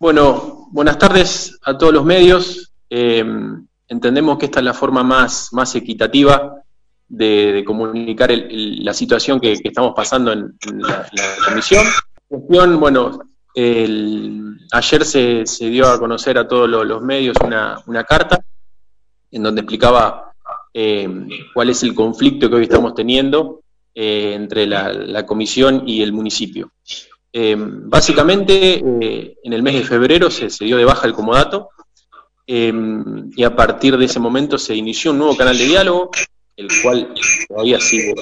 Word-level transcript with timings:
Bueno, 0.00 0.68
buenas 0.70 0.96
tardes 0.96 1.58
a 1.64 1.76
todos 1.76 1.92
los 1.92 2.04
medios. 2.04 2.72
Eh, 2.88 3.24
entendemos 3.88 4.38
que 4.38 4.46
esta 4.46 4.60
es 4.60 4.64
la 4.64 4.72
forma 4.72 5.02
más, 5.02 5.52
más 5.52 5.74
equitativa 5.74 6.62
de, 7.08 7.64
comunicar 7.66 8.30
la 8.30 8.94
situación 8.94 9.40
que, 9.40 9.54
estamos 9.54 9.94
pasando 9.96 10.30
en, 10.32 10.56
la, 10.78 11.04
comisión. 11.44 11.84
bueno, 12.28 13.18
ayer 14.70 15.04
se, 15.04 15.44
dio 15.68 15.88
a 15.88 15.98
conocer 15.98 16.38
a 16.38 16.46
todos 16.46 16.68
los, 16.68 17.02
medios 17.02 17.36
una, 17.44 18.04
carta 18.04 18.40
en 19.32 19.42
donde 19.42 19.62
explicaba 19.62 20.32
eh, 20.72 21.08
cuál 21.52 21.70
es 21.70 21.82
el 21.82 21.92
conflicto 21.92 22.48
que 22.48 22.54
hoy 22.54 22.62
estamos 22.62 22.94
teniendo 22.94 23.62
eh, 23.96 24.34
entre 24.34 24.64
la, 24.64 25.26
comisión 25.26 25.82
y 25.88 26.02
el 26.02 26.12
municipio. 26.12 26.70
Eh, 27.32 27.56
básicamente, 27.58 28.78
en 28.78 29.52
el 29.52 29.62
mes 29.62 29.74
de 29.74 29.84
febrero 29.84 30.30
se, 30.30 30.48
dio 30.64 30.76
de 30.76 30.84
baja 30.84 31.06
el 31.06 31.12
comodato 31.12 31.70
y 32.46 33.44
a 33.44 33.54
partir 33.54 33.98
de 33.98 34.06
ese 34.06 34.18
momento 34.18 34.56
se 34.56 34.74
inició 34.74 35.10
un 35.10 35.18
nuevo 35.18 35.36
canal 35.36 35.58
de 35.58 35.66
diálogo, 35.66 36.10
el 36.56 36.68
cual 36.82 37.12
todavía 37.46 37.78
sigue, 37.78 38.14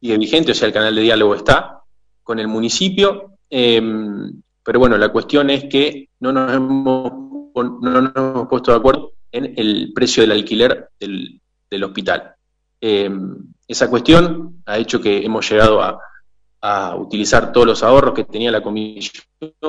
sigue 0.00 0.18
vigente, 0.18 0.52
o 0.52 0.54
sea, 0.54 0.68
el 0.68 0.74
canal 0.74 0.94
de 0.94 1.02
diálogo 1.02 1.34
está 1.34 1.82
con 2.22 2.38
el 2.38 2.48
municipio. 2.48 3.36
pero 3.48 4.78
bueno, 4.78 4.96
la 4.96 5.10
cuestión 5.10 5.50
es 5.50 5.64
que 5.64 6.08
no 6.20 6.32
nos 6.32 6.52
hemos, 6.54 7.12
puesto 8.48 8.70
de 8.70 8.78
acuerdo 8.78 9.12
en 9.30 9.52
el 9.56 9.92
precio 9.94 10.22
del 10.22 10.32
alquiler 10.32 10.88
del, 10.98 11.84
hospital. 11.84 12.34
Eh, 12.80 13.10
esa 13.66 13.88
cuestión 13.88 14.62
ha 14.66 14.78
hecho 14.78 15.00
que 15.00 15.24
hemos 15.24 15.48
llegado 15.50 15.82
a, 15.82 15.98
utilizar 16.96 17.52
todos 17.52 17.66
los 17.66 17.82
ahorros 17.82 18.14
que 18.14 18.24
tenía 18.24 18.50
la 18.50 18.62
comisión 18.62 19.24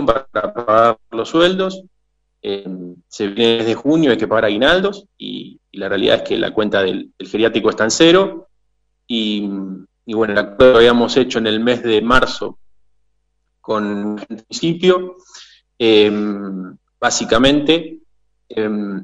para 0.06 0.54
pagar 0.54 0.98
los 1.12 1.30
sueldos. 1.30 1.84
Eh, 2.42 2.66
se 3.08 3.28
viene 3.28 3.58
desde 3.58 3.74
junio, 3.74 4.12
hay 4.12 4.18
que 4.18 4.28
pagar 4.28 4.46
aguinaldos 4.46 5.06
y, 5.18 5.60
la 5.72 5.90
realidad 5.90 6.18
es 6.18 6.22
que 6.22 6.38
la 6.38 6.54
cuenta 6.54 6.84
del, 6.84 7.12
geriátrico 7.18 7.70
está 7.70 7.84
en 7.84 7.92
cero. 7.92 8.48
Y, 9.08 9.48
bueno, 10.06 10.34
el 10.34 10.38
acuerdo 10.38 10.74
que 10.74 10.78
habíamos 10.78 11.18
hecho 11.18 11.40
en 11.40 11.48
el 11.48 11.60
mes 11.60 11.82
de 11.82 12.02
marzo 12.02 12.60
con 13.60 14.18
el 14.30 14.38
municipio, 14.38 15.18
eh, 15.80 16.12
básicamente 17.00 18.00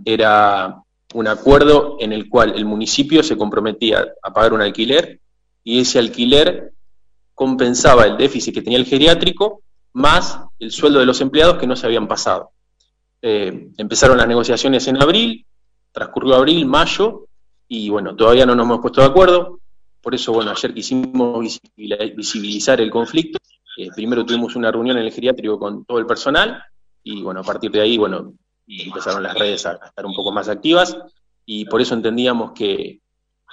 era 0.05 0.83
un 1.15 1.27
acuerdo 1.27 1.97
en 1.99 2.13
el 2.13 2.29
cual 2.29 2.53
el 2.55 2.65
municipio 2.65 3.23
se 3.23 3.35
comprometía 3.35 4.13
a 4.21 4.31
pagar 4.31 4.53
un 4.53 4.61
alquiler 4.61 5.19
y 5.63 5.79
ese 5.79 5.97
alquiler 5.97 6.71
compensaba 7.39 8.03
el 8.03 8.17
déficit 8.17 8.53
que 8.53 8.61
tenía 8.61 8.77
el 8.77 8.85
geriátrico 8.85 9.61
más 9.93 10.41
el 10.59 10.71
sueldo 10.71 10.99
de 10.99 11.05
los 11.05 11.21
empleados 11.21 11.57
que 11.57 11.67
no 11.67 11.77
se 11.77 11.85
habían 11.85 12.05
pasado. 12.05 12.51
Eh, 13.21 13.69
empezaron 13.77 14.17
las 14.17 14.27
negociaciones 14.27 14.85
en 14.89 15.01
abril, 15.01 15.45
transcurrió 15.93 16.35
abril, 16.35 16.65
mayo, 16.65 17.27
y 17.69 17.89
bueno, 17.89 18.13
todavía 18.13 18.45
no 18.45 18.55
nos 18.55 18.65
hemos 18.65 18.81
puesto 18.81 18.99
de 18.99 19.07
acuerdo. 19.07 19.61
Por 20.01 20.13
eso, 20.13 20.33
bueno, 20.33 20.51
ayer 20.51 20.73
quisimos 20.73 21.61
visibilizar 21.77 22.81
el 22.81 22.91
conflicto. 22.91 23.39
Eh, 23.77 23.87
primero 23.95 24.25
tuvimos 24.25 24.57
una 24.57 24.69
reunión 24.69 24.97
en 24.97 25.05
el 25.05 25.11
geriátrico 25.13 25.57
con 25.57 25.85
todo 25.85 25.97
el 25.97 26.05
personal, 26.05 26.61
y 27.05 27.21
bueno, 27.21 27.39
a 27.39 27.43
partir 27.43 27.71
de 27.71 27.79
ahí, 27.79 27.97
bueno, 27.97 28.33
empezaron 28.67 29.23
las 29.23 29.33
redes 29.39 29.65
a, 29.65 29.79
estar 29.85 30.05
un 30.05 30.13
poco 30.13 30.33
más 30.33 30.49
activas 30.49 30.97
y 31.45 31.63
por 31.65 31.79
eso 31.79 31.93
entendíamos 31.93 32.51
que, 32.51 32.99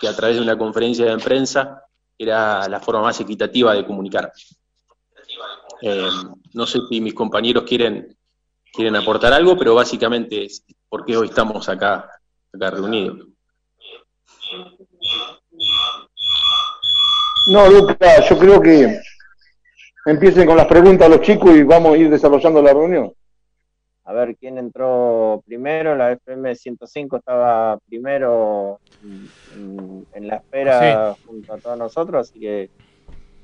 a 0.02 0.12
través 0.16 0.38
de 0.38 0.42
una 0.42 0.58
conferencia 0.58 1.04
de 1.04 1.22
prensa 1.22 1.85
era 2.18 2.68
la 2.68 2.80
forma 2.80 3.02
más 3.02 3.20
equitativa 3.20 3.74
de 3.74 3.84
comunicar. 3.84 4.32
Eh, 5.82 6.08
no 6.54 6.66
sé 6.66 6.80
si 6.88 7.00
mis 7.00 7.14
compañeros 7.14 7.64
quieren, 7.64 8.16
quieren 8.72 8.96
aportar 8.96 9.32
algo, 9.32 9.56
pero 9.56 9.74
básicamente 9.74 10.44
es 10.44 10.64
por 10.88 11.04
qué 11.04 11.16
hoy 11.16 11.28
estamos 11.28 11.68
acá, 11.68 12.10
acá 12.52 12.70
reunidos. 12.70 13.26
No, 17.48 17.68
Lucas, 17.68 18.28
yo 18.28 18.38
creo 18.38 18.60
que 18.60 19.00
empiecen 20.06 20.46
con 20.46 20.56
las 20.56 20.66
preguntas 20.66 21.08
los 21.08 21.20
chicos 21.20 21.54
y 21.54 21.62
vamos 21.62 21.94
a 21.94 21.98
ir 21.98 22.10
desarrollando 22.10 22.62
la 22.62 22.72
reunión 22.72 23.12
a 24.06 24.12
ver 24.12 24.36
quién 24.36 24.56
entró 24.56 25.42
primero. 25.46 25.96
La 25.96 26.12
FM 26.12 26.54
105 26.54 27.16
estaba 27.16 27.76
primero 27.88 28.80
en, 29.02 30.28
la 30.28 30.36
espera 30.36 31.14
junto 31.26 31.52
a 31.52 31.58
todos 31.58 31.76
nosotros, 31.76 32.28
así 32.28 32.40
que 32.40 32.70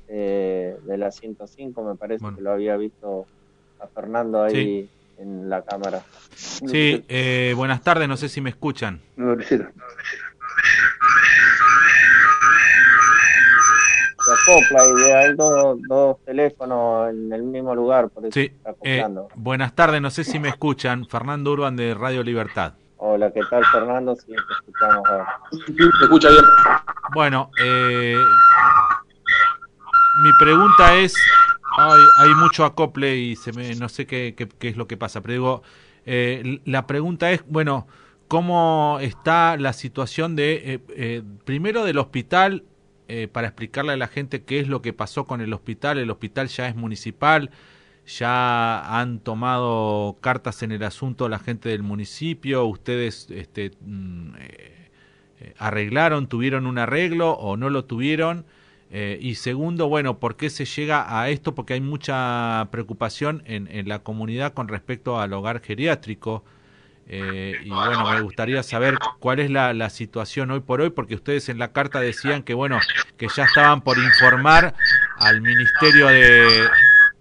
eh, 0.07 0.77
de 0.83 0.97
la 0.97 1.11
105 1.11 1.83
me 1.83 1.95
parece 1.95 2.25
que 2.33 2.41
lo 2.41 2.51
había 2.51 2.77
visto 2.77 3.25
a 3.79 3.87
Fernando 3.87 4.41
ahí 4.41 4.89
en 5.17 5.49
la 5.49 5.63
cámara. 5.63 6.01
Sí, 6.33 7.03
eh, 7.09 7.53
buenas 7.55 7.81
tardes, 7.81 8.07
no 8.07 8.15
sé 8.15 8.29
si 8.29 8.39
me 8.39 8.49
escuchan. 8.49 9.01
No, 9.17 9.35
acopla 14.31 14.83
y 14.85 15.11
hay 15.11 15.35
dos, 15.35 15.77
dos, 15.87 16.17
teléfonos 16.25 17.09
en 17.09 17.31
el 17.31 17.43
mismo 17.43 17.75
lugar, 17.75 18.09
por 18.09 18.25
eso 18.25 18.33
sí. 18.33 18.51
Eh, 18.83 19.05
buenas 19.35 19.73
tardes, 19.75 20.01
no 20.01 20.09
sé 20.09 20.23
si 20.23 20.39
me 20.39 20.49
escuchan. 20.49 21.05
Fernando 21.05 21.51
Urban 21.51 21.75
de 21.75 21.93
Radio 21.93 22.23
Libertad. 22.23 22.73
Hola, 22.97 23.31
¿qué 23.31 23.41
tal 23.49 23.65
Fernando? 23.65 24.15
Sí, 24.15 24.27
te 24.27 24.53
escuchamos. 24.53 25.07
¿Se 25.51 26.03
escucha 26.03 26.29
bien? 26.29 26.45
Bueno, 27.13 27.49
eh, 27.61 28.17
mi 30.23 30.29
pregunta 30.39 30.95
es, 30.95 31.15
hay, 31.77 32.01
hay 32.19 32.35
mucho 32.35 32.63
acople 32.65 33.15
y 33.17 33.35
se 33.35 33.51
me, 33.51 33.75
no 33.75 33.89
sé 33.89 34.05
qué, 34.05 34.35
qué, 34.35 34.69
es 34.69 34.77
lo 34.77 34.87
que 34.87 34.95
pasa, 34.95 35.21
pero 35.21 35.33
digo, 35.33 35.63
eh, 36.05 36.61
la 36.65 36.87
pregunta 36.87 37.31
es, 37.31 37.43
bueno, 37.47 37.87
¿cómo 38.27 38.99
está 39.01 39.57
la 39.57 39.73
situación 39.73 40.35
de, 40.35 40.81
primero 41.45 41.83
del 41.83 41.97
hospital 41.97 42.63
eh, 43.07 43.27
para 43.27 43.47
explicarle 43.47 43.93
a 43.93 43.97
la 43.97 44.07
gente 44.07 44.43
qué 44.43 44.59
es 44.59 44.67
lo 44.67 44.81
que 44.81 44.93
pasó 44.93 45.25
con 45.25 45.41
el 45.41 45.53
hospital. 45.53 45.97
El 45.97 46.11
hospital 46.11 46.47
ya 46.47 46.67
es 46.67 46.75
municipal, 46.75 47.51
ya 48.05 48.99
han 48.99 49.19
tomado 49.19 50.17
cartas 50.21 50.63
en 50.63 50.71
el 50.71 50.83
asunto 50.83 51.29
la 51.29 51.39
gente 51.39 51.69
del 51.69 51.83
municipio. 51.83 52.65
Ustedes 52.65 53.27
este, 53.31 53.71
mm, 53.81 54.35
eh, 54.39 54.89
eh, 55.39 55.53
arreglaron, 55.57 56.27
tuvieron 56.27 56.65
un 56.65 56.77
arreglo 56.77 57.31
o 57.31 57.57
no 57.57 57.69
lo 57.69 57.85
tuvieron. 57.85 58.45
y 59.19 59.35
segundo, 59.35 59.89
bueno, 59.89 60.19
¿por 60.19 60.35
qué 60.35 60.51
se 60.51 60.65
llega 60.65 61.19
a 61.19 61.29
esto? 61.29 61.55
Porque 61.55 61.73
hay 61.73 61.81
mucha 61.81 62.67
preocupación 62.71 63.41
en 63.47 63.89
la 63.89 64.03
comunidad 64.03 64.53
con 64.53 64.67
respecto 64.67 65.19
al 65.19 65.33
hogar 65.33 65.61
geriátrico. 65.61 66.43
Eh, 67.07 67.59
y 67.63 67.69
bueno, 67.69 68.09
me 68.09 68.21
gustaría 68.21 68.63
saber 68.63 68.97
cuál 69.19 69.39
es 69.39 69.51
la, 69.51 69.89
situación 69.89 70.51
hoy 70.51 70.61
por 70.61 70.81
hoy, 70.81 70.89
porque 70.89 71.15
ustedes 71.15 71.49
en 71.49 71.59
la 71.59 71.71
carta 71.71 71.99
decían 71.99 72.43
que 72.43 72.53
bueno, 72.53 72.79
que 73.17 73.27
ya 73.35 73.43
estaban 73.43 73.81
por 73.81 73.97
informar 73.97 74.73
al 75.17 75.41
Ministerio 75.41 76.07
de, 76.07 76.67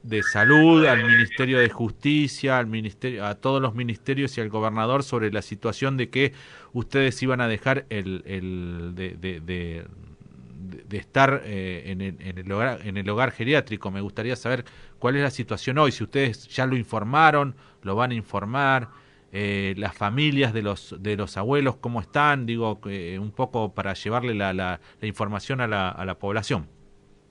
de 0.03 0.23
Salud, 0.23 0.87
al 0.87 1.05
Ministerio 1.05 1.59
de 1.59 1.69
Justicia, 1.69 2.59
al 2.59 2.67
ministerio, 2.67 3.27
a 3.27 3.35
todos 3.35 3.61
los 3.61 3.75
ministerios 3.75 4.37
y 4.39 4.41
al 4.41 4.49
gobernador 4.49 5.03
sobre 5.03 5.33
la 5.33 5.43
situación 5.43 5.97
de 5.97 6.11
que 6.11 6.33
ustedes 6.73 7.21
iban 7.23 7.41
a 7.41 7.49
dejar 7.49 7.87
el, 7.91 8.23
el 8.27 8.93
de, 8.95 9.17
de, 9.19 9.41
de, 9.41 10.97
estar 10.97 11.43
eh, 11.45 11.85
en, 11.87 12.01
el, 12.01 12.17
en, 12.21 12.39
el 12.39 12.53
hogar, 12.53 12.81
en 12.85 12.97
el 12.97 13.09
hogar 13.09 13.33
geriátrico. 13.33 13.91
Me 13.91 14.01
gustaría 14.01 14.37
saber 14.37 14.65
cuál 14.99 15.17
es 15.17 15.23
la 15.23 15.31
situación 15.31 15.79
hoy, 15.79 15.91
si 15.91 16.05
ustedes 16.05 16.47
ya 16.49 16.67
lo 16.67 16.77
informaron, 16.77 17.57
lo 17.83 17.97
van 17.97 18.13
a 18.13 18.15
informar 18.15 19.02
eh, 19.35 19.73
las 19.79 19.97
familias 19.97 20.53
de 20.53 20.61
los, 20.61 20.95
de 21.01 21.17
los 21.17 21.39
abuelos, 21.39 21.77
cómo 21.77 22.03
están, 22.03 22.45
digo, 22.45 22.79
eh, 22.85 23.19
un 23.19 23.31
poco 23.31 23.73
para 23.73 23.95
llevarle 23.95 24.35
la, 24.35 24.53
la, 24.53 24.79
información 25.01 25.63
a 25.63 25.67
la, 25.67 25.89
a 25.89 26.05
la, 26.05 26.19
población. 26.19 26.67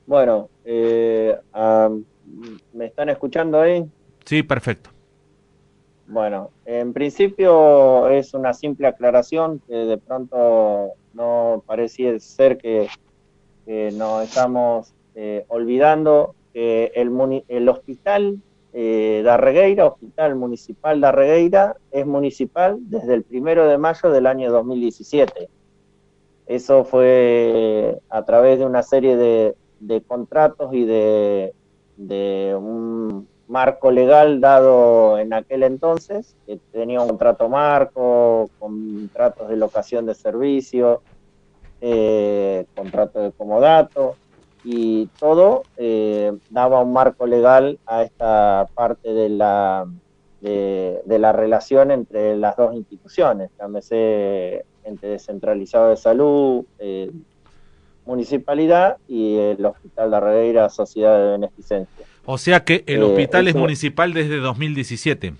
Bueno, 0.07 0.49
eh, 0.65 1.37
¿me 2.73 2.85
están 2.85 3.09
escuchando 3.09 3.61
ahí? 3.61 3.85
Sí, 4.25 4.41
perfecto. 4.41 4.89
Bueno, 6.07 6.49
en 6.65 6.91
principio 6.91 8.09
es 8.09 8.33
una 8.33 8.55
simple 8.55 8.87
aclaración 8.87 9.61
que 9.67 9.75
de 9.75 9.99
pronto 9.99 10.93
no 11.13 11.63
parecía 11.67 12.19
ser 12.19 12.57
que, 12.57 12.87
que 13.63 13.91
nos 13.93 14.23
estamos 14.23 14.95
olvidando 15.49 16.33
que 16.51 16.91
el, 16.95 17.43
el 17.47 17.69
hospital 17.69 18.41
eh, 18.73 19.21
Darregueira, 19.23 19.85
Hospital 19.85 20.35
Municipal 20.35 21.01
Darregueira, 21.01 21.75
es 21.91 22.05
municipal 22.05 22.77
desde 22.81 23.15
el 23.15 23.23
primero 23.23 23.67
de 23.67 23.77
mayo 23.77 24.09
del 24.09 24.27
año 24.27 24.51
2017. 24.51 25.49
Eso 26.47 26.83
fue 26.85 27.99
a 28.09 28.23
través 28.23 28.59
de 28.59 28.65
una 28.65 28.83
serie 28.83 29.15
de, 29.15 30.01
contratos 30.07 30.73
y 30.73 30.85
de, 30.85 31.53
un 32.57 33.27
marco 33.47 33.91
legal 33.91 34.39
dado 34.39 35.17
en 35.17 35.33
aquel 35.33 35.63
entonces, 35.63 36.35
que 36.45 36.57
tenía 36.71 37.01
un 37.01 37.09
contrato 37.09 37.49
marco, 37.49 38.49
contratos 38.59 39.49
de 39.49 39.57
locación 39.57 40.05
de 40.05 40.15
servicio, 40.15 41.01
eh, 41.81 42.65
contrato 42.75 43.19
de 43.19 43.31
comodato, 43.31 44.15
y 44.63 45.07
todo 45.19 45.63
eh, 45.77 46.33
daba 46.49 46.81
un 46.81 46.93
marco 46.93 47.25
legal 47.25 47.79
a 47.85 48.03
esta 48.03 48.67
parte 48.75 49.13
de 49.13 49.29
la, 49.29 49.87
de, 50.41 51.01
la 51.05 51.31
relación 51.31 51.91
entre 51.91 52.35
las 52.37 52.55
dos 52.57 52.75
instituciones, 52.75 53.49
llámese 53.59 54.65
ente 54.83 55.07
descentralizado 55.07 55.89
de 55.89 55.97
salud, 55.97 56.65
eh, 56.79 57.11
municipalidad 58.05 58.97
y 59.07 59.37
el 59.37 59.65
Hospital 59.65 60.11
de 60.11 60.19
Regueira, 60.19 60.69
Sociedad 60.69 61.17
de 61.17 61.31
Beneficencia. 61.31 62.05
O 62.25 62.37
sea 62.37 62.63
que 62.63 62.83
el 62.87 63.03
hospital 63.03 63.47
es 63.47 63.55
municipal 63.55 64.13
desde 64.13 64.37
2017. 64.37 65.33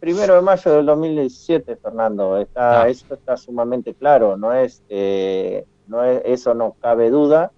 Primero 0.00 0.36
de 0.36 0.42
mayo 0.42 0.72
del 0.76 0.86
2017, 0.86 1.76
Fernando. 1.76 2.38
Está, 2.38 2.82
ah. 2.82 2.88
Eso 2.88 3.14
está 3.14 3.36
sumamente 3.36 3.94
claro. 3.94 4.36
No 4.36 4.52
es, 4.52 4.82
eh, 4.88 5.64
no 5.88 6.04
es, 6.04 6.22
eso 6.24 6.54
no 6.54 6.76
cabe 6.80 7.10
duda. 7.10 7.50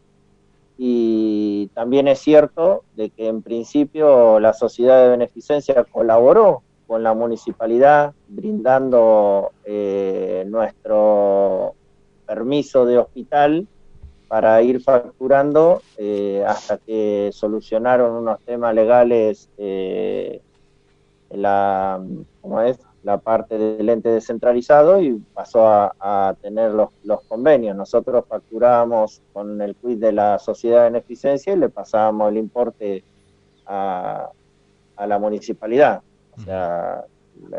Y 0.82 1.66
también 1.74 2.08
es 2.08 2.20
cierto 2.20 2.84
de 2.96 3.10
que 3.10 3.28
en 3.28 3.42
principio 3.42 4.40
la 4.40 4.54
sociedad 4.54 5.02
de 5.02 5.10
beneficencia 5.10 5.84
colaboró 5.84 6.62
con 6.86 7.02
la 7.02 7.12
municipalidad 7.12 8.14
brindando 8.28 9.52
eh, 9.66 10.42
nuestro 10.48 11.74
permiso 12.24 12.86
de 12.86 12.96
hospital 12.96 13.68
para 14.26 14.62
ir 14.62 14.80
facturando 14.80 15.82
eh, 15.98 16.42
hasta 16.48 16.78
que 16.78 17.28
solucionaron 17.30 18.12
unos 18.12 18.40
temas 18.40 18.74
legales 18.74 19.50
eh, 19.58 20.40
la, 21.28 22.02
¿cómo 22.40 22.62
es? 22.62 22.78
La 23.02 23.18
parte 23.18 23.56
del 23.56 23.88
ente 23.88 24.10
descentralizado 24.10 25.00
y 25.00 25.14
pasó 25.34 25.66
a, 25.66 26.34
tener 26.42 26.72
los, 26.72 26.90
los, 27.04 27.22
convenios. 27.22 27.76
Nosotros 27.76 28.24
facturábamos 28.28 29.22
con 29.32 29.60
el 29.62 29.74
quid 29.76 29.98
de 29.98 30.12
la 30.12 30.38
sociedad 30.38 30.84
de 30.84 30.90
beneficencia 30.90 31.52
y 31.52 31.56
le 31.56 31.68
pasábamos 31.68 32.30
el 32.30 32.38
importe 32.38 33.02
a, 33.66 34.30
a 34.96 35.06
la 35.06 35.18
municipalidad. 35.18 36.02
O 36.36 36.40
sea, 36.42 37.04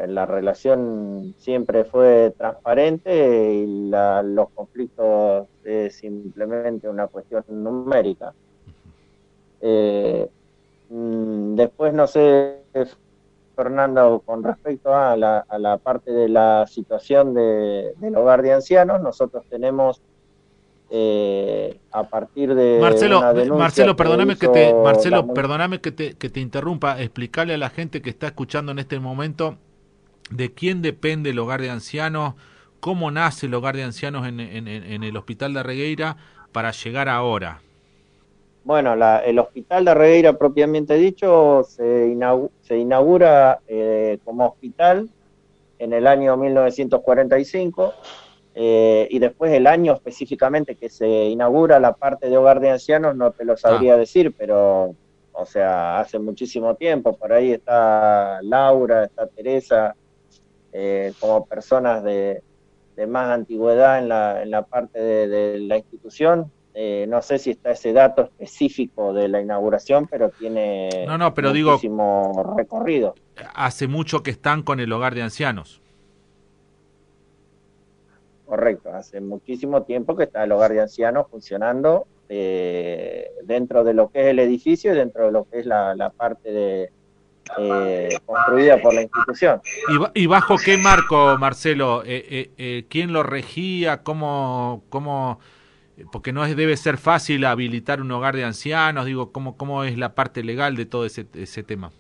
la, 0.07 0.25
relación 0.25 1.33
siempre 1.37 1.83
fue 1.85 2.33
transparente 2.37 3.53
y 3.53 3.89
los 4.23 4.49
conflictos 4.53 5.47
es 5.63 5.95
simplemente 5.95 6.87
una 6.87 7.07
cuestión 7.07 7.43
numérica. 7.49 8.33
Eh, 9.59 10.29
mm, 10.89 11.55
después, 11.55 11.93
no 11.93 12.07
sé, 12.07 12.57
Fernando, 13.61 14.23
con 14.25 14.43
respecto 14.43 14.95
a 14.95 15.15
la, 15.15 15.45
a 15.47 15.59
la 15.59 15.77
parte 15.77 16.11
de 16.11 16.27
la 16.27 16.65
situación 16.65 17.35
de, 17.35 17.93
del 17.97 18.15
hogar 18.15 18.41
de 18.41 18.53
ancianos, 18.53 18.99
nosotros 19.01 19.43
tenemos 19.51 20.01
eh, 20.89 21.79
a 21.91 22.03
partir 22.03 22.55
de 22.55 22.79
Marcelo, 22.81 23.21
Marcelo, 23.55 23.95
perdóname 23.95 24.35
que, 24.35 24.47
te 24.47 24.73
Marcelo, 24.73 25.27
perdóname 25.31 25.79
que 25.79 25.91
te, 25.91 26.15
que 26.15 26.29
te 26.31 26.39
interrumpa, 26.39 26.99
explicarle 26.99 27.53
a 27.53 27.57
la 27.59 27.69
gente 27.69 28.01
que 28.01 28.09
está 28.09 28.25
escuchando 28.25 28.71
en 28.71 28.79
este 28.79 28.99
momento 28.99 29.57
de 30.31 30.51
quién 30.55 30.81
depende 30.81 31.29
el 31.29 31.37
hogar 31.37 31.61
de 31.61 31.69
ancianos, 31.69 32.33
cómo 32.79 33.11
nace 33.11 33.45
el 33.45 33.53
hogar 33.53 33.75
de 33.75 33.83
ancianos 33.83 34.27
en, 34.27 34.39
en, 34.39 34.67
en 34.67 35.03
el 35.03 35.15
Hospital 35.17 35.53
de 35.53 35.61
Regueira 35.61 36.17
para 36.51 36.71
llegar 36.71 37.09
ahora. 37.09 37.61
Bueno, 38.63 38.95
la, 38.95 39.19
el 39.19 39.39
Hospital 39.39 39.85
de 39.85 39.93
Regueira, 39.93 40.33
propiamente 40.33 40.93
dicho, 40.95 41.63
se, 41.63 42.15
se 42.61 42.77
inaugura 42.77 43.59
eh, 43.67 44.19
como 44.23 44.45
hospital 44.47 45.09
en 45.79 45.93
el 45.93 46.05
año 46.05 46.37
1945 46.37 47.93
eh, 48.53 49.07
y 49.09 49.17
después 49.17 49.51
el 49.51 49.65
año 49.65 49.93
específicamente 49.93 50.75
que 50.75 50.89
se 50.89 51.07
inaugura 51.07 51.79
la 51.79 51.93
parte 51.93 52.29
de 52.29 52.37
hogar 52.37 52.59
de 52.59 52.69
ancianos 52.69 53.15
no 53.15 53.31
te 53.31 53.45
lo 53.45 53.57
sabría 53.57 53.95
ah. 53.95 53.97
decir, 53.97 54.35
pero 54.37 54.93
o 55.31 55.45
sea, 55.45 55.99
hace 55.99 56.19
muchísimo 56.19 56.75
tiempo, 56.75 57.17
por 57.17 57.33
ahí 57.33 57.53
está 57.53 58.41
Laura, 58.43 59.05
está 59.05 59.25
Teresa, 59.25 59.95
eh, 60.73 61.13
como 61.19 61.45
personas 61.45 62.03
de, 62.03 62.43
más 63.07 63.29
antigüedad 63.29 63.97
en 63.97 64.09
la, 64.09 64.43
en 64.43 64.51
la 64.51 64.61
parte 64.61 64.99
de 64.99 65.57
la 65.57 65.77
institución, 65.77 66.51
eh, 66.73 67.05
no 67.09 67.21
sé 67.21 67.37
si 67.37 67.51
está 67.51 67.71
ese 67.71 67.91
dato 67.91 68.23
específico 68.23 69.13
de 69.13 69.27
la 69.27 69.41
inauguración, 69.41 70.07
pero 70.07 70.29
tiene 70.29 71.05
no, 71.05 71.17
no, 71.17 71.33
pero 71.33 71.51
digo, 71.51 71.77
recorrido. 72.55 73.15
Hace 73.53 73.87
mucho 73.87 74.23
que 74.23 74.31
están 74.31 74.63
con 74.63 74.79
el 74.79 74.91
hogar 74.93 75.13
de 75.13 75.21
ancianos. 75.21 75.81
Correcto, 78.45 78.93
hace 78.93 79.19
muchísimo 79.19 79.83
tiempo 79.83 80.15
que 80.15 80.25
está 80.25 80.43
el 80.43 80.51
hogar 80.51 80.71
de 80.71 80.81
ancianos 80.81 81.27
funcionando 81.29 82.05
eh, 82.29 83.29
dentro 83.43 83.83
de 83.83 83.93
lo 83.93 84.09
que 84.09 84.21
es 84.21 84.27
el 84.27 84.39
edificio 84.39 84.93
y 84.93 84.95
dentro 84.95 85.25
de 85.25 85.31
lo 85.31 85.45
que 85.49 85.59
es 85.59 85.65
la, 85.65 86.11
parte 86.15 86.51
de, 86.51 86.91
eh, 87.57 88.17
construida 88.25 88.81
por 88.81 88.93
la 88.93 89.01
institución. 89.01 89.61
¿Y, 90.13 90.25
bajo 90.25 90.55
qué 90.57 90.77
marco, 90.77 91.37
Marcelo? 91.37 92.03
¿Quién 92.87 93.13
lo 93.13 93.23
regía? 93.23 94.03
¿Cómo, 94.03 94.83
cómo 94.89 95.39
porque 96.11 96.31
no 96.31 96.45
es, 96.45 96.55
debe 96.55 96.77
ser 96.77 96.97
fácil 96.97 97.45
habilitar 97.45 98.01
un 98.01 98.11
hogar 98.11 98.35
de 98.35 98.43
ancianos, 98.43 99.05
digo, 99.05 99.31
¿cómo, 99.31 99.57
cómo 99.57 99.83
es 99.83 99.97
la 99.97 100.15
parte 100.15 100.43
legal 100.43 100.75
de 100.75 100.85
todo 100.85 101.05
ese, 101.05 101.25
ese 101.33 101.63
tema? 101.63 101.91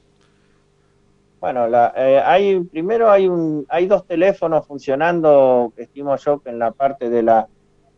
Bueno, 1.41 1.67
la, 1.67 1.91
eh, 1.97 2.21
hay 2.23 2.59
primero 2.59 3.09
hay 3.09 3.27
un 3.27 3.65
hay 3.67 3.87
dos 3.87 4.05
teléfonos 4.05 4.67
funcionando, 4.67 5.73
estimo 5.75 6.15
yo, 6.15 6.39
que 6.39 6.51
en 6.51 6.59
la 6.59 6.71
parte 6.71 7.09
de 7.09 7.23
la 7.23 7.47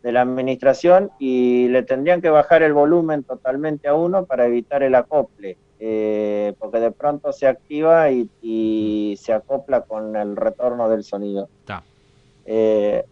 de 0.02 0.12
la 0.12 0.22
administración 0.22 1.10
y 1.18 1.68
le 1.68 1.82
tendrían 1.82 2.20
que 2.20 2.30
bajar 2.30 2.62
el 2.62 2.72
volumen 2.72 3.22
totalmente 3.22 3.88
a 3.88 3.94
uno 3.94 4.24
para 4.26 4.46
evitar 4.46 4.82
el 4.82 4.94
acople, 4.94 5.56
eh, 5.78 6.54
porque 6.58 6.78
de 6.78 6.90
pronto 6.90 7.32
se 7.32 7.46
activa 7.46 8.10
y, 8.10 8.28
y, 8.42 9.16
se 9.18 9.32
acopla 9.32 9.82
con 9.82 10.16
el 10.16 10.36
retorno 10.36 10.88
del 10.88 11.04
sonido. 11.04 11.48
Eh, 12.46 13.03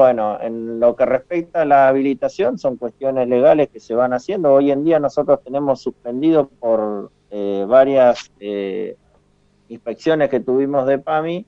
bueno, 0.00 0.40
en 0.40 0.80
lo 0.80 0.96
que 0.96 1.04
respecta 1.04 1.60
a 1.60 1.64
la 1.66 1.86
habilitación, 1.86 2.58
son 2.58 2.78
cuestiones 2.78 3.28
legales 3.28 3.68
que 3.68 3.80
se 3.80 3.94
van 3.94 4.14
haciendo. 4.14 4.54
Hoy 4.54 4.70
en 4.70 4.82
día 4.82 4.98
nosotros 4.98 5.40
tenemos 5.44 5.82
suspendido 5.82 6.48
por 6.48 7.10
eh, 7.30 7.66
varias 7.68 8.32
eh, 8.40 8.96
inspecciones 9.68 10.30
que 10.30 10.40
tuvimos 10.40 10.86
de 10.86 11.00
PAMI, 11.00 11.44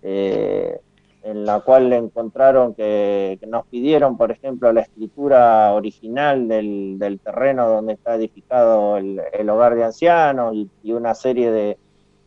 eh, 0.00 0.80
en 1.24 1.44
la 1.44 1.60
cual 1.60 1.92
encontraron 1.92 2.72
que, 2.72 3.38
nos 3.46 3.66
pidieron, 3.66 4.16
por 4.16 4.30
ejemplo, 4.30 4.72
la 4.72 4.80
escritura 4.80 5.70
original 5.74 6.48
del, 6.48 7.20
terreno 7.22 7.68
donde 7.68 7.92
está 7.92 8.14
edificado 8.14 8.96
el, 8.96 9.50
hogar 9.50 9.74
de 9.74 9.84
ancianos 9.84 10.54
y, 10.82 10.92
una 10.92 11.14
serie 11.14 11.50
de, 11.50 11.76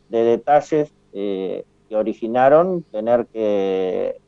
detalles 0.09 0.93
que 1.11 1.65
originaron 1.89 2.83
tener 2.91 3.25
que 3.25 4.21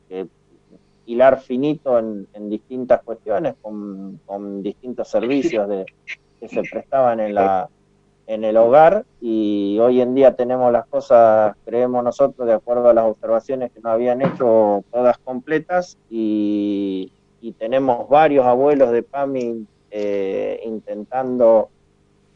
hilar 1.10 1.40
finito 1.40 1.98
en, 1.98 2.26
distintas 2.48 3.02
cuestiones, 3.02 3.54
con, 3.60 4.62
distintos 4.62 5.08
servicios 5.08 5.68
de, 5.68 5.84
que 6.38 6.48
se 6.48 6.62
prestaban 6.62 7.18
en, 7.20 7.34
la, 7.34 7.68
en 8.26 8.44
el 8.44 8.56
hogar 8.56 9.04
y 9.20 9.76
hoy 9.80 10.00
en 10.00 10.14
día 10.14 10.36
tenemos 10.36 10.72
las 10.72 10.86
cosas, 10.86 11.56
creemos 11.64 12.04
nosotros, 12.04 12.46
de 12.46 12.54
acuerdo 12.54 12.88
a 12.88 12.94
las 12.94 13.04
observaciones 13.04 13.72
que 13.72 13.80
nos 13.80 13.92
habían 13.92 14.22
hecho 14.22 14.84
todas 14.92 15.18
completas 15.18 15.98
y, 16.08 17.12
tenemos 17.58 18.08
varios 18.08 18.46
abuelos 18.46 18.92
de 18.92 19.02
PAMI 19.02 19.66
eh, 19.90 20.60
intentando 20.64 21.70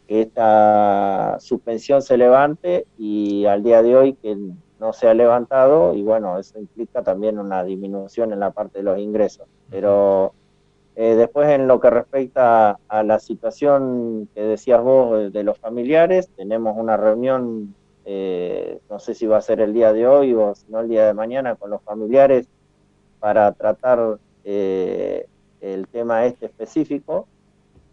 que 0.09 0.23
esta 0.23 1.37
suspensión 1.40 2.02
se 2.02 2.16
levante 2.16 2.87
y 2.99 3.45
al 3.47 3.62
día 3.62 3.83
de 3.83 3.97
hoy 3.97 4.14
que 4.14 4.37
no 4.81 4.93
se 4.93 5.09
ha 5.09 5.14
levantado 5.14 5.95
y 5.95 6.02
bueno, 6.02 6.38
eso 6.38 6.59
implica 6.59 7.02
también 7.02 7.38
una 7.38 7.62
disminución 7.62 8.33
en 8.33 8.40
la 8.40 8.50
parte 8.50 8.78
de 8.78 8.85
los 8.85 8.99
ingresos. 8.99 9.47
Pero 9.71 10.35
eh, 10.97 11.14
después 11.14 11.49
en 11.49 11.66
lo 11.66 11.81
que 11.81 11.90
respecta 11.90 12.78
a 12.88 13.02
la 13.02 13.19
situación 13.19 14.28
que 14.35 14.43
decías 14.43 14.83
vos 14.83 15.33
de, 15.33 15.43
los 15.43 15.59
familiares, 15.59 16.28
tenemos 16.37 16.76
una 16.76 16.97
reunión, 16.97 17.75
eh, 18.04 18.78
no 18.90 18.99
sé 18.99 19.14
si 19.14 19.26
va 19.26 19.38
a 19.38 19.43
ser 19.43 19.61
el 19.61 19.73
día 19.73 19.93
de 19.93 20.07
hoy 20.07 20.35
o 20.35 20.54
si 20.54 20.66
no 20.71 20.81
el 20.81 20.88
día 20.88 21.07
de 21.07 21.14
mañana 21.14 21.57
con 21.57 21.71
los 21.71 21.83
familiares 21.83 22.49
para 23.21 23.50
tratar 23.52 24.19
eh, 24.45 25.26
el 25.61 25.88
tema 25.88 26.26
este 26.26 26.47
específico. 26.47 27.26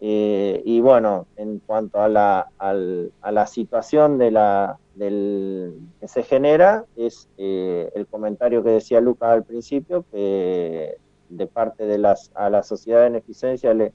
y 0.00 0.80
bueno, 0.80 1.26
en 1.36 1.60
cuanto 1.60 2.00
a 2.00 2.08
la, 2.08 2.48
a 2.58 3.32
la 3.32 3.46
situación 3.46 4.18
de 4.18 4.32
la, 4.32 4.78
del, 4.94 5.74
que 6.00 6.08
se 6.08 6.22
genera 6.22 6.84
es 6.96 7.28
eh, 7.38 7.90
el 7.94 8.06
comentario 8.06 8.62
que 8.62 8.70
decía 8.70 9.00
Lucas 9.00 9.30
al 9.30 9.44
principio, 9.44 10.04
que 10.10 10.96
de 11.28 11.46
parte 11.46 11.86
de 11.86 11.98
las, 11.98 12.30
a 12.34 12.50
la 12.50 12.62
sociedad 12.62 12.98
de 12.98 13.10
beneficencia 13.10 13.72
le, 13.72 13.92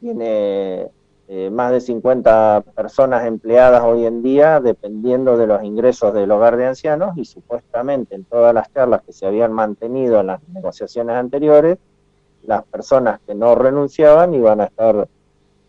tiene 0.00 0.88
eh, 1.28 1.50
más 1.50 1.72
de 1.72 1.80
50 1.80 2.64
personas 2.74 3.26
empleadas 3.26 3.82
hoy 3.82 4.04
en 4.04 4.22
día, 4.22 4.60
dependiendo 4.60 5.36
de 5.36 5.46
los 5.46 5.62
ingresos 5.62 6.12
del 6.12 6.30
hogar 6.30 6.56
de 6.56 6.66
ancianos, 6.66 7.16
y 7.16 7.24
supuestamente 7.24 8.14
en 8.14 8.24
todas 8.24 8.52
las 8.52 8.72
charlas 8.72 9.02
que 9.02 9.12
se 9.12 9.26
habían 9.26 9.52
mantenido 9.52 10.20
en 10.20 10.26
las 10.28 10.46
negociaciones 10.48 11.16
anteriores, 11.16 11.78
las 12.42 12.64
personas 12.64 13.20
que 13.26 13.34
no 13.34 13.54
renunciaban 13.54 14.34
iban 14.34 14.60
a 14.60 14.64
estar 14.64 15.08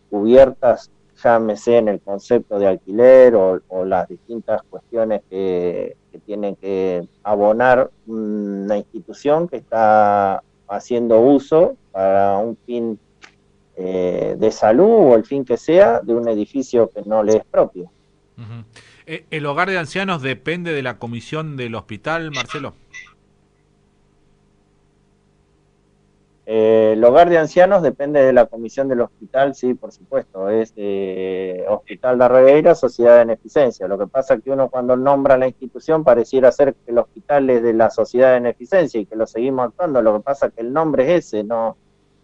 cubiertas 0.10 0.91
llámese 1.24 1.77
en 1.77 1.88
el 1.88 2.01
concepto 2.01 2.60
de 2.60 2.67
alquiler 2.67 3.36
o, 3.36 3.62
las 3.86 4.07
distintas 4.07 4.62
cuestiones 4.63 5.22
que, 5.29 5.95
que 6.12 6.19
tienen 6.19 6.55
que 6.55 7.07
abonar 7.24 7.91
una 8.07 8.77
institución 8.77 9.48
que 9.48 9.57
está 9.57 10.43
haciendo 10.67 11.19
uso 11.19 11.75
para 11.91 12.38
un 12.38 12.57
fin 12.65 13.00
eh, 13.77 14.36
de 14.38 14.51
salud 14.51 14.89
o 14.89 15.15
el 15.15 15.25
fin 15.25 15.43
que 15.43 15.57
sea 15.57 16.00
de 16.00 16.13
un 16.13 16.29
edificio 16.29 16.89
que 16.89 17.01
no 17.01 17.24
le 17.24 17.38
es 17.38 17.45
propio. 17.45 17.91
Eh, 19.05 19.25
¿El 19.31 19.45
hogar 19.45 19.69
de 19.69 19.77
ancianos 19.77 20.22
depende 20.22 20.72
de 20.72 20.81
la 20.81 20.98
comisión 20.98 21.57
del 21.57 21.75
hospital, 21.75 22.31
Marcelo? 22.31 22.74
Eh, 26.47 26.91
el 26.93 27.03
hogar 27.03 27.29
de 27.29 27.39
ancianos 27.39 27.81
depende 27.81 28.23
de 28.23 28.31
la 28.31 28.45
comisión 28.45 28.87
del 28.87 29.01
hospital, 29.01 29.55
sí, 29.55 29.73
por 29.73 29.91
supuesto, 29.91 30.49
es 30.49 30.73
Hospital 31.67 32.19
de 32.19 32.27
Regueira, 32.27 32.75
Sociedad 32.75 33.13
de 33.13 33.19
Beneficencia. 33.19 33.87
Lo 33.87 33.97
que 33.97 34.05
pasa 34.05 34.35
es 34.35 34.43
que 34.43 34.51
uno 34.51 34.69
cuando 34.69 34.95
nombra 34.95 35.37
la 35.37 35.47
institución 35.47 36.03
pareciera 36.03 36.51
ser 36.51 36.75
que 36.75 36.91
el 36.91 36.99
hospital 36.99 37.49
es 37.49 37.63
de 37.63 37.73
la 37.73 37.89
Sociedad 37.89 38.29
de 38.29 38.41
Beneficencia 38.41 38.99
y 39.01 39.07
que 39.07 39.15
lo 39.15 39.25
seguimos 39.25 39.69
actuando, 39.69 40.01
lo 40.01 40.17
que 40.17 40.23
pasa 40.23 40.47
es 40.47 40.53
que 40.53 40.61
el 40.61 40.71
nombre 40.71 41.15
es 41.15 41.25
ese, 41.25 41.43
no, 41.43 41.77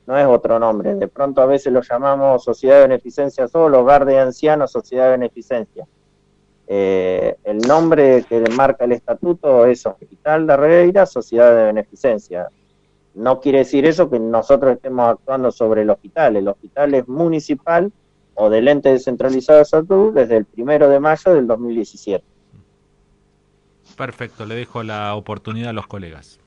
no 0.05 0.17
es 0.17 0.25
otro 0.27 0.59
nombre. 0.59 0.93
De 0.95 1.07
pronto 1.07 1.41
a 1.41 1.47
veces 1.47 1.73
lo 1.73 1.81
llamamos 1.81 2.43
Sociedad 2.43 2.75
de 2.75 2.81
Beneficencia 2.89 3.47
solo, 3.47 3.79
Hogar 3.81 4.05
de 4.05 4.19
Ancianos, 4.19 4.71
Sociedad 4.71 5.05
de 5.05 5.11
Beneficencia. 5.11 5.87
Eh, 6.67 7.35
el 7.43 7.57
nombre 7.59 8.23
que 8.29 8.39
marca 8.55 8.85
el 8.85 8.93
estatuto 8.93 9.65
es 9.65 9.85
Hospital 9.85 10.47
de 10.47 10.57
Regueira, 10.57 11.05
Sociedad 11.05 11.55
de 11.55 11.63
Beneficencia. 11.65 12.49
No 13.13 13.39
quiere 13.39 13.59
decir 13.59 13.85
eso 13.85 14.09
que 14.09 14.19
nosotros 14.19 14.73
estemos 14.73 15.09
actuando 15.09 15.51
sobre 15.51 15.81
el 15.81 15.89
hospital. 15.89 16.37
El 16.37 16.47
hospital 16.47 16.93
es 16.93 17.07
municipal 17.07 17.91
o 18.35 18.49
del 18.49 18.67
ente 18.67 18.89
descentralizado 18.89 19.59
de 19.59 19.65
salud 19.65 20.13
desde 20.13 20.37
el 20.37 20.45
primero 20.45 20.87
de 20.87 20.99
mayo 20.99 21.33
del 21.33 21.47
2017. 21.47 22.23
Perfecto, 23.97 24.45
le 24.45 24.55
dejo 24.55 24.83
la 24.83 25.15
oportunidad 25.15 25.69
a 25.69 25.73
los 25.73 25.87
colegas. 25.87 26.39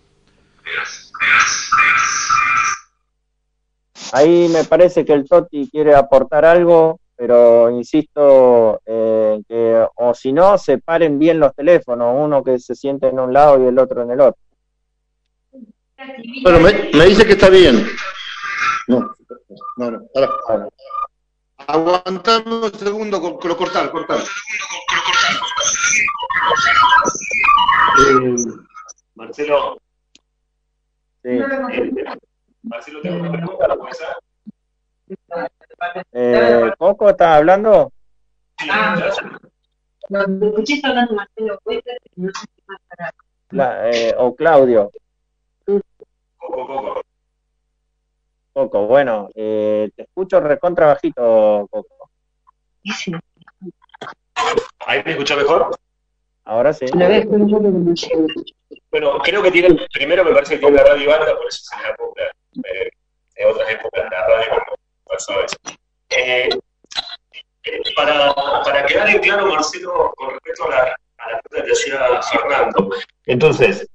Ahí 4.12 4.48
me 4.48 4.64
parece 4.64 5.04
que 5.04 5.12
el 5.12 5.28
Toti 5.28 5.68
quiere 5.70 5.94
aportar 5.94 6.44
algo, 6.44 7.00
pero 7.16 7.70
insisto 7.70 8.80
en 8.86 8.94
eh, 8.94 9.42
que, 9.48 9.86
o 9.96 10.14
si 10.14 10.32
no, 10.32 10.56
separen 10.56 11.18
bien 11.18 11.40
los 11.40 11.54
teléfonos, 11.54 12.14
uno 12.16 12.42
que 12.42 12.58
se 12.58 12.74
siente 12.74 13.08
en 13.08 13.18
un 13.18 13.32
lado 13.32 13.62
y 13.62 13.66
el 13.66 13.78
otro 13.78 14.02
en 14.02 14.12
el 14.12 14.20
otro. 14.20 14.40
Bueno, 16.42 16.60
me, 16.60 17.04
dice 17.06 17.26
que 17.26 17.32
está 17.32 17.48
bien. 17.48 17.86
No, 18.88 19.14
no, 19.76 19.90
no. 19.90 20.08
Ahora. 20.48 20.68
Aguantamos 21.66 22.72
un 22.72 22.78
segundo, 22.78 23.40
lo 23.42 23.56
cortar, 23.56 23.90
cortar. 23.90 24.18
Eh, 27.98 28.36
Marcelo. 29.14 29.78
Sí. 31.22 31.30
Eh, 31.30 32.18
Marcelo, 32.62 33.00
tengo 33.00 33.20
una 33.20 33.32
pregunta, 33.32 33.68
¿la 33.68 33.76
puedes 33.76 34.00
hacer? 34.00 34.16
Eh, 36.12 36.72
¿Coco 36.78 37.10
está 37.10 37.36
hablando? 37.36 37.92
Sí, 38.58 38.68
ah, 38.70 39.12
no, 40.08 40.46
escuché 40.48 40.80
hablando 40.82 41.14
Marcelo, 41.14 41.58
La, 43.50 43.90
eh, 43.90 44.14
o 44.18 44.34
Claudio. 44.34 44.90
Coco, 45.64 46.66
Coco. 46.66 47.02
Coco, 48.52 48.86
bueno, 48.86 49.30
eh, 49.34 49.90
te 49.96 50.02
escucho 50.02 50.40
recontra 50.40 50.86
bajito, 50.86 51.66
Coco. 51.70 52.10
¿Ahí 54.86 55.02
me 55.04 55.12
escucha 55.12 55.36
mejor? 55.36 55.76
Ahora 56.44 56.72
sí. 56.72 56.86
Bueno, 58.90 59.18
creo 59.24 59.42
que 59.42 59.50
tiene, 59.50 59.86
primero 59.92 60.24
me 60.24 60.32
parece 60.32 60.54
que 60.54 60.60
tiene 60.60 60.76
la 60.76 60.84
radio 60.84 61.10
banda, 61.10 61.36
por 61.36 61.46
eso 61.48 61.62
se 61.64 61.76
me 61.76 61.82
da 61.82 61.94
poca 61.96 62.22
eh, 62.22 62.90
en 63.36 63.50
otras 63.50 63.70
épocas 63.70 64.04
la 64.10 64.26
radio 64.26 64.48
cuando 64.50 64.74
pasó 65.06 65.32
eso. 65.42 65.56
Eh, 66.10 66.48
para, 67.96 68.34
para 68.34 68.86
quedar 68.86 69.08
en 69.08 69.20
claro, 69.20 69.46
Marcelo, 69.46 70.12
con 70.16 70.30
respecto 70.30 70.64
a 70.66 70.70
la, 70.70 70.96
a 71.18 71.32
la 71.32 71.40
pregunta 71.40 71.66
que 71.66 72.18
hacía 72.18 72.40
Fernando, 72.40 72.90
entonces, 73.26 73.88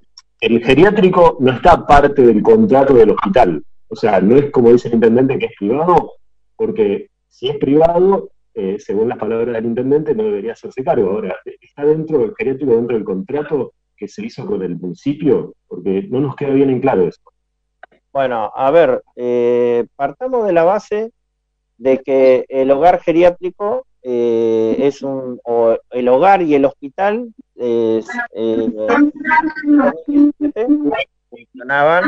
geriátrico 0.63 1.37
no 1.39 1.51
está 1.51 1.85
parte 1.85 2.21
del 2.21 2.41
contrato 2.41 2.93
del 2.93 3.11
hospital. 3.11 3.63
O 3.87 3.95
sea, 3.95 4.21
no 4.21 4.37
es 4.37 4.51
como 4.51 4.71
dice 4.71 4.87
el 4.87 4.95
intendente 4.95 5.39
que 5.39 5.47
es 5.47 5.53
privado, 5.57 6.13
porque 6.55 7.09
si 7.27 7.49
es 7.49 7.57
privado, 7.57 8.29
eh, 8.53 8.77
según 8.79 9.09
las 9.09 9.17
palabras 9.17 9.55
del 9.55 9.65
intendente, 9.65 10.13
no 10.13 10.23
debería 10.23 10.53
hacerse 10.53 10.83
cargo. 10.83 11.09
Ahora, 11.09 11.35
¿está 11.61 11.85
dentro 11.85 12.19
del 12.19 12.33
geriátrico, 12.35 12.75
dentro 12.75 12.95
del 12.95 13.05
contrato 13.05 13.73
que 13.95 14.07
se 14.07 14.25
hizo 14.25 14.45
con 14.45 14.61
el 14.61 14.77
municipio? 14.77 15.53
Porque 15.67 16.07
no 16.09 16.19
nos 16.19 16.35
queda 16.35 16.51
bien 16.51 16.69
en 16.69 16.81
claro 16.81 17.07
eso. 17.07 17.21
Bueno, 18.11 18.51
a 18.55 18.71
ver, 18.71 19.03
eh, 19.15 19.85
partamos 19.95 20.45
de 20.45 20.53
la 20.53 20.63
base 20.63 21.11
de 21.77 21.99
que 21.99 22.45
el 22.49 22.69
hogar 22.71 22.99
geriátrico 23.01 23.85
eh, 24.01 24.75
es 24.79 25.01
un, 25.01 25.39
o 25.43 25.77
el 25.91 26.07
hogar 26.07 26.41
y 26.41 26.55
el 26.55 26.65
hospital 26.65 27.33
eh, 27.55 28.01
funcionaban. 31.29 32.03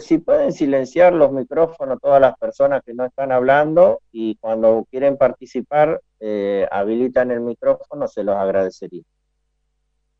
si 0.00 0.18
pueden 0.18 0.52
silenciar 0.52 1.12
los 1.12 1.32
micrófonos 1.32 2.00
todas 2.00 2.20
las 2.20 2.36
personas 2.38 2.82
que 2.84 2.94
no 2.94 3.04
están 3.04 3.32
hablando 3.32 4.00
y 4.10 4.36
cuando 4.36 4.86
quieren 4.90 5.16
participar 5.16 6.00
habilitan 6.70 7.30
el 7.30 7.40
micrófono, 7.40 8.08
se 8.08 8.24
los 8.24 8.36
agradecería. 8.36 9.02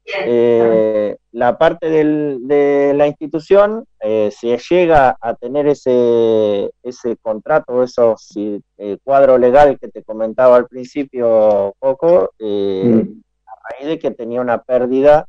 Eh, 0.04 1.16
la 1.32 1.56
parte 1.59 1.88
de 1.88 2.92
la 2.94 3.06
institución, 3.06 3.85
eh, 4.00 4.30
si 4.30 4.54
llega 4.56 5.16
a 5.21 5.35
tener 5.35 5.66
ese, 5.66 6.71
ese 6.82 7.16
contrato, 7.16 7.82
esos 7.82 8.30
eh, 8.37 8.99
cuadro 9.02 9.38
legal 9.38 9.78
que 9.78 9.88
te 9.88 10.02
comentaba 10.02 10.56
al 10.56 10.66
principio, 10.66 11.75
poco, 11.78 12.32
eh, 12.38 12.85
mm. 12.85 13.23
a 13.47 13.52
raíz 13.71 13.87
de 13.88 13.99
que 13.99 14.11
tenía 14.11 14.40
una 14.40 14.62
pérdida 14.62 15.26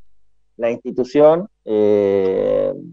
la 0.58 0.70
institución 0.70 1.48
en 1.66 2.84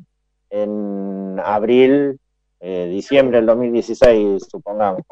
abril, 1.44 2.18
diciembre 2.60 3.38
del 3.38 3.46
2016, 3.46 4.46
supongamos. 4.50 5.02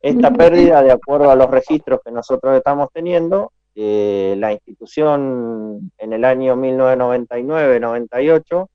Esta 0.00 0.30
pérdida, 0.30 0.82
de 0.82 0.92
acuerdo 0.92 1.30
a 1.30 1.36
los 1.36 1.50
registros 1.50 2.00
que 2.04 2.12
nosotros 2.12 2.56
estamos 2.56 2.88
teniendo, 2.92 3.50
eh, 3.74 4.34
la 4.38 4.52
institución 4.52 5.90
en 5.96 6.12
el 6.12 6.26
año 6.26 6.54
1999-98 6.56 8.68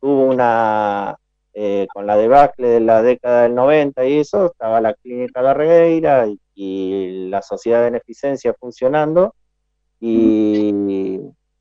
tuvo 0.00 0.24
una, 0.24 1.16
eh, 1.54 1.86
con 1.92 2.06
la 2.06 2.16
debacle 2.16 2.68
de 2.68 2.80
la 2.80 3.02
década 3.02 3.42
del 3.44 3.54
90 3.54 4.04
y 4.06 4.18
eso, 4.18 4.46
estaba 4.46 4.80
la 4.80 4.94
clínica 4.94 5.42
de 5.42 5.54
Regueira 5.54 6.26
y, 6.54 7.28
la 7.28 7.40
sociedad 7.40 7.78
de 7.78 7.90
beneficencia 7.90 8.52
funcionando 8.58 9.34
y 10.00 11.20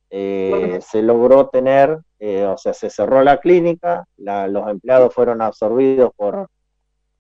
eh, 0.10 0.80
se 0.82 1.02
logró 1.02 1.48
tener, 1.48 1.98
o 2.20 2.58
sea, 2.58 2.74
se 2.74 2.90
cerró 2.90 3.24
la 3.24 3.38
clínica, 3.38 4.06
los 4.18 4.70
empleados 4.70 5.14
fueron 5.14 5.42
absorbidos 5.42 6.12
por 6.16 6.50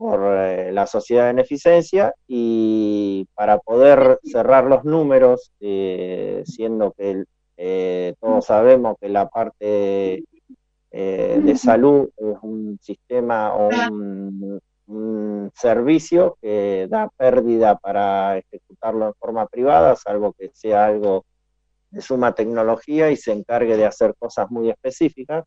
por 0.01 0.19
eh, 0.35 0.71
la 0.71 0.87
sociedad 0.87 1.27
de 1.27 1.33
beneficencia 1.33 2.11
y 2.27 3.27
para 3.35 3.59
poder 3.59 4.19
cerrar 4.23 4.63
los 4.63 4.83
números, 4.83 5.51
eh, 5.59 6.41
siendo 6.43 6.91
que 6.93 7.23
eh, 7.55 8.15
todos 8.19 8.47
sabemos 8.47 8.97
que 8.99 9.09
la 9.09 9.29
parte 9.29 10.23
de 10.91 11.55
salud 11.55 12.09
es 12.17 12.37
un 12.41 12.79
sistema 12.81 13.53
o 13.53 13.69
un, 13.91 14.59
un, 14.87 15.51
servicio 15.53 16.35
que 16.41 16.87
da 16.89 17.07
pérdida 17.15 17.77
para 17.77 18.39
ejecutarlo 18.39 19.05
en 19.07 19.13
forma 19.13 19.45
privada, 19.45 19.95
salvo 19.95 20.33
que 20.33 20.49
sea 20.53 20.87
algo 20.87 21.25
de 21.91 22.01
suma 22.01 22.33
tecnología 22.33 23.11
y 23.11 23.17
se 23.17 23.33
encargue 23.33 23.77
de 23.77 23.85
hacer 23.85 24.15
cosas 24.17 24.49
muy 24.49 24.71
específicas. 24.71 25.45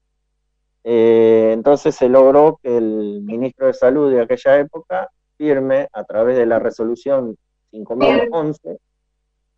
Eh, 0.84 1.52
entonces 1.54 1.94
se 1.94 2.08
logró 2.10 2.60
que 2.62 2.76
el 2.76 3.22
ministro 3.22 3.66
de 3.66 3.74
Salud 3.74 4.12
de 4.12 4.20
aquella 4.20 4.58
época 4.58 5.08
firme 5.38 5.88
a 5.92 6.04
través 6.04 6.36
de 6.36 6.44
la 6.46 6.58
resolución 6.58 7.36
5011 7.70 8.78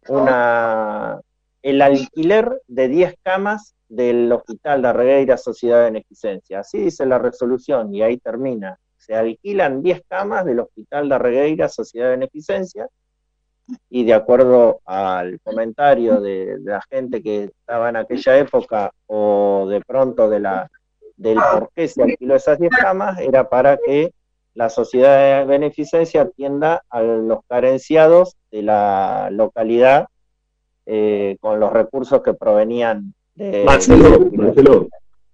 una, 0.09 1.21
el 1.63 1.83
alquiler 1.83 2.63
de 2.69 2.89
10 2.89 3.15
camas 3.23 3.75
del 3.89 4.31
Hospital 4.33 4.83
de 4.83 4.93
Regueira 4.93 5.37
Sociedad 5.37 5.79
de 5.79 5.85
Beneficencia. 5.87 6.61
Así 6.61 6.79
dice 6.79 7.07
la 7.07 7.19
resolución 7.19 7.95
y 7.95 8.03
ahí 8.03 8.19
termina. 8.19 8.79
Se 8.97 9.15
alquilan 9.15 9.83
10 9.83 10.03
camas 10.09 10.45
del 10.45 10.61
Hospital 10.61 11.09
de 11.09 11.19
Regueira 11.19 11.69
Sociedad 11.69 12.07
de 12.07 12.17
Beneficencia 12.17 12.89
y 13.91 14.05
de 14.05 14.15
acuerdo 14.15 14.81
al 14.85 15.41
comentario 15.41 16.21
de, 16.21 16.59
de 16.59 16.71
la 16.71 16.83
gente 16.89 17.21
que 17.23 17.45
estaba 17.45 17.89
en 17.89 17.97
aquella 17.97 18.39
época 18.39 18.93
o 19.07 19.67
de 19.69 19.81
pronto 19.81 20.31
de 20.31 20.41
la 20.41 20.71
del 21.17 21.39
por 21.39 21.71
qué 21.75 21.89
se 21.89 22.03
alquiló 22.03 22.37
esas 22.37 22.59
10 22.59 22.71
camas 22.73 23.19
era 23.21 23.49
para 23.49 23.79
que 23.79 24.13
la 24.55 24.71
sociedad 24.71 25.41
de 25.41 25.45
beneficencia 25.45 26.23
atienda 26.23 26.83
a 26.89 27.03
los 27.03 27.41
carenciados 27.49 28.37
de 28.51 28.63
la 28.63 29.29
localidad 29.31 30.07
eh, 30.87 31.37
con 31.41 31.61
los 31.61 31.73
recursos 31.73 32.23
que 32.23 32.33
provenían 32.33 33.13
de... 33.35 33.65
Marcelo, 33.65 34.31
Marcelo, 34.33 34.89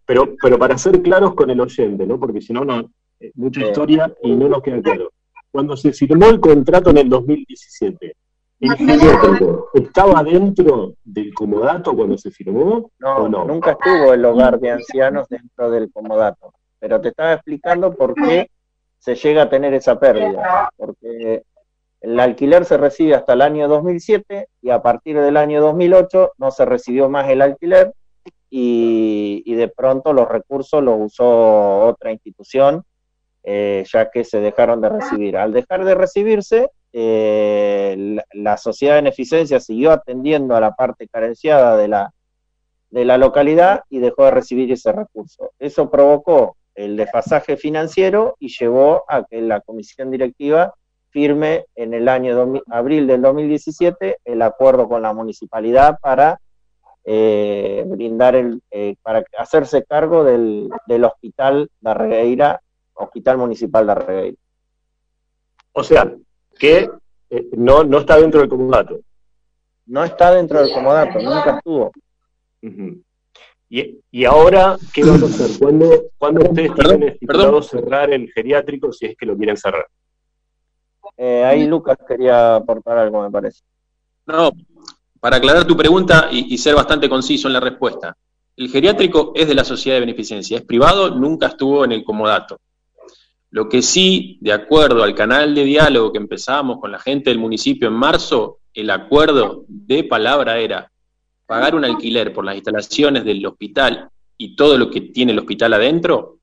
pero, 0.04 0.34
pero 0.42 0.58
para 0.58 0.76
ser 0.76 1.00
claros 1.02 1.34
con 1.34 1.50
el 1.50 1.60
oyente, 1.60 2.04
¿no? 2.06 2.18
porque 2.18 2.40
si 2.40 2.52
no, 2.52 2.64
no 2.64 2.90
eh, 3.20 3.30
mucha 3.34 3.60
historia 3.60 4.12
y 4.22 4.34
no 4.34 4.48
nos 4.48 4.62
queda 4.62 4.82
claro. 4.82 5.10
Cuando 5.52 5.76
se 5.76 5.92
firmó 5.92 6.26
el 6.26 6.40
contrato 6.40 6.90
en 6.90 6.98
el 6.98 7.08
2017, 7.08 8.16
¿el 8.62 8.76
geriátrico 8.76 9.70
estaba 9.74 10.22
dentro 10.22 10.94
del 11.04 11.34
comodato 11.34 11.94
cuando 11.94 12.16
se 12.16 12.30
firmó? 12.30 12.90
No, 12.98 13.16
o 13.16 13.28
no? 13.28 13.44
nunca 13.44 13.72
estuvo 13.72 14.14
el 14.14 14.24
hogar 14.24 14.58
de 14.58 14.70
ancianos 14.70 15.28
dentro 15.28 15.70
del 15.70 15.92
comodato. 15.92 16.54
Pero 16.78 17.00
te 17.00 17.08
estaba 17.08 17.34
explicando 17.34 17.92
por 17.92 18.14
qué 18.14 18.48
se 18.98 19.14
llega 19.14 19.42
a 19.42 19.50
tener 19.50 19.74
esa 19.74 19.98
pérdida. 19.98 20.70
Porque 20.76 21.42
el 22.00 22.18
alquiler 22.18 22.64
se 22.64 22.76
recibe 22.76 23.14
hasta 23.14 23.34
el 23.34 23.42
año 23.42 23.68
2007 23.68 24.48
y 24.62 24.70
a 24.70 24.80
partir 24.80 25.20
del 25.20 25.36
año 25.36 25.60
2008 25.60 26.32
no 26.38 26.50
se 26.50 26.64
recibió 26.64 27.08
más 27.08 27.28
el 27.28 27.42
alquiler 27.42 27.92
y, 28.48 29.42
y 29.44 29.54
de 29.54 29.68
pronto 29.68 30.12
los 30.12 30.28
recursos 30.28 30.82
los 30.82 30.96
usó 30.98 31.86
otra 31.86 32.12
institución 32.12 32.84
eh, 33.44 33.84
ya 33.92 34.10
que 34.10 34.24
se 34.24 34.40
dejaron 34.40 34.80
de 34.80 34.88
recibir. 34.88 35.36
Al 35.36 35.52
dejar 35.52 35.84
de 35.84 35.94
recibirse, 35.94 36.70
eh, 36.92 38.18
la, 38.32 38.56
sociedad 38.56 38.94
de 38.94 39.02
beneficencia 39.02 39.60
siguió 39.60 39.92
atendiendo 39.92 40.54
a 40.54 40.60
la 40.60 40.74
parte 40.74 41.08
carenciada 41.08 41.76
de 41.76 41.88
la, 41.88 42.12
de 42.90 43.04
la 43.04 43.18
localidad 43.18 43.82
y 43.88 43.98
dejó 43.98 44.24
de 44.24 44.32
recibir 44.32 44.70
ese 44.72 44.92
recurso. 44.92 45.52
Eso 45.58 45.90
provocó 45.90 46.56
el 46.74 46.96
desfasaje 46.96 47.56
financiero 47.56 48.36
y 48.38 48.48
llevó 48.48 49.04
a 49.08 49.24
que 49.24 49.40
la 49.40 49.60
comisión 49.60 50.10
directiva 50.10 50.74
firme 51.10 51.66
en 51.74 51.92
el 51.94 52.08
año 52.08 52.34
2000, 52.34 52.62
abril 52.70 53.06
del 53.06 53.20
2017 53.20 54.18
el 54.24 54.42
acuerdo 54.42 54.88
con 54.88 55.02
la 55.02 55.12
municipalidad 55.12 55.98
para 56.00 56.40
eh, 57.04 57.84
brindar 57.86 58.34
el, 58.34 58.62
eh, 58.70 58.96
para 59.02 59.24
hacerse 59.36 59.84
cargo 59.84 60.24
del, 60.24 60.70
del 60.86 61.04
hospital 61.04 61.70
de 61.80 61.94
Regueira 61.94 62.62
Hospital 62.94 63.38
Municipal 63.38 63.86
de 63.86 63.92
Arregueira. 63.92 64.36
O 65.72 65.82
sea, 65.82 66.14
que 66.58 66.90
eh, 67.30 67.48
no, 67.52 67.84
no 67.84 67.98
está 67.98 68.18
dentro 68.18 68.40
del 68.40 68.48
comodato. 68.48 69.00
No 69.86 70.04
está 70.04 70.34
dentro 70.34 70.60
del 70.60 70.72
comodato, 70.72 71.18
nunca 71.18 71.56
estuvo. 71.56 71.92
Uh 72.62 72.68
-huh. 72.68 73.02
y, 73.68 73.98
y, 74.10 74.24
ahora, 74.24 74.76
¿qué 74.92 75.02
vamos 75.02 75.22
a 75.22 75.26
hacer? 75.26 75.58
¿Cuándo, 75.58 76.04
¿cuándo 76.16 76.42
ustedes 76.42 76.74
tienen 76.74 77.02
estipulado 77.08 77.62
cerrar 77.62 78.12
el 78.12 78.30
geriátrico 78.32 78.92
si 78.92 79.06
es 79.06 79.16
que 79.16 79.26
lo 79.26 79.36
quieren 79.36 79.56
cerrar? 79.56 79.86
Eh, 81.16 81.44
ahí 81.44 81.66
Lucas 81.66 81.98
quería 82.06 82.56
aportar 82.56 82.98
algo, 82.98 83.22
me 83.22 83.30
parece. 83.30 83.62
No, 84.26 84.52
para 85.18 85.36
aclarar 85.36 85.66
tu 85.66 85.76
pregunta 85.76 86.28
y, 86.30 86.54
y 86.54 86.58
ser 86.58 86.74
bastante 86.74 87.08
conciso 87.08 87.48
en 87.48 87.54
la 87.54 87.60
respuesta. 87.60 88.16
El 88.56 88.68
geriátrico 88.68 89.32
es 89.34 89.48
de 89.48 89.54
la 89.54 89.64
sociedad 89.64 89.96
de 89.96 90.00
beneficencia, 90.00 90.58
es 90.58 90.64
privado, 90.64 91.10
nunca 91.10 91.48
estuvo 91.48 91.84
en 91.84 91.92
el 91.92 92.04
comodato. 92.04 92.58
Lo 93.52 93.68
que 93.68 93.82
sí, 93.82 94.38
de 94.40 94.50
acuerdo 94.50 95.02
al 95.02 95.14
canal 95.14 95.54
de 95.54 95.64
diálogo 95.64 96.10
que 96.10 96.18
empezamos 96.18 96.80
con 96.80 96.90
la 96.90 96.98
gente 96.98 97.28
del 97.28 97.38
municipio 97.38 97.86
en 97.86 97.94
marzo, 97.94 98.60
el 98.72 98.88
acuerdo 98.88 99.66
de 99.68 100.04
palabra 100.04 100.58
era 100.58 100.90
pagar 101.44 101.74
un 101.74 101.84
alquiler 101.84 102.32
por 102.32 102.46
las 102.46 102.54
instalaciones 102.54 103.26
del 103.26 103.44
hospital 103.44 104.08
y 104.38 104.56
todo 104.56 104.78
lo 104.78 104.90
que 104.90 105.02
tiene 105.02 105.32
el 105.32 105.38
hospital 105.38 105.74
adentro, 105.74 106.38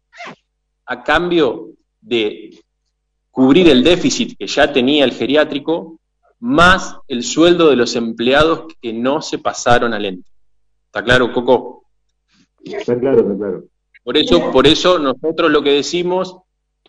a 0.85 1.03
cambio 1.03 1.71
de 1.99 2.51
cubrir 3.31 3.69
el 3.69 3.83
déficit 3.83 4.37
que 4.37 4.45
ya 4.45 4.71
tenía 4.71 5.03
el 5.03 5.13
geriátrico, 5.13 5.99
más 6.39 6.95
el 7.07 7.23
sueldo 7.23 7.71
de 7.71 7.75
los 7.75 7.95
empleados 7.95 8.71
que 8.79 8.93
no 8.93 9.23
se 9.23 9.39
pasaron 9.39 9.95
al 9.95 10.05
ente. 10.05 10.29
¿Está 10.85 11.03
claro, 11.03 11.33
Coco? 11.33 11.85
Está 12.63 12.99
claro, 12.99 13.21
está 13.21 13.35
claro. 13.35 13.63
Por 14.03 14.15
eso, 14.15 14.51
por 14.51 14.67
eso 14.67 14.99
nosotros 14.99 15.49
lo 15.49 15.63
que 15.63 15.73
decimos 15.73 16.37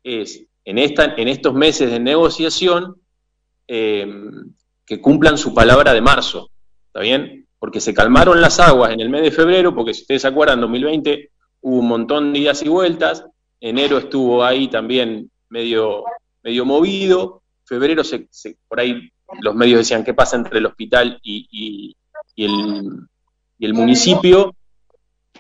es, 0.03 0.47
en, 0.65 0.79
esta, 0.79 1.15
en 1.17 1.29
estos 1.29 1.55
meses 1.55 1.91
de 1.91 2.01
negociación, 2.01 2.97
eh, 3.69 4.07
que 4.85 5.01
cumplan 5.01 5.39
su 5.39 5.55
palabra 5.55 5.95
de 5.95 6.01
marzo, 6.01 6.51
¿está 6.89 7.01
bien? 7.01 7.47
Porque 7.61 7.81
se 7.81 7.95
calmaron 7.95 8.41
las 8.41 8.59
aguas 8.59 8.93
en 8.93 9.01
el 9.01 9.09
mes 9.09 9.23
de 9.23 9.31
febrero, 9.31 9.73
porque 9.75 9.95
si 9.95 10.03
ustedes 10.03 10.23
se 10.23 10.29
acuerdan, 10.29 10.61
2020 10.61 11.31
hubo 11.61 11.79
un 11.79 11.87
montón 11.87 12.33
de 12.33 12.41
idas 12.41 12.63
y 12.63 12.69
vueltas, 12.69 13.25
enero 13.61 13.99
estuvo 13.99 14.43
ahí 14.43 14.67
también 14.69 15.31
medio, 15.49 16.03
medio 16.43 16.65
movido, 16.65 17.43
febrero 17.65 18.03
se, 18.03 18.27
por 18.67 18.81
ahí 18.81 19.09
los 19.43 19.55
medios 19.55 19.79
decían 19.79 20.03
qué 20.03 20.13
pasa 20.13 20.37
entre 20.37 20.59
el 20.59 20.67
hospital 20.67 21.21
y, 21.23 21.95
y, 22.35 22.45
el, 22.45 23.07
y 23.59 23.67
el, 23.67 23.75
municipio, 23.75 24.57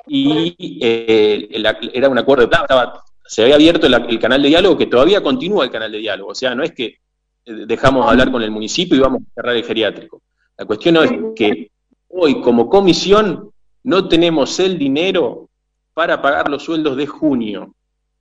y 0.06 0.78
eh, 0.80 1.48
era 1.92 2.08
un 2.08 2.18
acuerdo 2.18 2.44
de 2.44 2.48
plata, 2.48 3.02
se 3.30 3.42
había 3.42 3.54
abierto 3.54 3.86
el, 3.86 4.18
canal 4.18 4.42
de 4.42 4.48
diálogo, 4.48 4.76
que 4.76 4.88
todavía 4.88 5.22
continúa 5.22 5.62
el 5.62 5.70
canal 5.70 5.92
de 5.92 5.98
diálogo. 5.98 6.32
O 6.32 6.34
sea, 6.34 6.52
no 6.52 6.64
es 6.64 6.72
que 6.72 6.96
dejamos 7.44 8.04
de 8.04 8.10
hablar 8.10 8.32
con 8.32 8.42
el 8.42 8.50
municipio 8.50 8.96
y 8.96 9.00
vamos 9.00 9.22
a 9.22 9.34
cerrar 9.36 9.54
el 9.54 9.62
geriátrico. 9.62 10.20
La 10.58 10.64
cuestión 10.64 10.96
es 10.96 11.12
que 11.36 11.70
hoy, 12.08 12.40
como 12.40 12.68
comisión, 12.68 13.52
no 13.84 14.08
tenemos 14.08 14.58
el 14.58 14.76
dinero 14.76 15.48
para 15.94 16.20
pagar 16.20 16.50
los 16.50 16.64
sueldos 16.64 16.96
de 16.96 17.06
junio. 17.06 17.72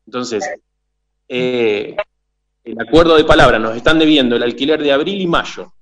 Entonces, 0.06 0.48
eh, 1.28 1.96
el 2.64 2.80
acuerdo 2.80 3.18
de 3.18 3.24
palabra 3.24 3.58
nos 3.58 3.76
están 3.76 3.98
debiendo 3.98 4.36
el 4.36 4.44
alquiler 4.44 4.80
de 4.80 4.92
abril 4.92 5.20
y 5.20 5.26
mayo. 5.26 5.74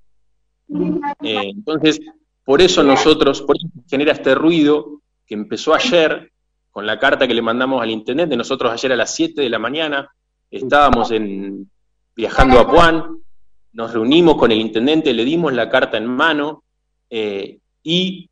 Eh, 1.22 1.50
entonces, 1.50 2.00
por 2.46 2.62
eso 2.62 2.82
nosotros, 2.82 3.42
por 3.42 3.58
eso 3.58 3.68
genera 3.90 4.12
este 4.12 4.34
ruido 4.34 5.02
que 5.26 5.34
empezó 5.34 5.74
ayer, 5.74 6.32
con 6.78 6.86
la 6.86 6.96
carta 6.96 7.26
que 7.26 7.34
le 7.34 7.42
mandamos 7.42 7.82
al 7.82 7.90
intendente. 7.90 8.36
Nosotros 8.36 8.72
ayer 8.72 8.92
a 8.92 8.96
las 8.96 9.12
7 9.12 9.42
de 9.42 9.48
la 9.48 9.58
mañana 9.58 10.08
estábamos 10.48 11.10
en, 11.10 11.68
viajando 12.14 12.60
a 12.60 12.70
Puan, 12.70 13.18
nos 13.72 13.92
reunimos 13.92 14.36
con 14.36 14.52
el 14.52 14.60
intendente, 14.60 15.12
le 15.12 15.24
dimos 15.24 15.52
la 15.52 15.68
carta 15.68 15.96
en 15.96 16.06
mano 16.06 16.62
eh, 17.10 17.58
y, 17.82 18.30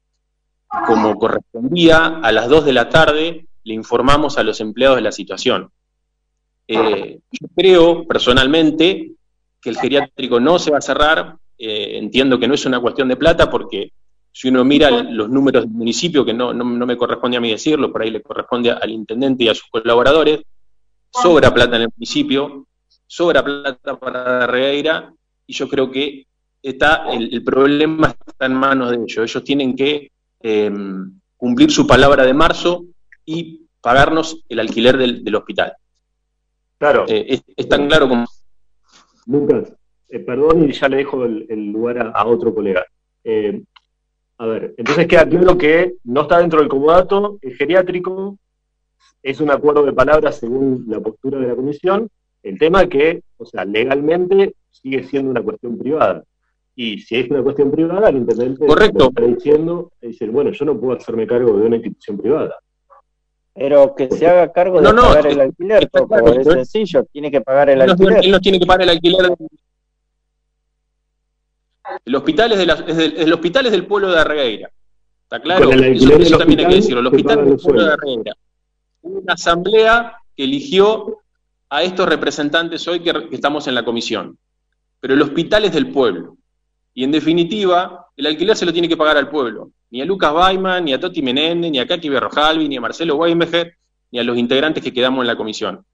como 0.87 1.17
correspondía, 1.19 2.21
a 2.23 2.31
las 2.31 2.49
2 2.49 2.67
de 2.67 2.73
la 2.73 2.89
tarde 2.89 3.47
le 3.65 3.75
informamos 3.75 4.39
a 4.39 4.45
los 4.45 4.61
empleados 4.61 4.99
de 4.99 5.03
la 5.03 5.11
situación. 5.11 5.73
Eh, 6.69 7.19
yo 7.33 7.49
creo, 7.57 8.07
personalmente, 8.07 9.11
que 9.61 9.71
el 9.71 9.77
geriátrico 9.77 10.39
no 10.39 10.61
se 10.61 10.71
va 10.71 10.79
a 10.79 10.83
cerrar. 10.83 11.37
Eh, 11.59 11.99
entiendo 11.99 12.39
que 12.39 12.47
no 12.47 12.55
es 12.55 12.65
una 12.65 12.79
cuestión 12.79 13.09
de 13.09 13.17
plata 13.17 13.51
porque 13.51 13.91
si 14.37 14.49
uno 14.49 14.67
mira 14.67 14.91
los 14.91 15.31
números 15.31 15.63
del 15.63 15.73
municipio, 15.73 16.23
que 16.23 16.35
no, 16.35 16.53
no, 16.53 16.63
no, 16.63 16.85
me 16.85 16.99
corresponde 16.99 17.39
a 17.39 17.41
mí 17.41 17.51
decirlo, 17.51 17.91
por 17.91 18.03
ahí 18.03 18.11
le 18.11 18.21
corresponde 18.21 18.71
al 18.71 18.91
intendente 18.91 19.45
y 19.45 19.49
a 19.49 19.55
sus 19.55 19.67
colaboradores, 19.71 20.43
sobra 21.11 21.55
plata 21.55 21.77
en 21.77 21.83
el 21.83 21.89
municipio, 21.97 22.67
sobra 23.07 23.43
plata 23.43 23.99
para 23.99 24.47
Regueira, 24.47 25.11
y 25.47 25.55
yo 25.55 25.67
creo 25.71 25.91
que 25.91 26.27
está 26.63 27.11
el, 27.11 27.33
el, 27.33 27.43
problema 27.43 28.15
está 28.27 28.45
en 28.45 28.53
manos 28.53 28.91
de 28.91 28.97
ellos. 28.97 29.17
Ellos 29.17 29.43
tienen 29.43 29.75
que 29.75 30.11
eh, 30.43 30.71
cumplir 31.39 31.71
su 31.71 31.87
palabra 31.87 32.27
de 32.27 32.35
marzo 32.35 32.85
y 33.25 33.63
pagarnos 33.81 34.45
el 34.51 34.61
alquiler 34.61 34.99
del, 34.99 35.25
del 35.25 35.35
hospital. 35.35 35.73
Claro. 36.77 37.07
Eh, 37.09 37.25
es, 37.27 37.43
es, 37.57 37.69
tan 37.71 37.89
claro 37.89 38.07
como... 38.07 38.27
Lucas, 39.29 39.73
eh, 40.11 40.19
perdón 40.19 40.69
y 40.69 40.73
ya 40.75 40.91
le 40.91 40.99
dejo 40.99 41.25
el, 41.25 41.47
el 41.49 41.73
lugar 41.73 42.01
a, 42.01 42.11
a, 42.11 42.27
otro 42.27 42.55
colega. 42.55 42.85
A 44.39 44.47
ver, 44.47 44.75
entonces 44.77 45.07
queda 45.07 45.29
claro 45.29 45.57
que 45.57 45.95
no 46.05 46.23
está 46.23 46.39
dentro 46.39 46.61
del 46.61 46.69
comodato, 46.69 47.39
el 47.41 47.57
geriátrico 47.57 48.37
es 49.23 49.41
un 49.41 49.51
acuerdo 49.51 49.85
de 49.85 49.93
palabras 49.93 50.39
según 50.39 50.85
la 50.89 51.01
postura 51.01 51.39
de 51.39 51.49
la 51.49 51.57
comisión, 51.57 52.09
el 52.43 52.59
tema 52.59 52.87
que, 52.87 53.23
o 53.39 53.47
sea, 53.47 53.65
legalmente 53.65 54.55
sigue 54.71 55.03
siendo 55.05 55.31
una 55.31 55.43
cuestión 55.43 55.79
privada. 55.79 56.23
Y 56.77 56.99
si 56.99 57.17
es 57.17 57.31
una 57.31 57.43
cuestión 57.43 57.71
privada, 57.71 58.11
el 58.11 58.19
intendente 58.19 58.67
Correcto. 58.67 59.09
está 59.09 59.23
diciendo, 59.23 59.91
dice, 60.01 60.29
bueno, 60.29 60.51
yo 60.53 60.65
no 60.67 60.79
puedo 60.79 60.97
hacerme 60.99 61.27
cargo 61.27 61.57
de 61.59 61.67
una 61.67 61.77
institución 61.77 62.19
privada. 62.19 62.55
Pero 63.55 63.95
que 63.95 64.11
se 64.11 64.27
haga 64.27 64.53
cargo 64.53 64.77
de 64.77 64.85
no, 64.85 64.93
no, 64.93 65.03
pagar 65.03 65.27
el 65.29 65.41
alquiler, 65.41 65.89
claro, 65.91 66.35
es 66.35 66.47
sencillo, 66.47 67.05
tiene 67.11 67.31
que 67.31 67.41
pagar 67.41 67.71
el 67.71 67.81
alquiler. 67.81 68.23
Él 68.23 68.31
no 68.31 68.41
tiene 68.41 68.61
que 68.61 68.67
pagar 68.67 68.83
el 68.83 68.91
alquiler 68.91 69.35
el 72.05 72.15
hospital 72.15 72.53
es, 72.53 72.59
de 72.59 72.67
la, 72.67 72.75
es, 72.75 72.97
del, 72.97 73.17
el 73.17 73.33
hospital 73.33 73.67
es 73.67 73.73
del 73.73 73.87
pueblo 73.87 74.11
de 74.11 74.21
Arregueira. 74.21 74.71
¿Está 75.23 75.41
claro? 75.41 75.71
Eso, 75.71 76.17
eso 76.17 76.39
también 76.39 76.61
hay 76.61 76.67
que 76.67 76.75
decirlo. 76.77 77.01
El 77.01 77.07
hospital 77.09 77.45
del 77.45 77.57
pueblo 77.57 77.85
de 77.85 77.93
Arregueira. 77.93 78.37
Una 79.03 79.33
asamblea 79.33 80.17
que 80.37 80.45
eligió 80.45 81.19
a 81.69 81.83
estos 81.83 82.09
representantes 82.09 82.87
hoy 82.87 83.01
que, 83.01 83.13
que, 83.13 83.35
estamos 83.35 83.67
en 83.67 83.75
la 83.75 83.85
comisión. 83.85 84.39
Pero 85.01 85.15
el 85.15 85.23
hospital 85.23 85.65
es 85.65 85.73
del 85.73 85.91
pueblo. 85.91 86.37
Y 86.95 87.05
en 87.05 87.13
definitiva, 87.13 88.07
el 88.17 88.27
alquiler 88.27 88.57
se 88.57 88.65
lo 88.65 88.73
tiene 88.73 88.89
que 88.89 88.97
pagar 88.97 89.17
al 89.17 89.29
pueblo. 89.29 89.71
Ni 89.91 90.01
a 90.01 90.05
Lucas 90.05 90.33
Baiman, 90.33 90.85
ni 90.85 90.93
a 90.93 91.01
Toti 91.01 91.23
Menéndez, 91.23 91.71
ni 91.71 91.79
a 91.79 91.87
Kaki 91.87 92.09
Berrojalvi, 92.09 92.69
ni 92.69 92.77
a 92.77 92.81
Marcelo 92.81 93.17
Weinbecher, 93.17 93.77
ni 94.11 94.19
a 94.19 94.25
los 94.25 94.37
integrantes 94.39 94.83
que 94.83 94.93
quedamos 94.93 95.23
en 95.23 95.27
la 95.27 95.37
comisión. 95.37 95.85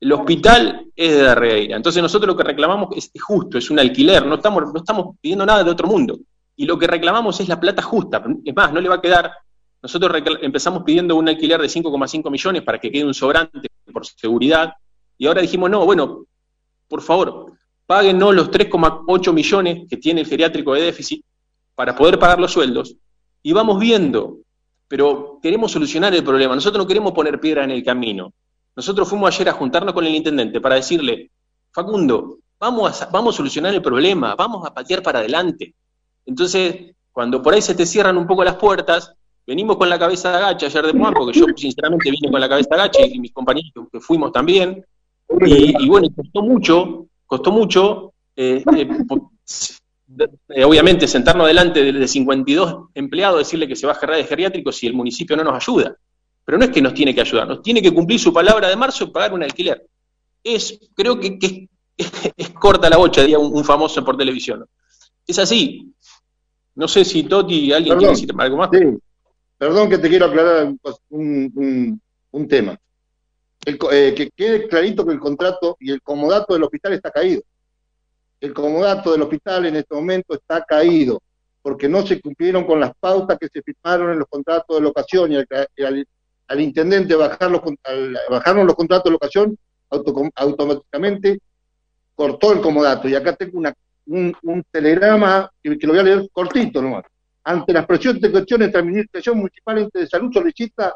El 0.00 0.12
hospital 0.12 0.86
es 0.96 1.12
de 1.12 1.22
Darreira. 1.22 1.76
Entonces 1.76 2.02
nosotros 2.02 2.28
lo 2.28 2.36
que 2.36 2.42
reclamamos 2.42 2.88
es, 2.96 3.10
justo, 3.20 3.58
es 3.58 3.70
un 3.70 3.78
alquiler, 3.78 4.24
no 4.24 4.36
estamos, 4.36 4.72
no 4.72 4.80
estamos 4.80 5.16
pidiendo 5.20 5.44
nada 5.44 5.62
de 5.62 5.70
otro 5.70 5.86
mundo. 5.86 6.18
Y 6.56 6.64
lo 6.64 6.78
que 6.78 6.86
reclamamos 6.86 7.38
es 7.40 7.48
la 7.48 7.60
plata 7.60 7.82
justa. 7.82 8.24
Es 8.44 8.54
más, 8.54 8.72
no 8.72 8.80
le 8.80 8.88
va 8.88 8.96
a 8.96 9.00
quedar. 9.00 9.32
Nosotros 9.82 10.22
empezamos 10.40 10.82
pidiendo 10.84 11.16
un 11.16 11.28
alquiler 11.28 11.60
de 11.60 11.68
5,5 11.68 12.30
millones 12.30 12.62
para 12.62 12.78
que 12.78 12.90
quede 12.90 13.04
un 13.04 13.14
sobrante 13.14 13.68
por 13.92 14.06
seguridad. 14.06 14.72
Y 15.18 15.26
ahora 15.26 15.42
dijimos, 15.42 15.70
no, 15.70 15.84
bueno, 15.84 16.24
por 16.88 17.02
favor, 17.02 17.52
páguenos 17.86 18.34
los 18.34 18.50
3,8 18.50 19.32
millones 19.32 19.88
que 19.88 19.96
tiene 19.98 20.22
el 20.22 20.26
geriátrico 20.26 20.74
de 20.74 20.82
déficit 20.82 21.24
para 21.74 21.94
poder 21.94 22.18
pagar 22.18 22.40
los 22.40 22.52
sueldos. 22.52 22.96
Y 23.42 23.52
vamos 23.52 23.78
viendo, 23.78 24.38
pero 24.88 25.38
queremos 25.42 25.72
solucionar 25.72 26.14
el 26.14 26.24
problema. 26.24 26.54
Nosotros 26.54 26.84
no 26.84 26.88
queremos 26.88 27.12
poner 27.12 27.38
piedra 27.38 27.64
en 27.64 27.70
el 27.70 27.84
camino. 27.84 28.32
Nosotros 28.80 29.10
fuimos 29.10 29.34
ayer 29.34 29.46
a 29.50 29.52
juntarnos 29.52 29.92
con 29.92 30.06
el 30.06 30.14
intendente 30.14 30.58
para 30.58 30.76
decirle, 30.76 31.30
Facundo, 31.70 32.38
vamos 32.58 33.02
a, 33.02 33.06
vamos 33.10 33.34
a 33.34 33.36
solucionar 33.36 33.74
el 33.74 33.82
problema, 33.82 34.34
vamos 34.34 34.66
a 34.66 34.72
patear 34.72 35.02
para 35.02 35.18
adelante. 35.18 35.74
Entonces, 36.24 36.94
cuando 37.12 37.42
por 37.42 37.52
ahí 37.52 37.60
se 37.60 37.74
te 37.74 37.84
cierran 37.84 38.16
un 38.16 38.26
poco 38.26 38.42
las 38.42 38.54
puertas, 38.54 39.12
venimos 39.46 39.76
con 39.76 39.90
la 39.90 39.98
cabeza 39.98 40.30
de 40.30 40.38
agacha 40.38 40.64
ayer 40.64 40.86
de 40.86 40.98
Juan, 40.98 41.12
porque 41.12 41.38
yo 41.38 41.44
sinceramente 41.54 42.10
vine 42.10 42.30
con 42.30 42.40
la 42.40 42.48
cabeza 42.48 42.70
de 42.70 42.76
agacha 42.76 43.04
y 43.04 43.18
mis 43.18 43.34
compañeros 43.34 43.70
que 43.92 44.00
fuimos 44.00 44.32
también, 44.32 44.82
y, 45.44 45.86
bueno, 45.86 46.08
costó 46.16 46.40
mucho, 46.40 47.06
costó 47.26 47.52
mucho, 47.52 48.14
eh, 48.34 48.64
eh, 48.78 48.88
eh, 50.48 50.64
obviamente 50.64 51.06
sentarnos 51.06 51.46
delante 51.46 51.92
de, 51.92 52.08
52 52.08 52.88
empleados, 52.94 53.40
decirle 53.40 53.68
que 53.68 53.76
se 53.76 53.86
va 53.86 53.92
a 53.92 54.00
cerrar 54.00 54.16
de 54.16 54.24
geriátrico 54.24 54.72
si 54.72 54.86
el 54.86 54.94
municipio 54.94 55.36
no 55.36 55.44
nos 55.44 55.68
ayuda. 55.68 55.94
Pero 56.50 56.58
no 56.58 56.64
es 56.64 56.72
que 56.72 56.82
nos 56.82 56.94
tiene 56.94 57.14
que 57.14 57.20
ayudar, 57.20 57.46
nos 57.46 57.62
tiene 57.62 57.80
que 57.80 57.94
cumplir 57.94 58.18
su 58.18 58.32
palabra 58.32 58.68
de 58.68 58.74
marzo 58.74 59.04
y 59.04 59.10
pagar 59.12 59.32
un 59.32 59.44
alquiler. 59.44 59.86
Es, 60.42 60.80
creo 60.96 61.20
que, 61.20 61.38
es, 62.36 62.50
corta 62.50 62.90
la 62.90 62.96
bocha, 62.96 63.20
diría 63.20 63.38
un, 63.38 63.64
famoso 63.64 64.04
por 64.04 64.16
televisión. 64.16 64.66
Es 65.24 65.38
así. 65.38 65.94
No 66.74 66.88
sé 66.88 67.04
si 67.04 67.22
Toti, 67.22 67.72
alguien 67.72 67.96
quiere 67.96 68.14
decir 68.14 68.32
algo 68.36 68.56
más. 68.56 68.68
Perdón 69.58 69.90
que 69.90 69.98
te 69.98 70.08
quiero 70.08 70.26
aclarar 70.26 70.74
un, 71.10 72.00
tema. 72.48 72.76
Eh, 73.64 74.12
que 74.16 74.30
quede 74.34 74.66
clarito 74.66 75.06
que 75.06 75.12
el 75.12 75.20
contrato 75.20 75.76
y 75.78 75.92
el 75.92 76.02
comodato 76.02 76.54
del 76.54 76.64
hospital 76.64 76.94
está 76.94 77.12
caído. 77.12 77.42
El 78.40 78.52
comodato 78.52 79.12
del 79.12 79.22
hospital 79.22 79.66
en 79.66 79.76
este 79.76 79.94
momento 79.94 80.34
está 80.34 80.64
caído 80.64 81.22
porque 81.62 81.88
no 81.88 82.04
se 82.04 82.20
cumplieron 82.20 82.64
con 82.64 82.80
las 82.80 82.90
pautas 82.98 83.38
que 83.38 83.46
se 83.46 83.62
firmaron 83.62 84.10
en 84.10 84.18
los 84.18 84.26
contratos 84.28 84.76
de 84.76 84.82
locación 84.82 85.30
y 85.30 85.36
al, 85.36 85.46
al 85.86 86.06
intendente 86.58 87.14
bajar 87.14 87.50
los, 87.50 87.60
bajaron 88.28 88.66
los 88.66 88.74
contratos 88.74 89.04
de 89.04 89.10
locación, 89.10 89.58
automáticamente 90.34 91.38
cortó 92.14 92.52
el 92.52 92.60
comodato. 92.60 93.08
Y 93.08 93.14
acá 93.14 93.36
tengo 93.36 93.58
una, 93.58 93.72
un, 94.06 94.64
telegrama 94.70 95.50
que, 95.62 95.70
lo 95.70 95.92
voy 95.92 95.98
a 95.98 96.02
leer 96.02 96.28
cortito 96.32 96.82
nomás. 96.82 97.04
Ante 97.44 97.72
las 97.72 97.86
presiones 97.86 98.20
de 98.20 98.30
cuestiones 98.30 98.72
de 98.72 98.78
Administración 98.78 99.38
Municipal 99.38 99.88
de 99.92 100.06
Salud 100.06 100.32
solicita 100.32 100.94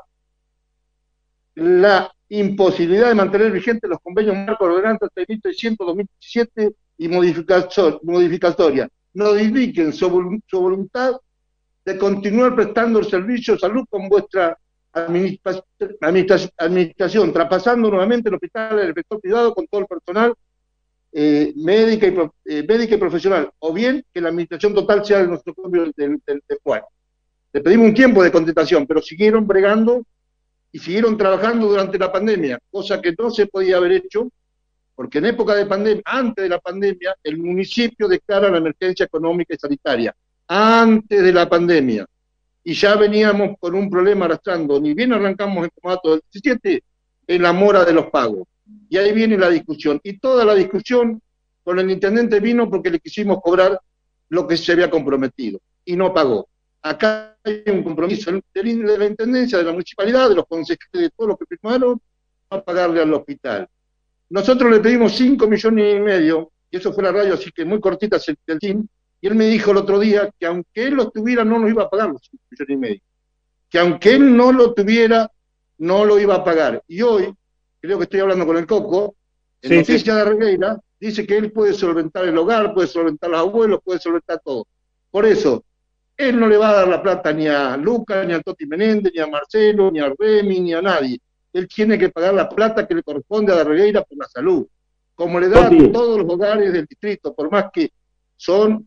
la 1.57 2.12
imposibilidad 2.29 3.09
de 3.09 3.14
mantener 3.14 3.53
vigentes 3.53 3.88
los 3.88 4.01
convenios 4.01 4.37
marcos 4.37 4.69
ordenanzas 4.69 5.11
3600-2017 5.14 6.75
y 6.99 7.09
modificatoria. 7.09 8.88
Notifiquen 9.14 9.93
su, 9.93 10.40
su 10.47 10.61
voluntad 10.61 11.12
de 11.85 11.99
continuar 11.99 12.55
prestando 12.55 12.99
el 12.99 13.07
servicio 13.07 13.55
de 13.55 13.61
salud 13.61 13.85
con 13.88 14.09
vuestra 14.09 14.59
administración, 14.94 17.33
traspasando 17.33 17.90
nuevamente 17.90 18.28
el 18.28 18.37
hospital 18.37 18.78
al 18.78 18.90
efecto 18.90 19.18
privado 19.18 19.54
con 19.54 19.66
todo 19.66 19.80
el 19.80 19.87
personal 19.87 20.35
eh, 21.12 21.52
médica, 21.57 22.07
y, 22.07 22.14
eh, 22.46 22.64
médica 22.66 22.94
y 22.94 22.98
profesional, 22.98 23.50
o 23.59 23.72
bien 23.72 24.04
que 24.12 24.20
la 24.20 24.28
administración 24.28 24.74
total 24.74 25.04
sea 25.04 25.18
de 25.18 25.28
nuestro 25.28 25.54
propio 25.54 25.85
del, 25.96 26.20
del, 26.26 26.42
Le 27.52 27.61
pedimos 27.61 27.88
un 27.88 27.94
tiempo 27.94 28.22
de 28.22 28.33
contestación, 28.33 28.87
pero 28.87 29.02
siguieron 29.02 29.46
bregando 29.46 30.02
y 30.72 30.78
siguieron 30.78 31.16
trabajando 31.16 31.68
durante 31.68 31.98
la 31.98 32.11
pandemia, 32.11 32.59
cosa 32.70 33.00
que 33.00 33.14
no 33.18 33.30
se 33.30 33.46
podía 33.46 33.76
haber 33.76 33.92
hecho, 33.92 34.28
porque 34.94 35.18
en 35.18 35.26
época 35.26 35.54
de 35.54 35.66
pandemia, 35.66 36.02
antes 36.04 36.42
de 36.42 36.48
la 36.48 36.61
pandemia, 36.61 37.14
el 37.22 37.38
municipio 37.38 38.09
declara 38.09 38.50
la 38.50 38.59
emergencia 38.59 39.07
económica 39.07 39.54
y 39.54 39.59
sanitaria, 39.59 40.14
antes 40.46 41.22
de 41.22 41.33
la 41.33 41.48
pandemia 41.48 42.07
y 42.64 42.72
ya 42.72 42.96
veníamos 42.96 43.59
con 43.61 43.74
un 43.74 43.90
problema 43.90 44.24
arrastrando. 44.24 44.81
Ni 44.81 44.94
bien 44.94 45.12
arrancamos 45.12 45.64
el 45.64 45.70
formato 45.70 46.12
del 46.12 46.22
17, 46.33 46.83
en 47.27 47.42
la 47.42 47.53
mora 47.53 47.85
de 47.85 47.92
los 47.92 48.07
pagos. 48.07 48.48
Y 48.88 48.96
ahí 48.96 49.12
viene 49.12 49.37
la 49.37 49.50
discusión. 49.50 50.00
Y 50.03 50.18
toda 50.18 50.44
la 50.44 50.55
discusión 50.55 51.20
con 51.62 51.79
el 51.79 51.90
intendente 51.90 52.40
vino 52.40 52.68
porque 52.70 52.90
le 52.90 53.00
quisimos 53.00 53.38
cobrar 53.42 53.79
lo 54.31 54.46
que 54.46 54.57
se 54.57 54.72
había 54.72 54.90
comprometido 54.90 55.61
y 55.85 55.94
no 55.94 56.12
pagó. 56.12 56.48
Acá 56.83 57.37
hay 57.44 57.62
un 57.66 57.83
compromiso 57.83 58.31
de 58.31 58.62
la 58.62 59.07
intendencia, 59.07 59.59
de 59.59 59.64
la 59.64 59.72
municipalidad, 59.72 60.29
de 60.29 60.35
los 60.35 60.46
concejales, 60.46 60.92
de 60.92 61.11
todos 61.11 61.29
los 61.29 61.38
que 61.38 61.46
firmaron, 61.46 62.00
a 62.50 62.62
pagarle 62.62 63.00
al 63.00 63.12
hospital. 63.12 63.68
Nosotros 64.31 64.70
le 64.70 64.81
pedimos 64.81 65.14
5 65.16 65.46
millones 65.46 65.96
y 65.96 66.00
medio, 66.00 66.50
y 66.70 66.77
eso 66.77 66.92
fue 66.92 67.05
la 67.05 67.12
radio, 67.12 67.35
así 67.35 67.50
que 67.53 67.64
muy 67.64 67.81
cortita 67.81 68.18
el 68.46 68.59
fin, 68.59 68.88
y 69.25 69.27
él 69.27 69.37
me 69.37 69.47
dijo 69.47 69.71
el 69.71 69.79
otro 69.79 69.99
día 70.01 70.31
que 70.39 70.45
aunque 70.45 70.85
él 70.85 70.97
lo 70.97 71.09
tuviera, 71.11 71.47
no 71.47 71.59
nos 71.59 71.71
iba 71.71 71.85
a 71.85 71.89
pagar 71.89 72.11
los 72.11 72.21
5 72.31 72.45
millones 72.51 72.75
y 72.75 72.77
medio. 72.77 73.01
Que 73.71 73.79
aunque 73.79 74.13
él 74.13 74.37
no 74.37 74.53
lo 74.53 74.75
tuviera, 74.75 75.31
no 75.79 76.05
lo 76.05 76.21
iba 76.21 76.35
a 76.35 76.45
pagar. 76.45 76.83
Y 76.87 77.01
hoy, 77.01 77.33
creo 77.81 77.97
que 77.97 78.05
estoy 78.05 78.21
hablando 78.21 78.45
con 78.45 78.59
el 78.59 78.67
Coco, 78.67 79.17
en 79.63 79.77
noticia 79.79 80.15
de 80.17 80.25
Regueira, 80.27 80.79
dice 81.01 81.27
que 81.27 81.39
él 81.39 81.53
puede 81.53 81.73
solventar 81.73 82.27
el 82.27 82.37
hogar, 82.37 82.75
puede 82.75 82.87
solventar 82.87 83.31
los 83.31 83.41
abuelos, 83.41 83.81
puede 83.83 83.99
solventar 83.99 84.43
todo. 84.45 84.67
Por 85.11 85.25
eso, 85.25 85.65
él 86.19 86.39
no 86.39 86.47
le 86.47 86.59
va 86.59 86.69
a 86.69 86.75
dar 86.75 86.89
la 86.89 87.03
plata 87.03 87.33
ni 87.33 87.49
a 87.49 87.79
Lucas, 87.79 88.27
ni 88.27 88.35
a 88.35 88.43
Toti 88.43 88.67
Menéndez, 88.67 89.11
ni 89.15 89.21
a 89.23 89.27
Marcelo, 89.27 89.91
ni 89.91 90.01
a 90.01 90.13
Remy, 90.19 90.61
ni 90.61 90.75
a 90.75 90.83
nadie. 90.83 91.19
Él 91.51 91.67
tiene 91.67 91.99
que 91.99 92.11
pagar 92.11 92.35
la 92.35 92.47
plata 92.47 92.87
que 92.87 92.95
le 92.95 93.03
corresponde 93.03 93.55
a 93.55 93.57
Darregueira 93.57 94.03
por 94.03 94.19
la 94.19 94.29
salud, 94.29 94.67
como 95.15 95.41
le 95.41 95.49
da 95.49 95.69
a 95.69 95.71
todos 95.71 96.19
los 96.19 96.29
hogares 96.31 96.75
del 96.75 96.85
distrito, 96.85 97.35
por 97.35 97.51
más 97.51 97.71
que 97.73 97.91
son 98.37 98.87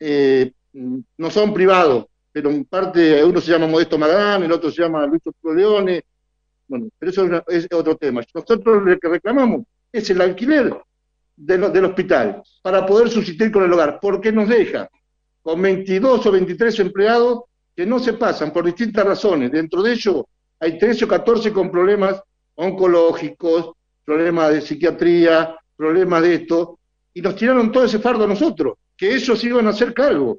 eh, 0.00 0.52
no 0.72 1.30
son 1.30 1.52
privados, 1.52 2.06
pero 2.32 2.50
en 2.50 2.64
parte 2.64 3.24
uno 3.24 3.40
se 3.40 3.50
llama 3.50 3.66
Modesto 3.66 3.98
Magán, 3.98 4.42
el 4.42 4.52
otro 4.52 4.70
se 4.70 4.82
llama 4.82 5.06
Luis 5.06 5.22
Leone, 5.42 6.04
bueno, 6.68 6.88
pero 6.98 7.10
eso 7.10 7.44
es, 7.48 7.66
otro 7.72 7.96
tema. 7.96 8.22
Nosotros 8.34 8.82
lo 8.84 8.98
que 8.98 9.08
reclamamos 9.08 9.62
es 9.90 10.08
el 10.10 10.20
alquiler 10.20 10.76
del 11.34 11.84
hospital 11.84 12.42
para 12.62 12.84
poder 12.84 13.08
subsistir 13.08 13.50
con 13.50 13.64
el 13.64 13.72
hogar, 13.72 13.98
porque 14.00 14.30
nos 14.30 14.48
deja 14.48 14.88
con 15.42 15.62
22 15.62 16.26
o 16.26 16.32
23 16.32 16.78
empleados 16.80 17.44
que 17.74 17.86
no 17.86 17.98
se 17.98 18.12
pasan 18.12 18.52
por 18.52 18.66
distintas 18.66 19.06
razones. 19.06 19.50
Dentro 19.50 19.82
de 19.82 19.92
ellos 19.92 20.24
hay 20.60 20.78
13 20.78 21.06
o 21.06 21.08
14 21.08 21.52
con 21.52 21.70
problemas 21.70 22.20
oncológicos, 22.56 23.72
problemas 24.04 24.52
de 24.52 24.60
psiquiatría, 24.60 25.56
problemas 25.76 26.22
de 26.22 26.34
esto, 26.34 26.78
y 27.14 27.22
nos 27.22 27.36
tiraron 27.36 27.72
todo 27.72 27.84
ese 27.84 28.00
fardo 28.00 28.24
a 28.24 28.28
nosotros 28.28 28.74
que 28.98 29.14
ellos 29.14 29.42
iban 29.44 29.66
a 29.68 29.70
hacer 29.70 29.94
cargo. 29.94 30.38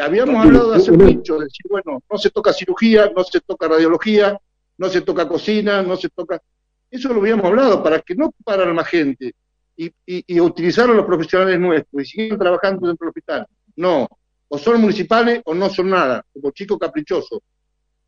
Habíamos 0.00 0.36
hablado 0.36 0.70
de 0.70 0.76
hacer 0.76 0.96
mucho, 0.96 1.38
de 1.38 1.46
decir, 1.46 1.66
bueno, 1.68 2.00
no 2.08 2.16
se 2.16 2.30
toca 2.30 2.52
cirugía, 2.52 3.10
no 3.14 3.24
se 3.24 3.40
toca 3.40 3.66
radiología, 3.66 4.38
no 4.78 4.88
se 4.88 5.00
toca 5.00 5.28
cocina, 5.28 5.82
no 5.82 5.96
se 5.96 6.08
toca... 6.08 6.40
Eso 6.88 7.12
lo 7.12 7.20
habíamos 7.20 7.44
hablado, 7.44 7.82
para 7.82 7.98
que 7.98 8.14
no 8.14 8.26
ocuparan 8.26 8.72
más 8.74 8.86
gente 8.86 9.34
y, 9.76 9.86
y, 10.06 10.24
y 10.26 10.40
utilizaron 10.40 10.96
los 10.96 11.06
profesionales 11.06 11.58
nuestros 11.58 12.02
y 12.02 12.06
siguen 12.06 12.38
trabajando 12.38 12.86
dentro 12.86 13.04
del 13.04 13.08
hospital. 13.08 13.46
No, 13.76 14.08
o 14.48 14.58
son 14.58 14.80
municipales 14.80 15.42
o 15.44 15.54
no 15.54 15.68
son 15.70 15.90
nada, 15.90 16.24
como 16.32 16.52
chico 16.52 16.78
caprichoso. 16.78 17.42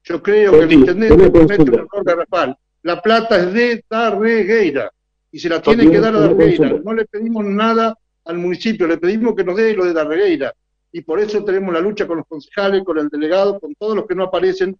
Yo 0.04 0.22
creo 0.22 0.52
que 0.52 0.58
el 0.60 0.72
intendente 0.72 1.32
comete 1.32 1.62
un 1.62 1.74
error 1.74 2.04
garrafal. 2.04 2.56
La 2.82 3.00
plata 3.02 3.38
es 3.38 3.52
de 3.52 3.84
Darregueira 3.88 4.90
y 5.30 5.38
se 5.38 5.48
la 5.48 5.60
tiene 5.60 5.90
que 5.90 6.00
dar 6.00 6.14
a 6.14 6.20
Darregueira. 6.20 6.80
No 6.84 6.94
le 6.94 7.06
pedimos 7.06 7.44
nada 7.44 7.96
al 8.24 8.38
municipio, 8.38 8.86
le 8.86 8.98
pedimos 8.98 9.34
que 9.34 9.44
nos 9.44 9.56
dé 9.56 9.74
lo 9.74 9.84
de 9.84 9.92
Darregueira. 9.92 10.52
Y 10.92 11.00
por 11.00 11.18
eso 11.18 11.42
tenemos 11.44 11.72
la 11.72 11.80
lucha 11.80 12.06
con 12.06 12.18
los 12.18 12.26
concejales, 12.26 12.84
con 12.84 12.98
el 12.98 13.08
delegado, 13.08 13.58
con 13.58 13.74
todos 13.74 13.96
los 13.96 14.06
que 14.06 14.14
no 14.14 14.24
aparecen 14.24 14.76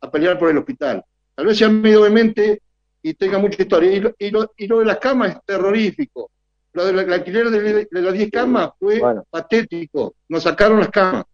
a 0.00 0.10
pelear 0.10 0.38
por 0.38 0.50
el 0.50 0.58
hospital. 0.58 1.04
Tal 1.34 1.46
vez 1.46 1.58
sea 1.58 1.68
medio 1.68 2.04
de 2.04 2.10
mente 2.10 2.62
y 3.02 3.14
tenga 3.14 3.38
mucha 3.38 3.62
historia. 3.62 3.92
Y 3.92 4.00
lo, 4.00 4.14
y 4.18 4.30
lo, 4.30 4.52
y 4.56 4.66
lo 4.66 4.78
de 4.78 4.84
las 4.84 4.98
camas 4.98 5.30
es 5.30 5.38
terrorífico. 5.44 6.30
Lo 6.72 6.84
del 6.84 7.10
alquiler 7.10 7.48
de, 7.48 7.88
las 7.90 8.12
10 8.12 8.30
camas 8.30 8.70
fue 8.78 9.00
patético. 9.30 10.14
Nos 10.28 10.42
sacaron 10.42 10.78
las 10.78 10.90
camas. 10.90 11.24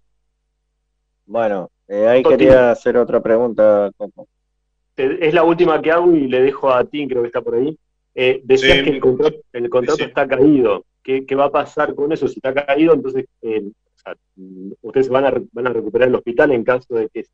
Bueno, 1.27 1.68
eh, 1.88 2.07
ahí 2.07 2.22
quería 2.22 2.70
hacer 2.70 2.96
otra 2.96 3.20
pregunta, 3.20 3.90
Es 4.96 5.35
la 5.35 5.42
última 5.42 5.83
que 5.83 5.90
hago 5.90 6.12
y 6.12 6.29
le 6.29 6.42
dejo 6.42 6.72
a 6.72 6.85
ti, 6.85 7.09
creo 7.09 7.22
que 7.22 7.27
está 7.27 7.40
por 7.40 7.57
ahí. 7.57 7.77
Eh, 8.14 8.40
decías 8.44 8.85
que 8.85 8.90
el 8.90 9.01
contrato, 9.01 9.37
el 9.53 9.68
contrato 9.68 10.05
está 10.05 10.29
caído. 10.29 10.85
¿Qué, 11.03 11.35
va 11.35 11.47
a 11.47 11.51
pasar 11.53 11.95
con 11.95 12.12
eso? 12.12 12.29
Si 12.29 12.35
está 12.35 12.55
caído, 12.55 12.95
entonces 12.95 13.27
eh, 13.43 13.71
ustedes 14.81 15.09
van 15.09 15.25
a, 15.27 15.33
van 15.53 15.67
a 15.67 15.73
recuperar 15.73 16.09
el 16.09 16.15
hospital 16.15 16.53
en 16.53 16.65
caso 16.65 16.95
de 16.95 17.09
que 17.09 17.27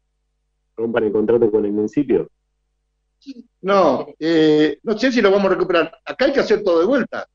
rompan 0.76 1.04
el 1.04 1.12
contrato 1.12 1.50
con 1.50 1.64
el 1.64 1.72
municipio. 1.72 2.28
No, 3.61 4.07
eh, 4.18 4.78
no 4.83 4.96
sé 4.96 5.12
si 5.12 5.20
lo 5.20 5.31
vamos 5.31 5.46
a 5.50 5.54
recuperar. 5.54 5.92
Acá 6.04 6.26
hay 6.26 6.33
que 6.33 6.40
hacer 6.40 6.62
todo 6.62 6.81
de 6.81 6.87
vuelta. 6.87 7.26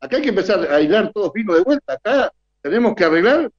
Acá 0.00 0.16
hay 0.16 0.22
que 0.22 0.28
empezar 0.30 0.60
a 0.70 0.80
hilar 0.80 1.12
todo 1.12 1.32
fino 1.32 1.54
de 1.54 1.62
vuelta. 1.62 1.94
Acá 1.94 2.32
tenemos 2.60 2.94
que 2.94 3.04
arreglar 3.04 3.50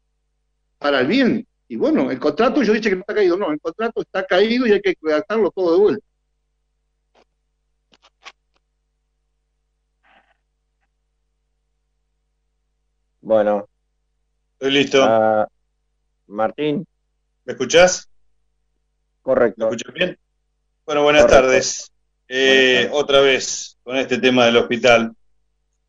para 0.79 1.01
el 1.01 1.07
bien. 1.07 1.47
Y 1.67 1.75
bueno, 1.75 2.09
el 2.09 2.19
contrato, 2.19 2.63
yo 2.63 2.73
dije 2.73 2.89
que 2.89 2.95
no 2.95 3.01
está 3.01 3.15
caído. 3.15 3.37
No, 3.37 3.51
el 3.51 3.59
contrato 3.59 4.01
está 4.01 4.25
caído 4.25 4.65
y 4.65 4.71
hay 4.71 4.81
que 4.81 4.95
redactarlo 5.01 5.51
todo 5.51 5.73
de 5.73 5.79
vuelta. 5.79 6.05
Bueno. 13.23 13.69
Estoy 14.59 14.71
listo. 14.71 15.01
Ah, 15.01 15.47
Martín. 16.27 16.85
¿Me 17.45 17.53
escuchás? 17.53 18.09
Correcto. 19.21 19.65
¿Me 19.65 19.75
escuchás 19.75 19.93
bien? 19.93 20.19
Bueno, 20.85 21.03
buenas 21.03 21.27
tardes. 21.27 21.89
Eh, 22.27 22.89
otra 22.91 23.21
vez 23.21 23.77
con 23.81 23.95
este 23.95 24.17
tema 24.17 24.45
del 24.45 24.57
hospital. 24.57 25.15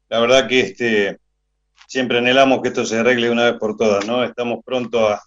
La 0.08 0.20
verdad 0.20 0.46
que 0.46 0.60
este 0.60 1.18
siempre 1.88 2.18
anhelamos 2.18 2.62
que 2.62 2.68
esto 2.68 2.86
se 2.86 3.00
arregle 3.00 3.30
una 3.30 3.50
vez 3.50 3.58
por 3.58 3.76
todas, 3.76 4.06
¿no? 4.06 4.22
Estamos 4.22 4.60
pronto 4.64 5.08
a, 5.08 5.20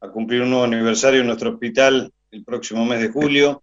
a 0.00 0.08
cumplir 0.08 0.40
un 0.40 0.50
nuevo 0.50 0.64
aniversario 0.64 1.20
en 1.20 1.26
nuestro 1.26 1.50
hospital 1.50 2.10
el 2.30 2.44
próximo 2.44 2.86
mes 2.86 3.00
de 3.02 3.10
julio. 3.10 3.62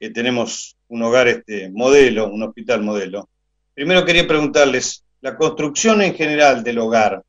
Que 0.00 0.08
tenemos 0.08 0.74
un 0.88 1.02
hogar 1.02 1.28
este 1.28 1.68
modelo, 1.68 2.30
un 2.30 2.44
hospital 2.44 2.82
modelo. 2.82 3.28
Primero 3.74 4.06
quería 4.06 4.26
preguntarles, 4.26 5.03
la 5.24 5.38
construcción 5.38 6.02
en 6.02 6.12
general 6.14 6.62
del 6.62 6.78
hogar, 6.78 7.24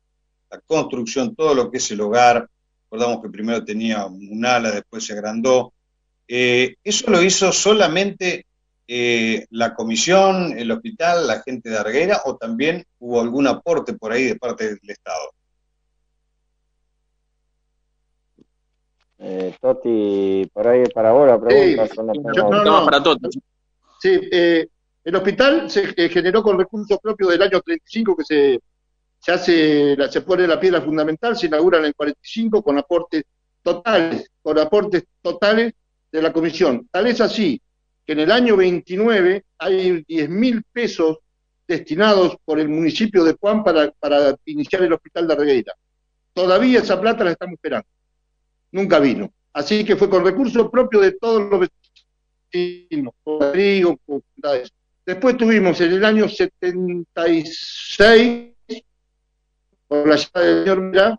la 0.50 0.60
construcción, 0.66 1.34
todo 1.34 1.54
lo 1.54 1.70
que 1.70 1.78
es 1.78 1.90
el 1.92 2.02
hogar, 2.02 2.46
recordamos 2.82 3.22
que 3.22 3.30
primero 3.30 3.64
tenía 3.64 4.04
un 4.04 4.44
ala, 4.44 4.70
después 4.70 5.02
se 5.02 5.14
agrandó, 5.14 5.72
eh, 6.28 6.74
¿eso 6.84 7.10
lo 7.10 7.22
hizo 7.22 7.50
solamente 7.52 8.44
eh, 8.86 9.46
la 9.48 9.74
comisión, 9.74 10.58
el 10.58 10.70
hospital, 10.72 11.26
la 11.26 11.40
gente 11.40 11.70
de 11.70 11.78
Arguera, 11.78 12.20
o 12.26 12.36
también 12.36 12.84
hubo 12.98 13.18
algún 13.18 13.46
aporte 13.46 13.94
por 13.94 14.12
ahí 14.12 14.24
de 14.24 14.36
parte 14.36 14.66
del 14.66 14.90
Estado? 14.90 15.30
Eh, 19.20 19.56
Toti, 19.58 20.50
por 20.52 20.68
ahí 20.68 20.84
para 20.94 21.08
ahora, 21.08 21.40
preguntas. 21.40 21.88
Sí, 21.92 22.20
no, 22.36 22.62
no, 22.62 22.84
para 22.84 23.02
Toti. 23.02 23.40
Sí, 23.98 24.20
eh, 24.30 24.68
el 25.06 25.14
hospital 25.14 25.70
se 25.70 25.94
eh, 25.96 26.08
generó 26.08 26.42
con 26.42 26.58
recursos 26.58 26.98
propios 27.00 27.30
del 27.30 27.42
año 27.42 27.60
35 27.60 28.16
que 28.16 28.24
se, 28.24 28.60
se 29.20 29.32
hace, 29.32 29.96
se 30.10 30.20
pone 30.22 30.48
la 30.48 30.58
piedra 30.58 30.82
fundamental, 30.82 31.36
se 31.36 31.46
inaugura 31.46 31.78
en 31.78 31.84
el 31.84 31.94
45 31.94 32.60
con 32.60 32.76
aportes 32.76 33.22
totales, 33.62 34.28
con 34.42 34.58
aportes 34.58 35.04
totales 35.22 35.74
de 36.10 36.22
la 36.22 36.32
comisión. 36.32 36.88
Tal 36.90 37.06
es 37.06 37.20
así 37.20 37.62
que 38.04 38.14
en 38.14 38.18
el 38.18 38.32
año 38.32 38.56
29 38.56 39.44
hay 39.58 40.02
10 40.08 40.28
mil 40.28 40.64
pesos 40.72 41.18
destinados 41.68 42.36
por 42.44 42.58
el 42.58 42.68
municipio 42.68 43.22
de 43.22 43.36
Juan 43.40 43.62
para, 43.62 43.92
para 43.92 44.34
iniciar 44.46 44.82
el 44.82 44.92
hospital 44.92 45.28
de 45.28 45.36
Regueira. 45.36 45.72
Todavía 46.32 46.80
esa 46.80 47.00
plata 47.00 47.22
la 47.22 47.30
estamos 47.30 47.54
esperando. 47.54 47.86
Nunca 48.72 48.98
vino. 48.98 49.32
Así 49.52 49.84
que 49.84 49.94
fue 49.94 50.10
con 50.10 50.24
recursos 50.24 50.68
propios 50.68 51.02
de 51.02 51.12
todos 51.12 51.48
los 51.48 51.68
vecinos, 52.52 53.14
Rodrigo, 53.24 54.00
eso. 54.42 54.72
Después 55.06 55.36
tuvimos 55.36 55.80
en 55.80 55.92
el 55.92 56.04
año 56.04 56.28
76, 56.28 58.52
por 59.86 60.08
la 60.08 60.16
llegada 60.16 60.44
del 60.44 60.64
señor 60.64 60.90
Vera, 60.90 61.16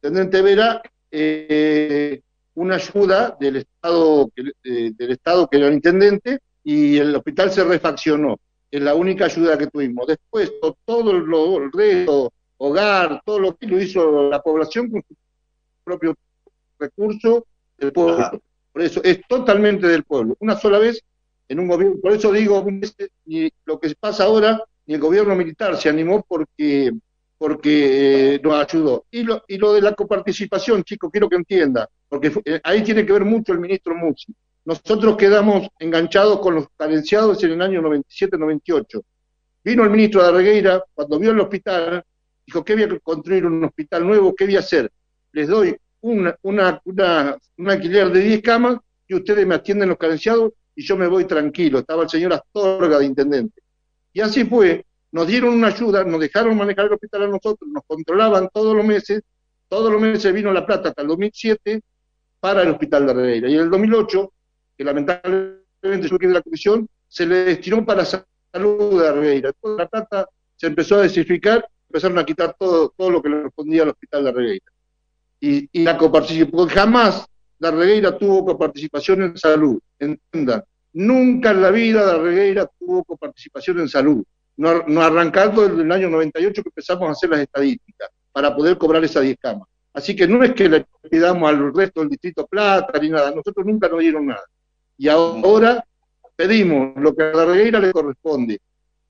Tendente 0.00 0.40
Vera, 0.40 0.80
eh, 1.10 2.22
una 2.54 2.76
ayuda 2.76 3.36
del 3.38 3.56
Estado, 3.56 4.30
eh, 4.36 4.92
del 4.96 5.10
Estado 5.10 5.46
que 5.48 5.58
era 5.58 5.68
el 5.68 5.74
intendente, 5.74 6.38
y 6.64 6.96
el 6.96 7.14
hospital 7.14 7.52
se 7.52 7.62
refaccionó. 7.62 8.38
Es 8.70 8.80
la 8.80 8.94
única 8.94 9.26
ayuda 9.26 9.58
que 9.58 9.66
tuvimos. 9.66 10.06
Después, 10.06 10.54
todo 10.86 11.12
lo, 11.12 11.58
el 11.58 11.70
resto, 11.70 12.32
hogar, 12.56 13.20
todo 13.22 13.38
lo 13.38 13.54
que 13.54 13.66
lo 13.66 13.78
hizo 13.78 14.30
la 14.30 14.40
población 14.40 14.90
con 14.90 15.02
su 15.06 15.14
propio 15.84 16.14
recurso 16.78 17.46
del 17.76 17.92
pueblo. 17.92 18.40
Por 18.72 18.80
eso 18.80 19.02
es 19.04 19.20
totalmente 19.28 19.86
del 19.86 20.04
pueblo. 20.04 20.36
Una 20.40 20.56
sola 20.56 20.78
vez 20.78 21.04
en 21.48 21.60
un 21.60 21.68
gobierno, 21.68 22.00
por 22.00 22.12
eso 22.12 22.32
digo, 22.32 22.64
ni 23.24 23.50
lo 23.64 23.78
que 23.78 23.94
pasa 23.98 24.24
ahora, 24.24 24.62
ni 24.86 24.94
el 24.94 25.00
gobierno 25.00 25.34
militar 25.34 25.76
se 25.76 25.88
animó 25.88 26.24
porque 26.26 26.92
porque 27.38 28.34
eh, 28.34 28.40
nos 28.42 28.54
ayudó. 28.54 29.04
Y 29.10 29.22
lo, 29.22 29.42
y 29.46 29.58
lo 29.58 29.72
de 29.74 29.82
la 29.82 29.94
coparticipación, 29.94 30.82
chicos, 30.84 31.10
quiero 31.12 31.28
que 31.28 31.36
entienda, 31.36 31.88
porque 32.08 32.32
eh, 32.44 32.60
ahí 32.64 32.82
tiene 32.82 33.04
que 33.04 33.12
ver 33.12 33.24
mucho 33.24 33.52
el 33.52 33.60
ministro 33.60 33.94
Musi. 33.94 34.34
Nosotros 34.64 35.16
quedamos 35.16 35.68
enganchados 35.78 36.40
con 36.40 36.54
los 36.56 36.66
carenciados 36.76 37.42
en 37.44 37.52
el 37.52 37.62
año 37.62 37.82
97-98. 37.82 39.02
Vino 39.62 39.84
el 39.84 39.90
ministro 39.90 40.24
de 40.24 40.32
Regueira, 40.32 40.82
cuando 40.94 41.18
vio 41.18 41.32
el 41.32 41.40
hospital, 41.40 42.02
dijo 42.46 42.64
que 42.64 42.72
había 42.72 42.88
que 42.88 43.00
construir 43.00 43.46
un 43.46 43.62
hospital 43.64 44.06
nuevo, 44.06 44.34
¿qué 44.34 44.46
voy 44.46 44.56
a 44.56 44.60
hacer? 44.60 44.90
Les 45.32 45.48
doy 45.48 45.76
una, 46.00 46.36
una, 46.42 46.80
una, 46.84 47.36
un 47.58 47.70
alquiler 47.70 48.10
de 48.10 48.20
10 48.20 48.42
camas 48.42 48.78
y 49.06 49.14
ustedes 49.14 49.46
me 49.46 49.54
atienden 49.54 49.88
los 49.88 49.98
carenciados 49.98 50.52
y 50.76 50.84
yo 50.84 50.96
me 50.96 51.08
voy 51.08 51.24
tranquilo. 51.24 51.78
Estaba 51.80 52.04
el 52.04 52.08
señor 52.08 52.34
Astorga 52.34 52.98
de 52.98 53.06
intendente. 53.06 53.62
Y 54.12 54.20
así 54.20 54.44
fue, 54.44 54.84
nos 55.10 55.26
dieron 55.26 55.54
una 55.54 55.68
ayuda, 55.68 56.04
nos 56.04 56.20
dejaron 56.20 56.56
manejar 56.56 56.86
el 56.86 56.92
hospital 56.92 57.24
a 57.24 57.28
nosotros, 57.28 57.68
nos 57.68 57.82
controlaban 57.86 58.48
todos 58.52 58.76
los 58.76 58.84
meses, 58.84 59.22
todos 59.68 59.90
los 59.90 60.00
meses 60.00 60.32
vino 60.32 60.52
la 60.52 60.64
plata 60.64 60.90
hasta 60.90 61.02
el 61.02 61.08
2007 61.08 61.80
para 62.38 62.62
el 62.62 62.68
hospital 62.68 63.06
de 63.06 63.14
Regueira. 63.14 63.48
Y 63.48 63.54
en 63.54 63.60
el 63.60 63.70
2008, 63.70 64.32
que 64.76 64.84
lamentablemente 64.84 66.08
yo 66.08 66.18
de 66.18 66.26
la 66.28 66.42
comisión, 66.42 66.86
se 67.08 67.26
le 67.26 67.36
destinó 67.36 67.84
para 67.84 68.04
salud 68.04 69.02
de 69.02 69.12
Regueira. 69.12 69.52
Toda 69.54 69.84
la 69.84 69.88
plata 69.88 70.28
se 70.56 70.66
empezó 70.66 70.96
a 70.96 71.02
desificar, 71.02 71.66
empezaron 71.88 72.18
a 72.18 72.24
quitar 72.24 72.54
todo, 72.58 72.92
todo 72.96 73.10
lo 73.10 73.22
que 73.22 73.30
le 73.30 73.42
respondía 73.44 73.82
al 73.82 73.90
hospital 73.90 74.24
de 74.24 74.32
Regueira. 74.32 74.72
Y, 75.40 75.68
y 75.72 75.84
la 75.84 75.96
coparticipación, 75.96 76.68
jamás 76.68 77.26
la 77.58 77.70
Regueira 77.70 78.16
tuvo 78.16 78.44
coparticipación 78.44 79.22
en 79.22 79.38
salud, 79.38 79.78
entiendan. 79.98 80.62
Nunca 80.92 81.50
en 81.50 81.62
la 81.62 81.70
vida 81.70 82.06
la 82.06 82.18
Regueira 82.18 82.68
tuvo 82.78 83.04
coparticipación 83.04 83.80
en 83.80 83.88
salud. 83.88 84.24
No, 84.56 84.82
no 84.86 85.02
arrancando 85.02 85.68
desde 85.68 85.82
el 85.82 85.92
año 85.92 86.08
98 86.08 86.62
que 86.62 86.68
empezamos 86.68 87.08
a 87.08 87.12
hacer 87.12 87.30
las 87.30 87.40
estadísticas 87.40 88.08
para 88.32 88.54
poder 88.54 88.78
cobrar 88.78 89.04
esas 89.04 89.22
10 89.22 89.36
camas. 89.38 89.68
Así 89.92 90.14
que 90.14 90.26
no 90.26 90.42
es 90.42 90.52
que 90.52 90.68
le 90.68 90.86
pidamos 91.10 91.48
al 91.48 91.74
resto 91.74 92.00
del 92.00 92.10
distrito 92.10 92.46
plata 92.46 92.98
ni 92.98 93.10
nada, 93.10 93.30
nosotros 93.30 93.64
nunca 93.66 93.88
nos 93.88 94.00
dieron 94.00 94.26
nada. 94.26 94.44
Y 94.98 95.08
ahora 95.08 95.84
pedimos 96.34 96.92
lo 96.96 97.14
que 97.14 97.22
a 97.24 97.32
la 97.32 97.44
Regueira 97.46 97.78
le 97.78 97.92
corresponde, 97.92 98.58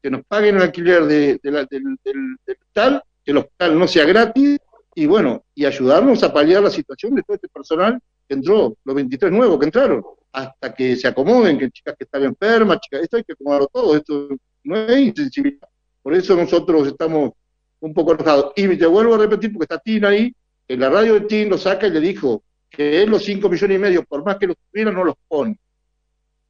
que 0.03 0.11
nos 0.11 0.25
paguen 0.25 0.57
el 0.57 0.63
alquiler 0.63 1.05
de, 1.05 1.41
del, 1.43 1.67
del 2.05 2.37
hospital, 2.49 3.03
que 3.25 3.31
el 3.33 3.39
hospital 3.39 3.79
no 3.79 3.89
sea 3.89 4.05
gratis, 4.05 4.59
y 4.95 5.07
bueno, 5.07 5.45
y 5.55 5.65
ayudarnos 5.65 6.23
a 6.23 6.33
paliar 6.33 6.63
la 6.63 6.71
situación 6.71 7.15
de 7.15 7.23
todo 7.23 7.35
este 7.35 7.49
personal 7.49 8.01
que 8.29 8.35
entró, 8.35 8.77
los 8.85 8.95
23 8.95 9.33
nuevos 9.33 9.59
que 9.59 9.67
entraron, 9.67 10.05
hasta 10.33 10.75
que 10.75 10.97
se 10.97 11.09
acomoden, 11.09 11.59
que 11.59 11.71
chicas 11.71 11.95
que 11.97 12.05
están 12.05 12.25
enfermas, 12.25 12.81
chicas, 12.81 13.03
esto 13.03 13.17
hay 13.17 13.25
que 13.25 13.33
acomodarlo 13.33 13.69
todo, 13.69 13.97
esto 13.97 14.29
no 14.65 14.77
es 14.77 14.99
insensibilidad. 14.99 15.69
Por 16.03 16.15
eso 16.15 16.37
nosotros 16.37 16.89
estamos 16.89 17.33
un 17.81 17.95
poco 17.95 18.15
enojados. 18.15 18.53
Y 18.57 18.77
te 18.77 18.87
vuelvo 18.87 19.15
a 19.15 19.19
repetir, 19.19 19.53
porque 19.53 19.65
está 19.65 19.79
Tina 19.79 20.09
ahí, 20.09 20.33
en 20.69 20.81
la 20.81 20.91
radio 20.91 21.15
de 21.15 21.21
Tin 21.23 21.49
lo 21.49 21.59
saca 21.59 21.87
y 21.87 21.91
le 21.91 22.01
dijo 22.01 22.43
que 22.69 23.03
él 23.03 23.11
los 23.11 23.25
5 23.25 23.49
millones 23.49 23.77
y 23.77 23.81
medio, 23.81 24.05
por 24.05 24.25
más 24.25 24.37
que 24.37 24.47
los 24.47 24.57
tuviera, 24.71 24.91
no 24.91 25.05
los 25.05 25.15
pone. 25.29 25.59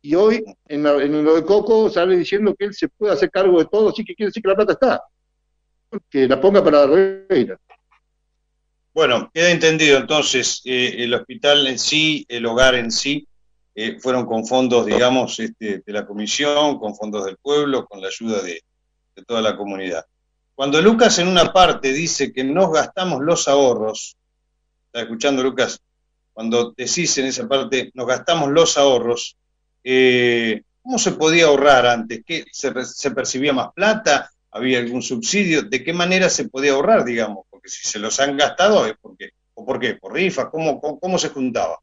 Y 0.03 0.15
hoy, 0.15 0.45
en, 0.67 0.83
lo 0.83 1.35
de 1.35 1.45
Coco, 1.45 1.91
sale 1.91 2.17
diciendo 2.17 2.55
que 2.55 2.67
él 2.67 2.75
se 2.75 2.89
puede 2.89 3.13
hacer 3.13 3.31
cargo 3.31 3.59
de 3.59 3.67
todo, 3.67 3.91
así 3.91 4.05
que 4.05 4.15
quiere 4.15 4.29
decir 4.29 4.43
que 4.43 4.49
la 4.49 4.55
plata 4.55 4.73
está. 4.73 5.03
Que 6.09 6.29
la 6.29 6.41
ponga 6.41 6.63
para 6.63 6.87
la 6.87 7.25
reina. 7.29 7.59
Bueno, 8.97 9.31
queda 9.31 9.51
entendido 9.51 9.99
entonces, 9.99 10.63
eh, 10.65 10.95
el 11.01 11.13
hospital 11.13 11.67
en 11.67 11.79
sí, 11.79 12.25
el 12.31 12.47
hogar 12.47 12.77
en 12.77 12.91
sí, 12.91 13.29
eh, 13.75 14.01
fueron 14.01 14.25
con 14.25 14.47
fondos, 14.47 14.87
digamos, 14.87 15.39
este, 15.39 15.83
de 15.85 15.93
la 15.93 16.07
comisión, 16.07 16.79
con 16.79 16.97
fondos 16.97 17.27
del 17.27 17.37
pueblo, 17.37 17.85
con 17.85 18.01
la 18.01 18.09
ayuda 18.09 18.41
de, 18.41 18.63
toda 19.27 19.43
la 19.43 19.55
comunidad. 19.55 20.07
Cuando 20.55 20.81
Lucas 20.81 21.19
en 21.19 21.29
una 21.29 21.53
parte 21.53 21.93
dice 21.93 22.33
que 22.33 22.43
nos 22.43 22.73
gastamos 22.73 23.21
los 23.21 23.49
ahorros, 23.49 24.17
¿está 24.87 25.03
escuchando 25.03 25.43
Lucas? 25.43 25.79
Cuando 26.33 26.73
decís 26.75 27.19
en 27.19 27.27
esa 27.27 27.47
parte, 27.47 27.91
nos 27.93 28.07
gastamos 28.07 28.51
los 28.51 28.79
ahorros, 28.79 29.37
eh, 29.85 30.63
¿cómo 30.83 30.99
se 30.99 31.13
podía 31.13 31.49
ahorrar 31.49 31.85
antes? 31.85 32.23
¿Qué, 32.25 32.47
se, 32.51 32.73
¿Se 32.87 33.11
percibía 33.11 33.53
más 33.53 33.75
plata? 33.75 34.31
¿Había 34.53 34.79
algún 34.79 35.03
subsidio? 35.03 35.65
¿De 35.65 35.85
qué 35.85 35.93
manera 35.93 36.31
se 36.31 36.49
podía 36.49 36.73
ahorrar, 36.73 37.05
digamos? 37.05 37.46
Si 37.67 37.89
se 37.89 37.99
los 37.99 38.19
han 38.21 38.37
gastado 38.37 38.87
es 38.87 38.95
porque, 39.01 39.31
¿o 39.55 39.65
por 39.65 39.79
qué? 39.79 39.95
¿Por 39.95 40.13
rifas? 40.13 40.47
¿Cómo, 40.51 40.81
cómo, 40.81 41.19
se 41.19 41.31
juntaba? 41.31 41.79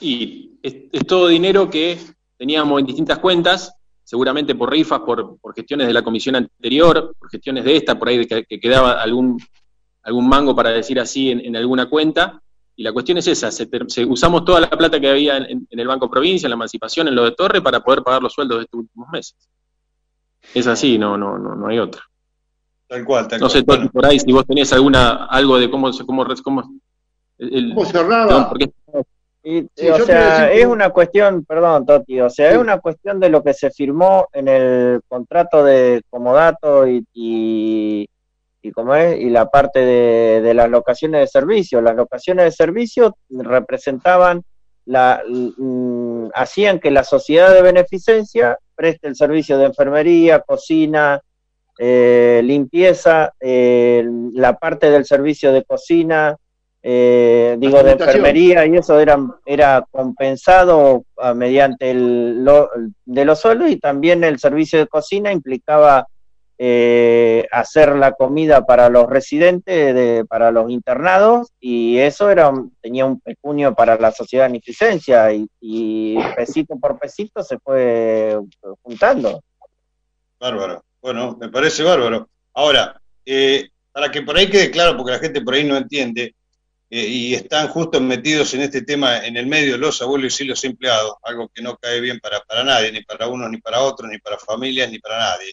Y 0.00 0.58
es, 0.62 1.06
todo 1.06 1.28
dinero 1.28 1.70
que 1.70 1.98
teníamos 2.36 2.80
en 2.80 2.86
distintas 2.86 3.18
cuentas, 3.18 3.72
seguramente 4.04 4.54
por 4.54 4.70
rifas, 4.70 5.00
por, 5.00 5.38
por, 5.38 5.54
gestiones 5.54 5.86
de 5.86 5.92
la 5.92 6.02
comisión 6.02 6.36
anterior, 6.36 7.14
por 7.18 7.30
gestiones 7.30 7.64
de 7.64 7.76
esta, 7.76 7.98
por 7.98 8.08
ahí 8.08 8.26
que, 8.26 8.44
que 8.44 8.60
quedaba 8.60 9.00
algún, 9.00 9.38
algún 10.02 10.28
mango, 10.28 10.54
para 10.54 10.70
decir 10.70 11.00
así, 11.00 11.30
en, 11.30 11.40
en, 11.40 11.56
alguna 11.56 11.88
cuenta. 11.88 12.40
Y 12.76 12.82
la 12.82 12.92
cuestión 12.92 13.16
es 13.16 13.26
esa, 13.26 13.50
se, 13.50 13.66
usamos 14.04 14.44
toda 14.44 14.60
la 14.60 14.68
plata 14.68 15.00
que 15.00 15.08
había 15.08 15.38
en, 15.38 15.66
el 15.70 15.86
Banco 15.86 16.10
Provincia, 16.10 16.46
en 16.46 16.50
la 16.50 16.56
emancipación, 16.56 17.08
en 17.08 17.14
lo 17.14 17.24
de 17.24 17.32
Torre, 17.32 17.62
para 17.62 17.80
poder 17.80 18.02
pagar 18.02 18.22
los 18.22 18.34
sueldos 18.34 18.58
de 18.58 18.64
estos 18.64 18.80
últimos 18.80 19.08
meses. 19.08 19.34
Es 20.52 20.66
así, 20.66 20.98
no, 20.98 21.16
no, 21.16 21.38
no, 21.38 21.54
no 21.56 21.68
hay 21.68 21.78
otra. 21.78 22.02
Tal 22.88 23.04
cual, 23.04 23.26
tal 23.26 23.40
no 23.40 23.48
sé, 23.48 23.64
por 23.64 24.06
ahí, 24.06 24.20
si 24.20 24.32
vos 24.32 24.46
tenés 24.46 24.72
alguna, 24.72 25.26
algo 25.26 25.58
de 25.58 25.68
cómo, 25.68 25.90
cómo, 26.06 26.24
cómo, 26.44 26.62
el, 27.38 27.74
¿Cómo 27.74 27.84
cerraba? 27.84 28.52
o 28.52 30.06
sea, 30.06 30.52
es 30.52 30.66
una 30.66 30.90
cuestión, 30.90 31.44
perdón, 31.44 31.86
Toti, 31.86 32.20
o 32.20 32.30
sea, 32.30 32.50
es 32.50 32.58
una 32.58 32.78
cuestión 32.78 33.20
de 33.20 33.28
lo 33.28 33.42
que 33.42 33.54
se 33.54 33.70
firmó 33.70 34.26
en 34.32 34.48
el 34.48 35.00
contrato 35.08 35.64
de 35.64 36.02
comodato 36.10 36.86
y, 36.88 37.04
y, 37.12 38.08
y 38.62 38.72
como 38.72 38.94
es, 38.94 39.20
y 39.20 39.30
la 39.30 39.46
parte 39.48 39.80
de, 39.80 40.54
las 40.54 40.68
locaciones 40.68 41.20
de 41.20 41.26
servicio. 41.26 41.80
Las 41.80 41.94
locaciones 41.94 42.46
de 42.46 42.50
servicio 42.52 43.16
representaban, 43.30 44.42
la, 44.84 45.22
mm, 45.28 46.28
hacían 46.34 46.80
que 46.80 46.90
la 46.90 47.04
sociedad 47.04 47.52
de 47.52 47.62
beneficencia 47.62 48.58
preste 48.74 49.06
el 49.06 49.16
servicio 49.16 49.58
de 49.58 49.66
enfermería, 49.66 50.40
cocina, 50.40 51.20
eh, 51.78 52.40
limpieza, 52.44 53.32
eh, 53.40 54.04
la 54.32 54.56
parte 54.58 54.90
del 54.90 55.04
servicio 55.04 55.52
de 55.52 55.64
cocina, 55.64 56.36
eh, 56.82 57.56
digo, 57.58 57.82
de 57.82 57.92
enfermería 57.92 58.64
y 58.64 58.76
eso 58.76 59.00
era, 59.00 59.18
era 59.44 59.84
compensado 59.90 61.04
ah, 61.16 61.34
mediante 61.34 61.90
el 61.90 62.48
de 63.04 63.24
los 63.24 63.40
sueldos 63.40 63.70
y 63.70 63.76
también 63.78 64.22
el 64.22 64.38
servicio 64.38 64.78
de 64.78 64.86
cocina 64.86 65.32
implicaba 65.32 66.06
eh, 66.58 67.46
hacer 67.50 67.96
la 67.96 68.12
comida 68.12 68.64
para 68.64 68.88
los 68.88 69.10
residentes, 69.10 69.94
de, 69.94 70.24
para 70.26 70.50
los 70.52 70.70
internados 70.70 71.52
y 71.58 71.98
eso 71.98 72.30
era 72.30 72.52
tenía 72.80 73.04
un 73.04 73.20
pecunio 73.20 73.74
para 73.74 73.98
la 73.98 74.12
sociedad 74.12 74.44
de 74.44 74.52
beneficencia 74.52 75.32
y, 75.32 75.46
y 75.60 76.16
pesito 76.36 76.78
por 76.78 76.98
pesito 76.98 77.42
se 77.42 77.58
fue 77.58 78.38
juntando. 78.82 79.42
Bárbaro, 80.38 80.85
bueno, 81.06 81.36
me 81.40 81.48
parece 81.48 81.84
bárbaro. 81.84 82.28
Ahora, 82.52 83.00
eh, 83.24 83.68
para 83.92 84.10
que 84.10 84.22
por 84.22 84.36
ahí 84.36 84.50
quede 84.50 84.72
claro, 84.72 84.96
porque 84.96 85.12
la 85.12 85.20
gente 85.20 85.40
por 85.40 85.54
ahí 85.54 85.62
no 85.62 85.76
entiende, 85.76 86.34
eh, 86.90 87.06
y 87.06 87.34
están 87.34 87.68
justo 87.68 88.00
metidos 88.00 88.52
en 88.54 88.62
este 88.62 88.82
tema 88.82 89.24
en 89.24 89.36
el 89.36 89.46
medio 89.46 89.78
los 89.78 90.02
abuelos 90.02 90.40
y 90.40 90.44
los 90.46 90.64
empleados, 90.64 91.14
algo 91.22 91.48
que 91.54 91.62
no 91.62 91.76
cae 91.76 92.00
bien 92.00 92.18
para, 92.18 92.40
para 92.40 92.64
nadie, 92.64 92.90
ni 92.90 93.04
para 93.04 93.28
unos, 93.28 93.48
ni 93.48 93.58
para 93.58 93.82
otros, 93.82 94.10
ni 94.10 94.18
para 94.18 94.36
familias, 94.36 94.90
ni 94.90 94.98
para 94.98 95.18
nadie. 95.20 95.52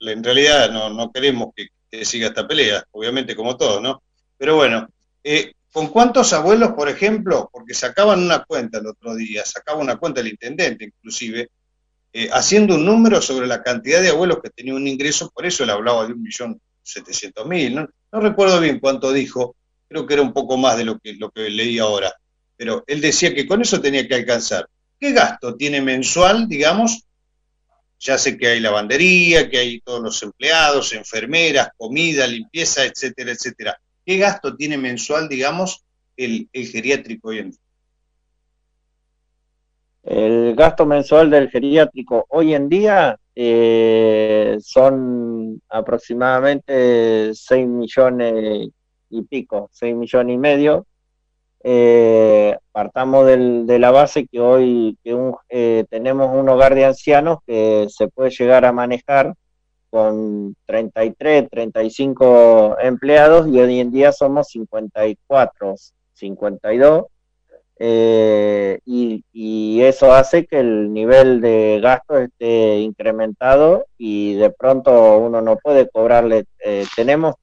En 0.00 0.22
realidad 0.22 0.70
no, 0.70 0.90
no 0.90 1.10
queremos 1.10 1.54
que, 1.56 1.68
siga 2.04 2.28
esta 2.28 2.46
pelea, 2.46 2.84
obviamente 2.90 3.34
como 3.34 3.56
todos, 3.56 3.80
¿no? 3.80 4.02
Pero 4.36 4.56
bueno, 4.56 4.86
eh, 5.24 5.54
¿con 5.72 5.86
cuántos 5.88 6.34
abuelos, 6.34 6.72
por 6.72 6.90
ejemplo, 6.90 7.48
porque 7.50 7.72
sacaban 7.72 8.22
una 8.22 8.44
cuenta 8.44 8.76
el 8.76 8.88
otro 8.88 9.14
día, 9.14 9.42
sacaba 9.46 9.80
una 9.80 9.96
cuenta 9.96 10.20
el 10.20 10.28
intendente 10.28 10.84
inclusive, 10.84 11.48
eh, 12.18 12.30
haciendo 12.32 12.76
un 12.76 12.86
número 12.86 13.20
sobre 13.20 13.46
la 13.46 13.62
cantidad 13.62 14.00
de 14.00 14.08
abuelos 14.08 14.38
que 14.42 14.48
tenían 14.48 14.76
un 14.76 14.88
ingreso, 14.88 15.30
por 15.34 15.44
eso 15.44 15.64
él 15.64 15.70
hablaba 15.70 16.06
de 16.06 16.14
un 16.14 16.22
millón 16.22 16.58
setecientos 16.82 17.46
mil, 17.46 17.74
¿no? 17.74 17.88
no 18.10 18.20
recuerdo 18.20 18.58
bien 18.58 18.80
cuánto 18.80 19.12
dijo, 19.12 19.54
creo 19.86 20.06
que 20.06 20.14
era 20.14 20.22
un 20.22 20.32
poco 20.32 20.56
más 20.56 20.78
de 20.78 20.86
lo 20.86 20.98
que, 20.98 21.12
lo 21.12 21.30
que 21.30 21.50
leí 21.50 21.78
ahora, 21.78 22.10
pero 22.56 22.82
él 22.86 23.02
decía 23.02 23.34
que 23.34 23.46
con 23.46 23.60
eso 23.60 23.82
tenía 23.82 24.08
que 24.08 24.14
alcanzar. 24.14 24.66
¿Qué 24.98 25.12
gasto 25.12 25.56
tiene 25.56 25.82
mensual, 25.82 26.48
digamos? 26.48 27.04
Ya 28.00 28.16
sé 28.16 28.38
que 28.38 28.48
hay 28.48 28.60
lavandería, 28.60 29.50
que 29.50 29.58
hay 29.58 29.80
todos 29.82 30.02
los 30.02 30.22
empleados, 30.22 30.94
enfermeras, 30.94 31.68
comida, 31.76 32.26
limpieza, 32.26 32.86
etcétera, 32.86 33.32
etcétera. 33.32 33.78
¿Qué 34.06 34.16
gasto 34.16 34.56
tiene 34.56 34.78
mensual, 34.78 35.28
digamos, 35.28 35.84
el, 36.16 36.48
geriátrico 36.50 37.28
hoy 37.28 37.40
en 37.40 37.50
día? 37.50 37.60
El 40.06 40.54
gasto 40.54 40.86
mensual 40.86 41.30
del 41.30 41.50
geriátrico 41.50 42.26
hoy 42.28 42.54
en 42.54 42.68
día 42.68 43.18
eh, 43.34 44.56
son 44.60 45.60
aproximadamente 45.68 47.34
6 47.34 47.66
millones 47.66 48.68
y 49.10 49.22
pico, 49.22 49.68
6 49.72 49.96
millones 49.96 50.34
y 50.34 50.38
medio. 50.38 50.86
Eh, 51.64 52.56
partamos 52.70 53.26
de 53.26 53.78
la 53.80 53.90
base 53.90 54.28
que 54.28 54.38
hoy 54.38 54.96
que 55.02 55.32
eh, 55.48 55.84
tenemos 55.90 56.32
un 56.32 56.48
hogar 56.50 56.76
de 56.76 56.84
ancianos 56.84 57.38
que 57.44 57.88
se 57.88 58.06
puede 58.06 58.30
llegar 58.30 58.64
a 58.64 58.70
manejar 58.70 59.34
con 59.90 60.54
33, 60.66 61.50
35 61.50 62.76
empleados 62.80 63.48
y 63.48 63.58
hoy 63.58 63.80
en 63.80 63.90
día 63.90 64.12
somos 64.12 64.50
54, 64.50 65.74
52. 66.12 67.06
Eh, 67.78 68.80
y, 68.86 69.22
eso 69.82 70.12
hace 70.12 70.46
que 70.46 70.58
el 70.58 70.92
nivel 70.92 71.40
de 71.40 71.78
gasto 71.80 72.18
esté 72.18 72.80
incrementado 72.80 73.86
y 73.96 74.34
de 74.34 74.50
pronto 74.50 75.18
uno 75.18 75.40
no 75.40 75.56
puede 75.58 75.88
cobrarle. 75.88 76.44
tenemos 76.96 77.36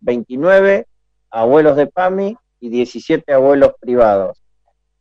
29 0.00 0.86
abuelos 1.30 1.76
de 1.76 1.86
PAMI 1.86 2.36
y 2.60 2.68
17 2.68 3.32
abuelos 3.32 3.72
privados. 3.80 4.42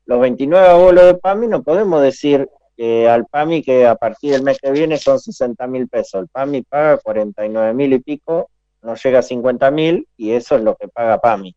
Los 0.06 0.20
29 0.22 0.68
abuelos 0.68 1.06
de 1.06 1.14
PAMI 1.16 1.48
no 1.48 1.64
podemos 1.64 2.02
decir 2.02 2.50
que 2.76 3.10
al 3.10 3.26
PAMI 3.26 3.62
que 3.62 3.86
a 3.86 3.96
partir 3.96 4.32
del 4.32 4.44
mes 4.44 4.58
que 4.60 4.72
viene 4.72 4.98
son 4.98 5.20
60 5.20 5.68
mil 5.68 5.88
pesos. 5.88 6.22
El 6.22 6.28
PAMI 6.30 6.62
paga 6.64 6.98
49 6.98 7.74
mil 7.74 7.94
y 7.94 8.00
pico, 8.00 8.50
no 8.82 8.96
llega 8.96 9.20
a 9.20 9.24
50 9.24 9.72
mil 9.72 10.08
y 10.18 10.32
eso 10.32 10.56
es 10.56 10.64
lo 10.64 10.76
que 10.76 10.88
paga 10.88 11.20
PAMI. 11.20 11.56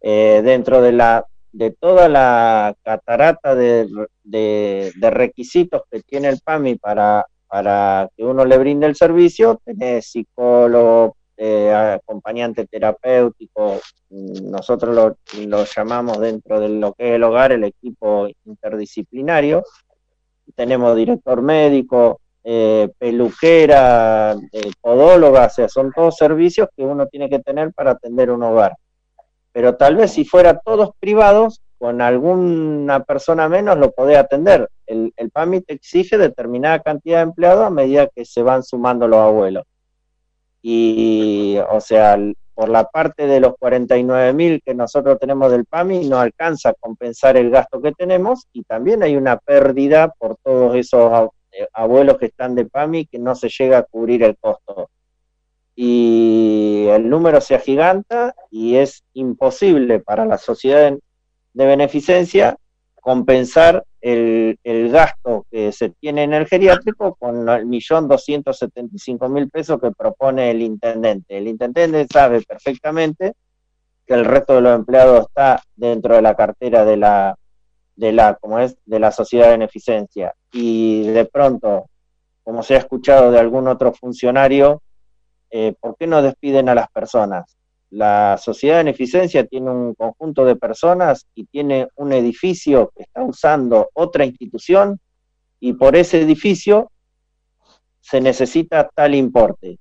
Eh, 0.00 0.42
dentro 0.44 0.82
de 0.82 0.92
la 0.92 1.24
de 1.54 1.70
toda 1.70 2.08
la 2.08 2.74
catarata 2.82 3.54
de, 3.54 3.88
de, 4.24 5.10
requisitos 5.10 5.82
que 5.88 6.00
tiene 6.00 6.28
el 6.28 6.40
PAMI 6.44 6.76
para, 6.76 7.26
para 7.46 8.08
que 8.16 8.24
uno 8.24 8.44
le 8.44 8.58
brinde 8.58 8.86
el 8.86 8.96
servicio, 8.96 9.60
tenés 9.64 10.10
psicólogo, 10.10 11.16
eh, 11.36 11.72
acompañante 11.72 12.66
terapéutico, 12.66 13.80
nosotros 14.10 15.16
lo, 15.46 15.64
llamamos 15.64 16.18
dentro 16.18 16.58
de 16.58 16.70
lo 16.70 16.92
que 16.92 17.10
es 17.10 17.14
el 17.14 17.22
hogar 17.22 17.52
el 17.52 17.64
equipo 17.64 18.28
interdisciplinario. 18.44 19.62
Tenemos 20.56 20.96
director 20.96 21.40
médico, 21.40 22.20
eh, 22.42 22.88
peluquera, 22.98 24.34
eh, 24.52 24.70
podóloga, 24.80 25.46
o 25.46 25.50
sea, 25.50 25.68
son 25.68 25.92
todos 25.92 26.16
servicios 26.16 26.68
que 26.76 26.82
uno 26.82 27.06
tiene 27.06 27.30
que 27.30 27.38
tener 27.38 27.72
para 27.72 27.92
atender 27.92 28.30
un 28.32 28.42
hogar. 28.42 28.74
Pero 29.54 29.76
tal 29.76 29.96
vez 29.96 30.12
si 30.12 30.26
fuera 30.26 30.58
todos 30.58 30.90
privados, 31.00 31.62
con 31.78 32.02
alguna 32.02 33.02
persona 33.04 33.48
menos 33.48 33.78
lo 33.78 33.92
podés 33.92 34.18
atender. 34.18 34.68
El, 34.86 35.14
el 35.16 35.30
PAMI 35.30 35.62
te 35.62 35.72
exige 35.72 36.18
determinada 36.18 36.80
cantidad 36.80 37.18
de 37.18 37.22
empleados 37.22 37.66
a 37.66 37.70
medida 37.70 38.10
que 38.14 38.26
se 38.26 38.42
van 38.42 38.62
sumando 38.62 39.08
los 39.08 39.20
abuelos 39.20 39.64
y, 40.66 41.58
o 41.68 41.78
sea, 41.78 42.18
por 42.54 42.70
la 42.70 42.84
parte 42.84 43.26
de 43.26 43.38
los 43.38 43.54
49 43.58 44.32
mil 44.32 44.62
que 44.64 44.74
nosotros 44.74 45.18
tenemos 45.20 45.52
del 45.52 45.66
PAMI, 45.66 46.08
no 46.08 46.18
alcanza 46.18 46.70
a 46.70 46.74
compensar 46.80 47.36
el 47.36 47.50
gasto 47.50 47.82
que 47.82 47.92
tenemos 47.92 48.46
y 48.54 48.62
también 48.62 49.02
hay 49.02 49.14
una 49.14 49.36
pérdida 49.36 50.08
por 50.18 50.36
todos 50.42 50.74
esos 50.74 51.28
eh, 51.52 51.66
abuelos 51.74 52.16
que 52.16 52.26
están 52.26 52.54
de 52.54 52.64
PAMI 52.64 53.04
que 53.04 53.18
no 53.18 53.34
se 53.34 53.50
llega 53.50 53.76
a 53.76 53.82
cubrir 53.82 54.22
el 54.22 54.38
costo. 54.38 54.88
Y 55.76 56.86
el 56.88 57.08
número 57.08 57.40
se 57.40 57.56
agiganta 57.56 58.34
y 58.50 58.76
es 58.76 59.02
imposible 59.12 60.00
para 60.00 60.24
la 60.24 60.38
sociedad 60.38 60.92
de 61.52 61.66
beneficencia 61.66 62.56
compensar 63.00 63.84
el, 64.00 64.58
gasto 64.90 65.46
que 65.50 65.72
se 65.72 65.90
tiene 65.90 66.22
en 66.22 66.34
el 66.34 66.46
geriátrico 66.46 67.14
con 67.16 67.48
el 67.48 67.66
millón 67.66 68.08
doscientos 68.08 68.58
setenta 68.58 68.94
y 68.94 68.98
cinco 68.98 69.28
mil 69.28 69.50
pesos 69.50 69.80
que 69.80 69.90
propone 69.90 70.50
el 70.50 70.62
intendente. 70.62 71.36
El 71.36 71.48
intendente 71.48 72.06
sabe 72.10 72.42
perfectamente 72.42 73.34
que 74.06 74.14
el 74.14 74.24
resto 74.24 74.54
de 74.54 74.60
los 74.62 74.74
empleados 74.74 75.26
está 75.26 75.62
dentro 75.76 76.14
de 76.14 76.22
la 76.22 76.34
cartera 76.34 76.84
de 76.84 76.96
la 76.96 77.36
de 77.96 78.12
la 78.12 78.34
como 78.34 78.58
es 78.58 78.76
de 78.84 78.98
la 78.98 79.12
sociedad 79.12 79.46
de 79.46 79.52
beneficencia 79.52 80.34
y 80.52 81.06
de 81.08 81.24
pronto 81.26 81.86
como 82.42 82.62
se 82.62 82.74
ha 82.74 82.78
escuchado 82.78 83.30
de 83.30 83.38
algún 83.38 83.68
otro 83.68 83.92
funcionario 83.92 84.82
eh, 85.56 85.72
¿por 85.78 85.96
qué 85.96 86.08
no 86.08 86.20
despiden 86.20 86.68
a 86.68 86.74
las 86.74 86.90
personas? 86.90 87.56
La 87.90 88.36
sociedad 88.38 88.78
de 88.78 88.84
beneficencia 88.84 89.46
tiene 89.46 89.70
un 89.70 89.94
conjunto 89.94 90.44
de 90.44 90.56
personas 90.56 91.28
y 91.32 91.44
tiene 91.44 91.86
un 91.94 92.12
edificio 92.12 92.90
que 92.96 93.04
está 93.04 93.22
usando 93.22 93.88
otra 93.94 94.24
institución 94.24 94.98
y 95.60 95.74
por 95.74 95.94
ese 95.94 96.20
edificio 96.20 96.90
se 98.00 98.20
necesita 98.20 98.90
tal 98.92 99.14
importe. 99.14 99.78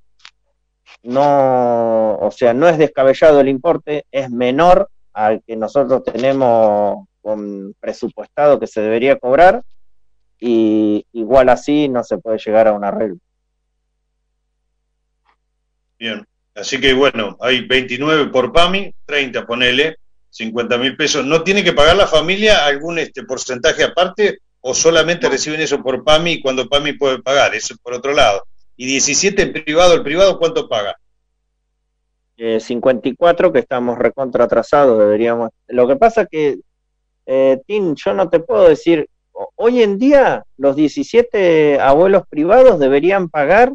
No, 1.02 2.18
o 2.20 2.30
sea, 2.30 2.54
no 2.54 2.68
es 2.70 2.78
descabellado 2.78 3.40
el 3.40 3.50
importe, 3.50 4.06
es 4.12 4.30
menor 4.30 4.92
al 5.12 5.42
que 5.42 5.56
nosotros 5.56 6.04
tenemos 6.04 7.08
con 7.24 7.74
presupuestado 7.80 8.60
que 8.60 8.68
se 8.68 8.82
debería 8.82 9.18
cobrar 9.18 9.64
y 10.40 11.04
igual 11.14 11.50
así 11.50 11.90
no 11.90 12.04
se 12.04 12.20
puede 12.20 12.38
llegar 12.38 12.68
a 12.68 12.74
un 12.74 12.86
arreglo. 12.86 13.18
Bien. 16.04 16.28
Así 16.54 16.82
que 16.82 16.93
bueno, 16.93 17.38
hay 17.39 17.66
29 17.66 18.26
por 18.26 18.51
PAMI, 18.51 18.93
30 19.06 19.47
ponele, 19.47 19.99
50 20.32 20.78
mil 20.78 20.97
pesos, 20.97 21.26
¿no 21.26 21.43
tiene 21.43 21.64
que 21.64 21.72
pagar 21.72 21.95
la 21.95 22.08
familia 22.08 22.66
algún 22.66 22.99
este 22.99 23.24
porcentaje 23.24 23.86
aparte 23.86 24.39
o 24.60 24.74
solamente 24.74 25.30
reciben 25.30 25.62
eso 25.62 25.82
por 25.82 26.04
PAMI 26.04 26.41
cuando 26.41 26.68
PAMI 26.68 26.97
puede 26.97 27.22
pagar? 27.22 27.56
Eso 27.56 27.76
por 27.82 27.93
otro 27.93 28.12
lado. 28.12 28.43
Y 28.76 28.86
17 28.86 29.43
en 29.43 29.54
privado, 29.54 29.93
¿el 29.93 30.04
privado 30.04 30.38
cuánto 30.38 30.68
paga? 30.68 30.93
54 32.36 33.47
eh, 33.47 33.51
que 33.54 33.60
estamos 33.60 33.97
recontra 33.97 34.43
atrasados, 34.43 34.99
deberíamos. 34.99 35.51
Lo 35.70 35.88
que 35.88 35.95
pasa 35.95 36.26
que, 36.26 36.60
eh, 37.28 37.62
Tim, 37.66 37.95
yo 37.95 38.14
no 38.14 38.30
te 38.30 38.41
puedo 38.41 38.68
decir, 38.68 39.08
hoy 39.56 39.82
en 39.82 39.97
día 39.97 40.43
los 40.58 40.76
17 40.76 41.80
abuelos 41.80 42.24
privados 42.28 42.78
deberían 42.78 43.30
pagar 43.30 43.72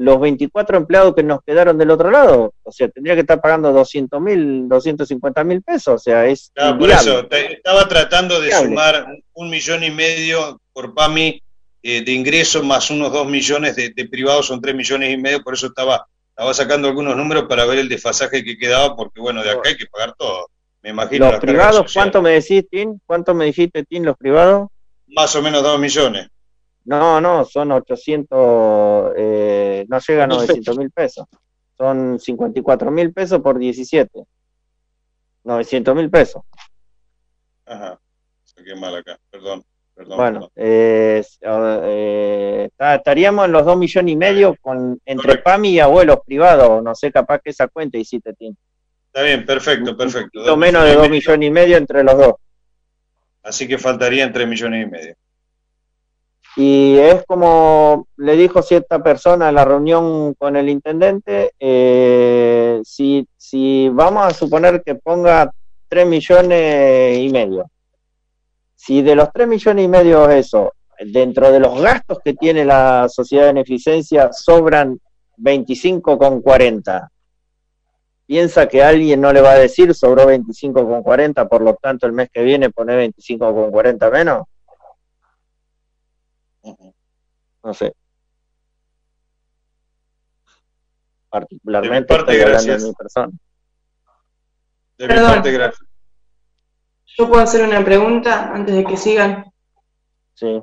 los 0.00 0.18
24 0.18 0.78
empleados 0.78 1.14
que 1.14 1.22
nos 1.22 1.42
quedaron 1.42 1.76
del 1.76 1.90
otro 1.90 2.10
lado. 2.10 2.54
O 2.62 2.72
sea, 2.72 2.88
tendría 2.88 3.14
que 3.14 3.20
estar 3.20 3.38
pagando 3.38 3.70
200 3.70 4.18
mil, 4.18 4.66
250 4.66 5.44
mil 5.44 5.60
pesos. 5.60 5.94
O 5.94 5.98
sea, 5.98 6.24
es. 6.24 6.50
No, 6.56 6.78
por 6.78 6.90
eso, 6.90 7.28
estaba 7.30 7.86
tratando 7.86 8.40
de 8.40 8.50
sumar 8.50 9.06
un 9.34 9.50
millón 9.50 9.84
y 9.84 9.90
medio 9.90 10.58
por 10.72 10.94
PAMI 10.94 11.42
eh, 11.82 12.02
de 12.02 12.12
ingresos 12.12 12.64
más 12.64 12.90
unos 12.90 13.12
2 13.12 13.28
millones 13.28 13.76
de, 13.76 14.08
privados, 14.10 14.46
son 14.46 14.62
3 14.62 14.74
millones 14.74 15.12
y 15.12 15.18
medio. 15.18 15.42
Por 15.42 15.52
eso 15.52 15.66
estaba, 15.66 16.06
estaba 16.30 16.54
sacando 16.54 16.88
algunos 16.88 17.14
números 17.14 17.44
para 17.46 17.66
ver 17.66 17.80
el 17.80 17.88
desfasaje 17.90 18.42
que 18.42 18.56
quedaba, 18.56 18.96
porque 18.96 19.20
bueno, 19.20 19.42
de 19.42 19.50
acá 19.50 19.68
hay 19.68 19.76
que 19.76 19.86
pagar 19.86 20.14
todo. 20.16 20.48
Me 20.80 20.90
imagino. 20.90 21.30
¿Los 21.30 21.40
privados 21.40 21.92
cuánto 21.92 22.22
me 22.22 22.30
decís, 22.30 22.64
Tim? 22.70 22.98
¿Cuánto 23.04 23.34
me 23.34 23.44
dijiste, 23.44 23.84
Tim, 23.84 24.04
los 24.04 24.16
privados? 24.16 24.68
Más 25.08 25.36
o 25.36 25.42
menos 25.42 25.62
2 25.62 25.78
millones. 25.78 26.28
No, 26.90 27.20
no, 27.20 27.44
son 27.44 27.70
800, 27.70 29.12
eh, 29.16 29.86
no 29.88 29.98
llega 30.00 30.24
a 30.24 30.26
900 30.26 30.76
mil 30.76 30.90
pesos. 30.90 31.24
Son 31.78 32.18
54 32.18 32.90
mil 32.90 33.12
pesos 33.12 33.40
por 33.40 33.60
17. 33.60 34.24
900 35.44 35.94
mil 35.94 36.10
pesos. 36.10 36.42
Ajá, 37.64 37.96
qué 38.56 38.74
mal 38.74 38.96
acá, 38.96 39.16
perdón. 39.30 39.62
perdón 39.94 40.16
bueno, 40.16 40.50
eh, 40.56 41.22
eh, 41.42 42.68
estaríamos 42.76 43.44
en 43.44 43.52
los 43.52 43.64
2 43.64 43.78
millones 43.78 44.12
y 44.12 44.16
medio 44.16 44.56
con 44.60 45.00
entre 45.04 45.38
PAMI 45.38 45.70
y 45.70 45.78
abuelos 45.78 46.18
privados. 46.26 46.82
No 46.82 46.92
sé, 46.96 47.12
capaz 47.12 47.38
que 47.38 47.50
esa 47.50 47.68
cuenta 47.68 47.98
hiciste, 47.98 48.34
Tim. 48.34 48.52
Está 49.06 49.22
bien, 49.22 49.46
perfecto, 49.46 49.96
perfecto. 49.96 50.52
Un 50.52 50.58
menos 50.58 50.84
de 50.84 50.96
2 50.96 51.08
millones 51.08 51.46
y 51.46 51.52
medio 51.52 51.76
entre 51.76 52.02
los 52.02 52.18
dos. 52.18 52.34
Así 53.44 53.68
que 53.68 53.78
faltarían 53.78 54.32
3 54.32 54.48
millones 54.48 54.86
y 54.88 54.90
medio. 54.90 55.14
Y 56.62 56.98
es 56.98 57.24
como 57.24 58.06
le 58.18 58.36
dijo 58.36 58.60
cierta 58.60 59.02
persona 59.02 59.48
en 59.48 59.54
la 59.54 59.64
reunión 59.64 60.34
con 60.34 60.56
el 60.56 60.68
intendente, 60.68 61.52
eh, 61.58 62.82
si, 62.84 63.26
si 63.34 63.88
vamos 63.88 64.26
a 64.26 64.34
suponer 64.34 64.82
que 64.82 64.94
ponga 64.94 65.50
3 65.88 66.06
millones 66.06 67.18
y 67.18 67.30
medio, 67.30 67.64
si 68.74 69.00
de 69.00 69.14
los 69.14 69.32
3 69.32 69.48
millones 69.48 69.86
y 69.86 69.88
medio 69.88 70.28
eso, 70.28 70.74
dentro 70.98 71.50
de 71.50 71.60
los 71.60 71.80
gastos 71.80 72.18
que 72.22 72.34
tiene 72.34 72.66
la 72.66 73.08
sociedad 73.08 73.44
de 73.44 73.54
beneficencia, 73.54 74.30
sobran 74.30 75.00
25,40, 75.38 77.08
piensa 78.26 78.68
que 78.68 78.82
alguien 78.82 79.22
no 79.22 79.32
le 79.32 79.40
va 79.40 79.52
a 79.52 79.58
decir 79.58 79.94
sobró 79.94 80.26
25,40, 80.26 81.48
por 81.48 81.62
lo 81.62 81.72
tanto 81.76 82.06
el 82.06 82.12
mes 82.12 82.28
que 82.30 82.42
viene 82.42 82.68
pone 82.68 83.08
25,40 83.08 84.12
menos. 84.12 84.42
No 87.62 87.74
sé. 87.74 87.92
Particularmente 91.28 92.14
de 92.14 92.22
mi 92.22 92.42
hablando 92.42 92.72
de 92.72 92.78
mi 92.78 92.92
persona. 92.94 93.32
De 94.98 95.08
mi 95.08 95.14
parte, 95.14 95.52
gracias. 95.52 95.88
¿Yo 97.16 97.28
puedo 97.28 97.42
hacer 97.42 97.66
una 97.66 97.84
pregunta 97.84 98.52
antes 98.54 98.74
de 98.74 98.84
que 98.84 98.96
sigan? 98.96 99.52
Sí. 100.34 100.62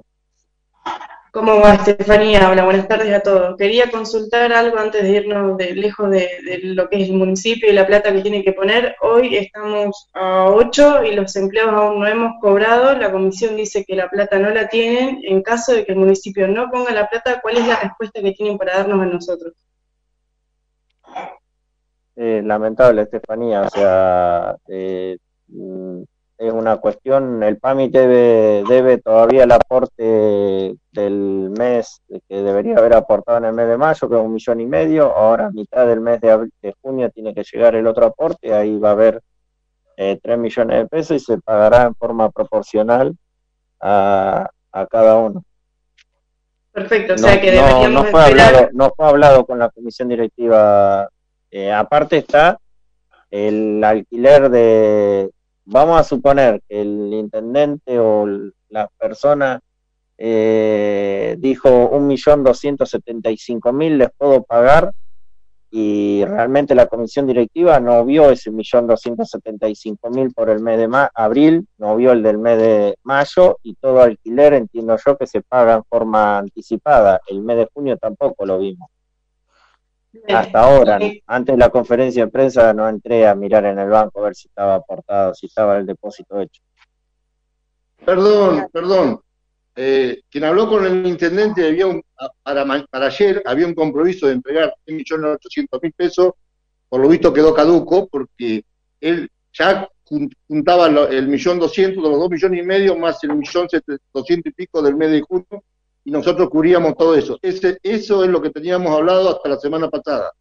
¿Cómo 1.38 1.60
va 1.60 1.76
Estefanía? 1.76 2.50
Hola, 2.50 2.66
buenas 2.66 2.88
tardes 2.88 3.14
a 3.14 3.20
todos. 3.20 3.56
Quería 3.58 3.92
consultar 3.92 4.52
algo 4.52 4.80
antes 4.80 5.04
de 5.04 5.10
irnos 5.12 5.56
de 5.56 5.76
lejos 5.76 6.10
de, 6.10 6.28
lo 6.64 6.90
que 6.90 7.04
es 7.04 7.10
el 7.10 7.16
municipio 7.16 7.70
y 7.70 7.74
la 7.74 7.86
plata 7.86 8.12
que 8.12 8.22
tiene 8.22 8.44
que 8.44 8.54
poner. 8.54 8.96
Hoy 9.02 9.36
estamos 9.36 10.10
a 10.16 10.50
8 10.50 11.04
y 11.04 11.14
los 11.14 11.36
empleados 11.36 11.76
aún 11.76 12.00
no 12.00 12.08
hemos 12.08 12.42
cobrado. 12.42 12.98
La 12.98 13.12
comisión 13.12 13.56
dice 13.56 13.86
que 13.86 13.96
la 13.96 14.10
plata 14.10 14.40
no 14.40 14.50
la 14.50 14.68
tienen. 14.68 15.20
En 15.26 15.44
caso 15.44 15.74
de 15.74 15.86
que 15.86 15.92
el 15.92 16.00
municipio 16.00 16.48
no 16.48 16.72
ponga 16.72 16.92
la 16.92 17.08
plata, 17.08 17.40
¿cuál 17.40 17.58
es 17.58 17.68
la 17.68 17.82
respuesta 17.82 18.20
que 18.20 18.32
tienen 18.32 18.58
para 18.58 18.78
darnos 18.78 19.00
a 19.00 19.06
nosotros? 19.06 19.54
Eh, 22.16 22.42
lamentable, 22.44 23.04
Estefanía. 23.04 23.62
O 23.62 23.70
sea, 23.70 24.56
eh, 24.70 25.20
mm, 25.50 26.02
es 26.38 26.54
una 26.54 26.78
cuestión, 26.78 27.42
el 27.42 27.58
PAMI 27.58 27.90
debe, 27.90 28.64
debe 28.70 29.00
todavía 29.00 29.44
el 29.44 29.52
aporte 29.52 30.76
del 30.92 31.50
mes 31.58 32.02
que 32.10 32.42
debería 32.44 32.78
haber 32.78 32.94
aportado 32.94 33.40
en 33.40 33.46
el 33.46 33.54
mes 33.54 33.68
de 33.68 33.78
mayo, 33.78 34.08
que 34.08 34.16
es 34.16 34.22
un 34.22 34.34
millón 34.34 34.62
y 34.62 34.66
medio, 34.68 35.16
ahora 35.16 35.48
a 35.48 35.52
mitad 35.52 35.88
del 35.88 36.00
mes 36.00 36.22
de, 36.22 36.48
de 36.62 36.76
junio 36.82 37.10
tiene 37.10 37.34
que 37.34 37.44
llegar 37.44 37.76
el 37.76 37.88
otro 37.88 38.06
aporte, 38.06 38.54
ahí 38.54 38.78
va 38.78 38.90
a 38.90 38.92
haber 38.92 39.22
eh, 39.98 40.20
3 40.22 40.38
millones 40.38 40.78
de 40.78 40.88
pesos 40.88 41.18
y 41.18 41.20
se 41.20 41.40
pagará 41.40 41.84
en 41.84 41.96
forma 41.96 42.30
proporcional 42.30 43.16
a, 43.82 44.48
a 44.72 44.86
cada 44.86 45.16
uno. 45.18 45.44
Perfecto, 46.72 47.16
o 47.16 47.18
sea 47.18 47.42
que 47.42 47.50
deberíamos 47.50 47.90
no, 47.90 48.04
fue 48.04 48.24
hablado, 48.24 48.70
no 48.74 48.94
fue 48.96 49.08
hablado 49.08 49.44
con 49.44 49.58
la 49.58 49.70
comisión 49.70 50.08
directiva, 50.10 51.10
eh, 51.50 51.72
aparte 51.72 52.18
está 52.18 52.60
el 53.32 53.84
alquiler 53.84 54.52
de, 54.52 55.32
vamos 55.68 56.00
a 56.00 56.04
suponer 56.04 56.62
que 56.68 56.82
el 56.82 57.14
intendente 57.14 58.00
o 58.00 58.26
la 58.70 58.88
persona 58.98 59.60
eh, 60.18 61.36
dijo 61.40 61.90
un 61.90 62.08
millón 62.08 62.44
doscientos 62.44 62.90
setenta 62.90 63.30
y 63.30 63.38
cinco 63.38 63.72
mil 63.74 63.98
les 63.98 64.10
puedo 64.18 64.44
pagar 64.44 64.92
y 65.70 66.24
realmente 66.26 66.74
la 66.74 66.88
comisión 66.88 67.28
directiva 67.28 67.80
no 67.82 68.04
vio 68.06 68.32
ese 68.32 68.50
millón 68.50 68.88
doscientos 68.88 69.30
setenta 69.30 69.68
y 69.68 69.76
cinco 69.76 70.10
mil 70.10 70.34
por 70.34 70.50
el 70.50 70.62
mes 70.62 70.78
de 70.80 71.08
abril, 71.14 71.68
no 71.78 71.98
vio 71.98 72.14
el 72.14 72.24
del 72.24 72.38
mes 72.38 72.58
de 72.58 72.98
mayo 73.04 73.60
y 73.62 73.76
todo 73.76 74.02
alquiler 74.02 74.54
entiendo 74.54 74.96
yo 75.06 75.18
que 75.18 75.28
se 75.28 75.42
paga 75.42 75.76
en 75.76 75.84
forma 75.84 76.38
anticipada. 76.38 77.20
El 77.28 77.42
mes 77.42 77.58
de 77.58 77.70
junio 77.74 77.98
tampoco 77.98 78.46
lo 78.46 78.58
vimos. 78.60 78.90
Hasta 80.28 80.60
ahora, 80.60 81.00
antes 81.28 81.56
de 81.56 81.60
la 81.60 81.70
conferencia 81.70 82.26
de 82.26 82.32
prensa 82.32 82.74
no 82.74 82.88
entré 82.88 83.28
a 83.28 83.36
mirar 83.36 83.66
en 83.66 83.80
el 83.80 83.90
banco 83.90 84.20
a 84.20 84.26
ver 84.26 84.36
si 84.36 84.48
estaba 84.48 84.76
aportado, 84.76 85.34
si 85.34 85.48
estaba 85.48 85.78
el 85.78 85.86
depósito 85.86 86.40
hecho. 86.40 86.62
Perdón, 88.06 88.68
perdón. 88.72 89.20
Eh, 89.76 90.22
quien 90.30 90.44
habló 90.44 90.68
con 90.68 90.86
el 90.86 91.06
intendente 91.06 91.68
había 91.68 91.86
un, 91.86 92.02
para, 92.42 92.66
para 92.90 93.08
ayer 93.08 93.44
había 93.46 93.68
un 93.68 93.76
compromiso 93.76 94.26
de 94.26 94.34
entregar 94.34 94.74
1.800.000 94.88 95.94
pesos, 95.96 96.32
por 96.90 97.00
lo 97.00 97.10
visto 97.10 97.32
quedó 97.32 97.54
caduco 97.54 98.08
porque 98.08 98.64
él 99.00 99.30
ya 99.54 99.88
juntaba 100.48 100.88
el 100.88 101.28
millón 101.28 101.60
doscientos 101.60 102.02
de 102.02 102.10
los 102.10 102.20
dos 102.20 102.30
millones 102.30 102.64
y 102.64 102.66
medio 102.66 102.98
más 102.98 103.24
el 103.24 103.36
millón 103.36 103.68
doscientos 104.14 104.52
y 104.52 104.56
pico 104.56 104.82
del 104.82 104.96
mes 104.96 105.12
de 105.12 105.22
junio 105.22 105.64
y 106.08 106.12
nosotros 106.12 106.50
cubríamos 106.50 106.96
todo 106.96 107.16
eso. 107.16 107.38
Ese, 107.42 107.80
eso 107.84 108.24
es 108.24 108.30
lo 108.30 108.42
que 108.42 108.50
teníamos 108.50 108.96
hablado 108.96 109.30
hasta 109.30 109.50
la 109.50 109.58
semana 109.58 109.90
pasada. 109.90 110.32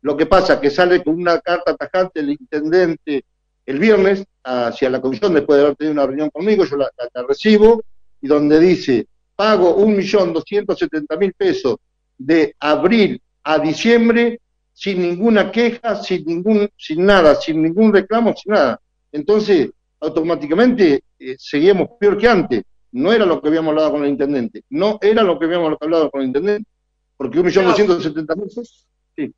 Lo 0.00 0.16
que 0.16 0.26
pasa 0.26 0.60
que 0.60 0.70
sale 0.70 1.04
con 1.04 1.14
una 1.14 1.38
carta 1.38 1.76
tajante 1.76 2.18
el 2.18 2.30
intendente 2.30 3.24
el 3.64 3.78
viernes 3.78 4.24
hacia 4.42 4.90
la 4.90 5.00
comisión, 5.00 5.32
después 5.32 5.56
de 5.56 5.66
haber 5.66 5.76
tenido 5.76 5.92
una 5.92 6.06
reunión 6.06 6.30
conmigo, 6.30 6.64
yo 6.64 6.76
la, 6.76 6.90
recibo, 7.28 7.80
y 8.20 8.26
donde 8.26 8.58
dice, 8.58 9.06
pago 9.36 9.76
un 9.76 9.96
millón 9.96 10.32
doscientos 10.32 10.80
setenta 10.80 11.16
mil 11.16 11.32
pesos 11.32 11.76
de 12.18 12.56
abril 12.58 13.22
a 13.44 13.60
diciembre 13.60 14.40
sin 14.72 15.00
ninguna 15.00 15.52
queja, 15.52 15.94
sin 15.94 16.24
ningún, 16.26 16.68
sin 16.76 17.06
nada, 17.06 17.36
sin 17.36 17.62
ningún 17.62 17.92
reclamo, 17.92 18.34
sin 18.36 18.54
nada. 18.54 18.80
Entonces, 19.12 19.70
automáticamente 20.00 21.04
eh, 21.20 21.36
seguimos 21.38 21.90
peor 22.00 22.18
que 22.18 22.28
antes 22.28 22.62
no 22.94 23.12
era 23.12 23.26
lo 23.26 23.42
que 23.42 23.48
habíamos 23.48 23.70
hablado 23.70 23.90
con 23.90 24.04
el 24.04 24.10
intendente, 24.10 24.62
no 24.70 24.98
era 25.02 25.24
lo 25.24 25.36
que 25.36 25.46
habíamos 25.46 25.76
hablado 25.80 26.10
con 26.10 26.20
el 26.20 26.28
intendente, 26.28 26.70
porque 27.16 27.40
un 27.40 27.46
millón 27.46 27.66
doscientos 27.66 28.02
setenta 28.02 28.36
mil 28.36 28.48
sí. 28.48 29.34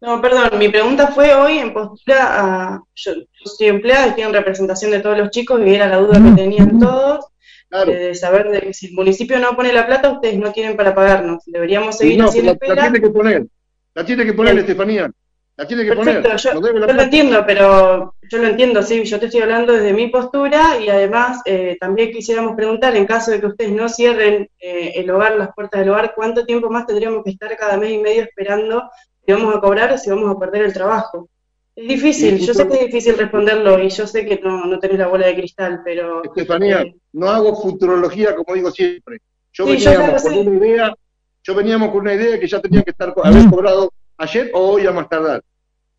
No, 0.00 0.20
perdón, 0.20 0.58
mi 0.58 0.68
pregunta 0.68 1.08
fue 1.08 1.32
hoy 1.32 1.58
en 1.58 1.72
postura 1.72 2.26
a, 2.28 2.82
yo, 2.96 3.12
soy 3.44 3.68
empleada, 3.68 4.06
estoy 4.06 4.24
en 4.24 4.32
representación 4.32 4.90
de 4.90 4.98
todos 4.98 5.16
los 5.16 5.30
chicos 5.30 5.60
y 5.64 5.74
era 5.74 5.88
la 5.88 5.98
duda 5.98 6.20
que 6.22 6.42
tenían 6.42 6.80
todos, 6.80 7.26
eh, 7.70 7.86
de 7.86 8.14
saber 8.16 8.48
de 8.50 8.60
que 8.62 8.74
si 8.74 8.88
el 8.88 8.94
municipio 8.94 9.38
no 9.38 9.54
pone 9.54 9.72
la 9.72 9.86
plata, 9.86 10.10
ustedes 10.10 10.36
no 10.36 10.52
tienen 10.52 10.76
para 10.76 10.92
pagarnos, 10.92 11.44
deberíamos 11.46 11.96
seguir 11.96 12.18
no, 12.18 12.28
haciendo 12.28 12.56
la, 12.60 12.74
la 12.74 12.82
tiene 12.82 13.00
que 13.00 13.10
poner, 13.10 13.46
la 13.94 14.04
tiene 14.04 14.24
que 14.24 14.32
poner, 14.32 14.58
Estefanía. 14.58 15.10
La 15.58 15.66
tiene 15.66 15.84
que 15.84 15.92
poner. 15.92 16.22
Yo, 16.36 16.60
yo 16.60 16.62
lo 16.62 17.02
entiendo, 17.02 17.44
pero 17.44 18.14
yo 18.30 18.38
lo 18.38 18.46
entiendo, 18.46 18.80
sí, 18.80 19.04
yo 19.04 19.18
te 19.18 19.26
estoy 19.26 19.40
hablando 19.40 19.72
desde 19.72 19.92
mi 19.92 20.06
postura 20.06 20.78
y 20.80 20.88
además 20.88 21.40
eh, 21.46 21.76
también 21.80 22.12
quisiéramos 22.12 22.54
preguntar, 22.54 22.94
en 22.94 23.06
caso 23.06 23.32
de 23.32 23.40
que 23.40 23.46
ustedes 23.46 23.72
no 23.72 23.88
cierren 23.88 24.48
eh, 24.60 24.92
el 24.94 25.10
hogar, 25.10 25.36
las 25.36 25.52
puertas 25.54 25.80
del 25.80 25.90
hogar, 25.90 26.12
¿cuánto 26.14 26.46
tiempo 26.46 26.70
más 26.70 26.86
tendríamos 26.86 27.24
que 27.24 27.30
estar 27.30 27.56
cada 27.56 27.76
mes 27.76 27.90
y 27.90 27.98
medio 27.98 28.22
esperando 28.22 28.88
si 29.26 29.32
vamos 29.32 29.52
a 29.52 29.60
cobrar 29.60 29.92
o 29.92 29.98
si 29.98 30.08
vamos 30.10 30.30
a 30.30 30.38
perder 30.38 30.62
el 30.62 30.72
trabajo? 30.72 31.28
Es 31.74 31.88
difícil, 31.88 32.38
yo 32.38 32.54
sé 32.54 32.68
que 32.68 32.74
es 32.74 32.86
difícil 32.86 33.18
responderlo 33.18 33.82
y 33.82 33.88
yo 33.88 34.06
sé 34.06 34.24
que 34.24 34.38
no, 34.40 34.64
no 34.64 34.78
tenés 34.78 34.98
la 34.98 35.08
bola 35.08 35.26
de 35.26 35.34
cristal, 35.34 35.80
pero... 35.84 36.22
Estefanía, 36.22 36.82
eh, 36.82 36.94
no 37.14 37.30
hago 37.30 37.60
futurología 37.60 38.36
como 38.36 38.54
digo 38.54 38.70
siempre. 38.70 39.18
Yo 39.52 39.66
veníamos 39.66 40.22
con 40.22 40.38
una 40.38 40.56
idea, 40.56 40.94
yo 41.42 41.54
veníamos 41.56 41.90
con 41.90 42.02
una 42.02 42.14
idea 42.14 42.38
que 42.38 42.46
ya 42.46 42.60
tenía 42.60 42.82
que 42.82 42.92
estar 42.92 43.12
haber 43.24 43.50
cobrado 43.50 43.90
ayer 44.18 44.50
o 44.52 44.72
hoy 44.72 44.86
a 44.86 44.92
más 44.92 45.08
tardar. 45.08 45.42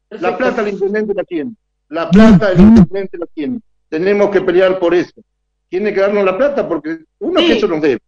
La 0.09 0.37
plata 0.37 0.61
el 0.61 0.69
intendente 0.69 1.13
la 1.13 1.23
tiene, 1.23 1.53
la 1.89 2.09
plata 2.09 2.51
el 2.51 2.59
intendente 2.59 3.17
la 3.17 3.25
tiene. 3.27 3.59
Tenemos 3.87 4.29
que 4.29 4.41
pelear 4.41 4.79
por 4.79 4.93
eso. 4.93 5.21
Tiene 5.67 5.93
que 5.93 5.99
darnos 5.99 6.23
la 6.25 6.37
plata 6.37 6.67
porque 6.67 6.99
uno 7.19 7.39
que 7.39 7.53
eso 7.53 7.67
nos 7.67 7.81
debe. 7.81 7.99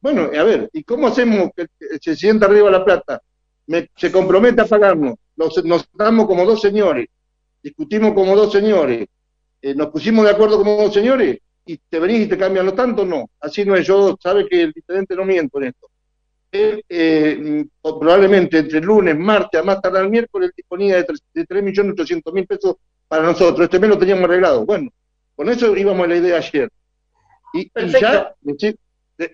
Bueno, 0.00 0.22
a 0.38 0.42
ver, 0.42 0.68
¿y 0.72 0.82
cómo 0.84 1.06
hacemos 1.06 1.50
que 1.56 1.66
se 2.00 2.16
sienta 2.16 2.46
arriba 2.46 2.70
la 2.70 2.84
plata? 2.84 3.20
se 3.96 4.12
compromete 4.12 4.60
a 4.60 4.64
pagarnos, 4.64 5.16
nos, 5.34 5.64
nos 5.64 5.88
damos 5.92 6.26
como 6.26 6.44
dos 6.44 6.60
señores, 6.60 7.08
discutimos 7.60 8.12
como 8.12 8.36
dos 8.36 8.52
señores, 8.52 9.08
eh, 9.60 9.74
nos 9.74 9.88
pusimos 9.88 10.24
de 10.24 10.30
acuerdo 10.30 10.58
como 10.58 10.76
dos 10.76 10.94
señores, 10.94 11.40
y 11.66 11.78
te 11.78 11.98
venís 11.98 12.22
y 12.22 12.28
te 12.28 12.38
cambian 12.38 12.64
lo 12.64 12.74
tanto, 12.74 13.04
no. 13.04 13.28
Así 13.40 13.64
no 13.64 13.74
es. 13.74 13.86
Yo 13.86 14.16
sabe 14.22 14.46
que 14.48 14.62
el 14.62 14.72
intendente 14.74 15.16
no 15.16 15.24
miento 15.24 15.58
en 15.58 15.68
esto. 15.68 15.88
Él, 16.62 16.84
eh, 16.88 17.64
probablemente 17.82 18.58
entre 18.58 18.78
el 18.78 18.84
lunes, 18.84 19.16
martes, 19.16 19.60
a 19.60 19.64
más 19.64 19.80
tardar 19.80 20.04
el 20.04 20.10
miércoles, 20.10 20.52
disponía 20.56 20.96
de 20.96 21.06
3.800.000 21.06 22.46
pesos 22.46 22.76
para 23.08 23.22
nosotros. 23.22 23.64
Este 23.64 23.78
mes 23.78 23.90
lo 23.90 23.98
teníamos 23.98 24.24
arreglado. 24.24 24.64
Bueno, 24.64 24.90
con 25.34 25.48
eso 25.48 25.76
íbamos 25.76 26.04
a 26.04 26.08
la 26.08 26.16
idea 26.16 26.38
ayer. 26.38 26.68
Y, 27.52 27.70
ya, 28.00 28.34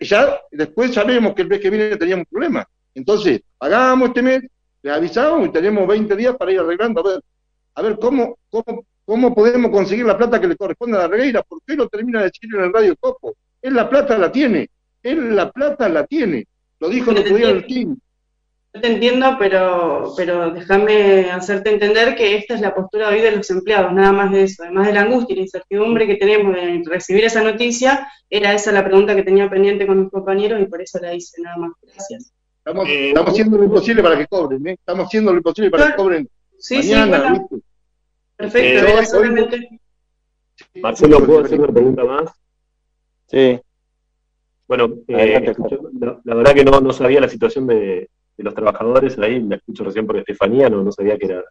ya 0.00 0.40
después 0.50 0.94
sabemos 0.94 1.34
que 1.34 1.42
el 1.42 1.48
mes 1.48 1.60
que 1.60 1.70
viene 1.70 1.96
teníamos 1.96 2.26
problemas. 2.30 2.66
Entonces, 2.94 3.40
pagamos 3.58 4.08
este 4.08 4.22
mes, 4.22 4.42
le 4.82 4.90
avisamos 4.90 5.48
y 5.48 5.52
tenemos 5.52 5.86
20 5.86 6.16
días 6.16 6.36
para 6.36 6.52
ir 6.52 6.60
arreglando. 6.60 7.00
A 7.00 7.10
ver, 7.10 7.20
a 7.74 7.82
ver 7.82 7.98
¿cómo, 7.98 8.38
cómo, 8.50 8.84
cómo 9.04 9.34
podemos 9.34 9.70
conseguir 9.70 10.06
la 10.06 10.16
plata 10.16 10.40
que 10.40 10.48
le 10.48 10.56
corresponde 10.56 10.96
a 10.96 11.02
la 11.02 11.08
regueira. 11.08 11.42
¿Por 11.42 11.60
qué 11.66 11.74
lo 11.74 11.88
termina 11.88 12.20
de 12.20 12.26
decir 12.26 12.54
en 12.54 12.64
el 12.64 12.72
Radio 12.72 12.96
Copo? 12.96 13.36
Él 13.60 13.74
la 13.74 13.88
plata 13.88 14.18
la 14.18 14.30
tiene, 14.30 14.68
él 15.02 15.36
la 15.36 15.50
plata 15.50 15.88
la 15.88 16.06
tiene. 16.06 16.46
Lo 16.82 16.88
dijo 16.88 17.12
el 17.12 17.18
otro 17.18 17.36
día 17.36 17.50
el 17.50 17.64
team. 17.64 17.96
Yo 18.74 18.80
te 18.80 18.88
entiendo, 18.88 19.36
pero, 19.38 20.12
pero 20.16 20.50
déjame 20.50 21.30
hacerte 21.30 21.70
entender 21.70 22.16
que 22.16 22.34
esta 22.34 22.54
es 22.56 22.60
la 22.60 22.74
postura 22.74 23.08
hoy 23.08 23.20
de 23.20 23.30
los 23.30 23.48
empleados, 23.50 23.92
nada 23.92 24.10
más 24.10 24.32
de 24.32 24.42
eso. 24.42 24.64
Además 24.64 24.88
de 24.88 24.94
la 24.94 25.02
angustia 25.02 25.32
y 25.32 25.36
la 25.36 25.42
incertidumbre 25.42 26.08
que 26.08 26.16
tenemos 26.16 26.52
de 26.56 26.82
recibir 26.86 27.24
esa 27.24 27.44
noticia, 27.44 28.08
era 28.28 28.52
esa 28.52 28.72
la 28.72 28.84
pregunta 28.84 29.14
que 29.14 29.22
tenía 29.22 29.48
pendiente 29.48 29.86
con 29.86 30.00
mis 30.00 30.10
compañeros 30.10 30.60
y 30.60 30.64
por 30.64 30.82
eso 30.82 30.98
la 31.00 31.14
hice, 31.14 31.40
nada 31.40 31.56
más. 31.56 31.70
Gracias. 31.82 32.32
Estamos, 32.58 32.88
eh, 32.88 33.14
haciendo 33.14 33.58
lo 33.58 33.64
imposible 33.64 34.02
para 34.02 34.18
que 34.18 34.26
cobren, 34.26 34.66
¿eh? 34.66 34.72
Estamos 34.72 35.06
haciendo 35.06 35.30
lo 35.30 35.36
imposible 35.36 35.70
para 35.70 35.86
que 35.86 35.94
cobren 35.94 36.28
sí, 36.58 36.78
mañana, 36.78 37.46
sí, 37.48 37.62
Perfecto, 38.34 38.88
eh, 38.88 39.06
solamente... 39.06 39.80
Marcelo, 40.80 41.24
¿puedo 41.24 41.44
hacer 41.44 41.60
una 41.60 41.72
pregunta 41.72 42.02
más? 42.02 42.30
Sí. 43.28 43.60
Bueno, 44.72 44.94
eh, 45.06 45.54
la, 46.24 46.34
verdad 46.34 46.54
que 46.54 46.64
no, 46.64 46.80
no 46.80 46.94
sabía 46.94 47.20
la 47.20 47.28
situación 47.28 47.66
de, 47.66 48.08
los 48.38 48.54
trabajadores, 48.54 49.18
ahí 49.18 49.38
me 49.38 49.56
escucho 49.56 49.84
recién 49.84 50.06
por 50.06 50.16
Estefanía, 50.16 50.70
no, 50.70 50.82
no 50.82 50.90
sabía 50.90 51.18
que 51.18 51.26
era 51.26 51.44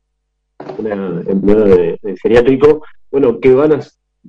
una 0.80 1.22
empleada 1.28 1.66
de, 1.66 2.00
geriátrico. 2.20 2.84
Bueno, 3.12 3.40
¿qué 3.40 3.54
van 3.54 3.74
a, 3.74 3.80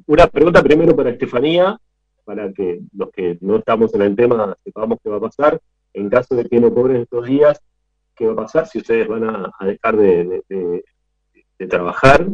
una 0.07 0.27
pregunta 0.27 0.63
primero 0.63 0.95
para 0.95 1.09
Estefanía, 1.09 1.79
para 2.27 2.53
que 2.53 2.81
los 2.95 3.11
que 3.13 3.39
no 3.41 3.57
estamos 3.57 3.95
en 3.95 4.03
el 4.03 4.15
tema 4.15 4.55
sepamos 4.63 4.99
qué 5.03 5.09
va 5.09 5.17
a 5.17 5.21
pasar. 5.21 5.59
En 5.95 6.11
caso 6.11 6.35
de 6.35 6.45
que 6.45 6.61
no 6.61 6.75
cobren 6.75 7.01
estos 7.01 7.25
días, 7.25 7.63
¿qué 8.15 8.27
va 8.27 8.35
a 8.35 8.45
pasar? 8.45 8.67
Si 8.67 8.77
ustedes 8.77 9.09
van 9.09 9.25
a, 9.25 9.51
dejar 9.65 9.97
de, 9.97 10.83
trabajar, 11.67 12.27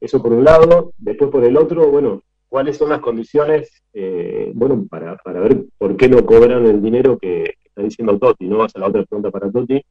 eso 0.00 0.20
por 0.20 0.32
un 0.32 0.42
lado. 0.42 0.90
Después 0.98 1.30
por 1.30 1.44
el 1.44 1.56
otro, 1.56 1.88
bueno, 1.92 2.24
¿cuáles 2.48 2.76
son 2.76 2.90
las 2.90 3.00
condiciones, 3.00 3.82
eh, 3.92 4.52
bueno, 4.54 4.86
para, 4.88 5.16
para 5.18 5.40
ver 5.40 5.64
por 5.78 5.96
qué 5.96 6.08
no 6.08 6.24
cobran 6.24 6.66
el 6.66 6.82
dinero 6.82 7.18
que, 7.18 7.54
está 7.64 7.82
diciendo 7.82 8.18
Toti? 8.18 8.46
No 8.46 8.58
vas 8.58 8.74
a 8.76 8.78
la 8.78 8.88
otra 8.88 9.04
pregunta 9.04 9.30
para 9.30 9.50
Toti. 9.50 9.82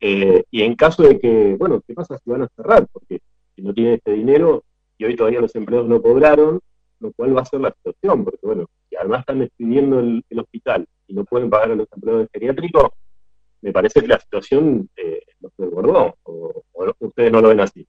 Eh, 0.00 0.44
y 0.50 0.62
en 0.62 0.74
caso 0.74 1.02
de 1.02 1.18
que, 1.18 1.56
bueno, 1.58 1.80
¿qué 1.86 1.94
pasa 1.94 2.18
si 2.18 2.30
van 2.30 2.42
a 2.42 2.48
cerrar? 2.54 2.86
Porque 2.92 3.20
si 3.54 3.62
no 3.62 3.72
tienen 3.72 3.94
este 3.94 4.12
dinero 4.12 4.62
y 4.98 5.04
hoy 5.04 5.16
todavía 5.16 5.40
los 5.40 5.54
empleados 5.54 5.88
no 5.88 6.02
cobraron, 6.02 6.60
lo 7.00 7.12
cual 7.12 7.36
va 7.36 7.42
a 7.42 7.46
ser 7.46 7.60
la 7.60 7.72
situación, 7.72 8.24
porque 8.24 8.46
bueno, 8.46 8.66
si 8.88 8.96
además 8.96 9.20
están 9.20 9.40
despidiendo 9.40 10.00
el, 10.00 10.24
hospital 10.38 10.86
y 11.06 11.14
no 11.14 11.24
pueden 11.24 11.50
pagar 11.50 11.72
a 11.72 11.74
los 11.74 11.88
empleados 11.92 12.28
geriátricos, 12.32 12.90
me 13.62 13.72
parece 13.72 14.00
que 14.00 14.08
la 14.08 14.20
situación 14.20 14.88
eh, 14.96 15.22
los 15.40 15.52
desbordó, 15.56 16.14
o, 16.22 16.64
ustedes 17.00 17.32
no 17.32 17.40
lo 17.40 17.48
ven 17.48 17.60
así. 17.60 17.86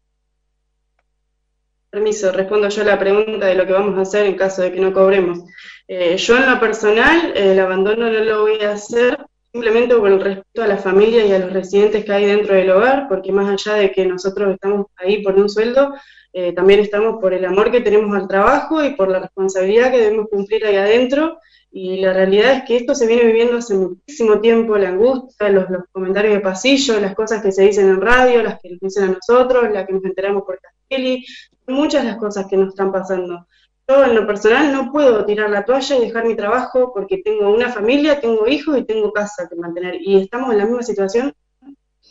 Permiso, 1.89 2.31
respondo 2.31 2.67
yo 2.67 2.81
a 2.81 2.85
la 2.85 2.99
pregunta 2.99 3.45
de 3.45 3.55
lo 3.55 3.65
que 3.65 3.73
vamos 3.73 3.97
a 3.97 4.01
hacer 4.01 4.25
en 4.25 4.35
caso 4.35 4.61
de 4.61 4.73
que 4.73 4.79
no 4.79 4.91
cobremos. 4.91 5.39
Eh, 5.87 6.17
yo 6.17 6.35
en 6.35 6.49
lo 6.49 6.59
personal, 6.59 7.31
el 7.35 7.57
abandono 7.59 8.11
no 8.11 8.19
lo 8.19 8.41
voy 8.41 8.61
a 8.61 8.73
hacer 8.73 9.17
simplemente 9.53 9.95
por 9.95 10.11
el 10.11 10.19
respeto 10.19 10.61
a 10.61 10.67
la 10.67 10.77
familia 10.77 11.25
y 11.25 11.31
a 11.31 11.39
los 11.39 11.53
residentes 11.53 12.03
que 12.03 12.11
hay 12.11 12.25
dentro 12.25 12.55
del 12.55 12.69
hogar, 12.71 13.07
porque 13.07 13.31
más 13.31 13.49
allá 13.49 13.77
de 13.77 13.91
que 13.91 14.05
nosotros 14.05 14.53
estamos 14.53 14.87
ahí 14.97 15.23
por 15.23 15.35
un 15.35 15.49
sueldo, 15.49 15.93
eh, 16.33 16.53
también 16.53 16.81
estamos 16.81 17.19
por 17.21 17.33
el 17.33 17.45
amor 17.45 17.71
que 17.71 17.81
tenemos 17.81 18.15
al 18.15 18.27
trabajo 18.27 18.83
y 18.83 18.95
por 18.95 19.09
la 19.09 19.19
responsabilidad 19.19 19.89
que 19.89 20.01
debemos 20.01 20.27
cumplir 20.29 20.65
ahí 20.65 20.75
adentro. 20.75 21.39
Y 21.71 22.01
la 22.01 22.13
realidad 22.13 22.53
es 22.53 22.63
que 22.65 22.77
esto 22.77 22.93
se 22.95 23.07
viene 23.07 23.23
viviendo 23.23 23.57
hace 23.57 23.75
muchísimo 23.75 24.39
tiempo, 24.39 24.77
la 24.77 24.89
angustia, 24.89 25.49
los, 25.49 25.65
comentarios 25.91 26.33
de 26.33 26.39
pasillo, 26.41 26.99
las 26.99 27.15
cosas 27.15 27.41
que 27.41 27.51
se 27.51 27.63
dicen 27.63 27.89
en 27.89 28.01
radio, 28.01 28.43
las 28.43 28.59
que 28.59 28.69
nos 28.69 28.79
dicen 28.81 29.03
a 29.05 29.13
nosotros, 29.13 29.71
las 29.71 29.87
que 29.87 29.93
nos 29.93 30.03
enteramos 30.03 30.43
por 30.43 30.59
Castelli, 30.89 31.25
muchas 31.67 32.05
las 32.05 32.17
cosas 32.17 32.47
que 32.47 32.57
nos 32.57 32.69
están 32.69 32.91
pasando. 32.91 33.47
Yo 33.87 34.03
en 34.03 34.15
lo 34.15 34.27
personal 34.27 34.71
no 34.71 34.91
puedo 34.91 35.25
tirar 35.25 35.49
la 35.49 35.63
toalla 35.63 35.95
y 35.95 36.01
dejar 36.01 36.25
mi 36.25 36.35
trabajo 36.35 36.91
porque 36.93 37.21
tengo 37.23 37.49
una 37.49 37.71
familia, 37.71 38.19
tengo 38.19 38.47
hijos 38.47 38.77
y 38.77 38.83
tengo 38.83 39.13
casa 39.13 39.47
que 39.49 39.55
mantener. 39.55 39.95
Y 40.01 40.21
estamos 40.21 40.51
en 40.51 40.57
la 40.57 40.65
misma 40.65 40.83
situación 40.83 41.33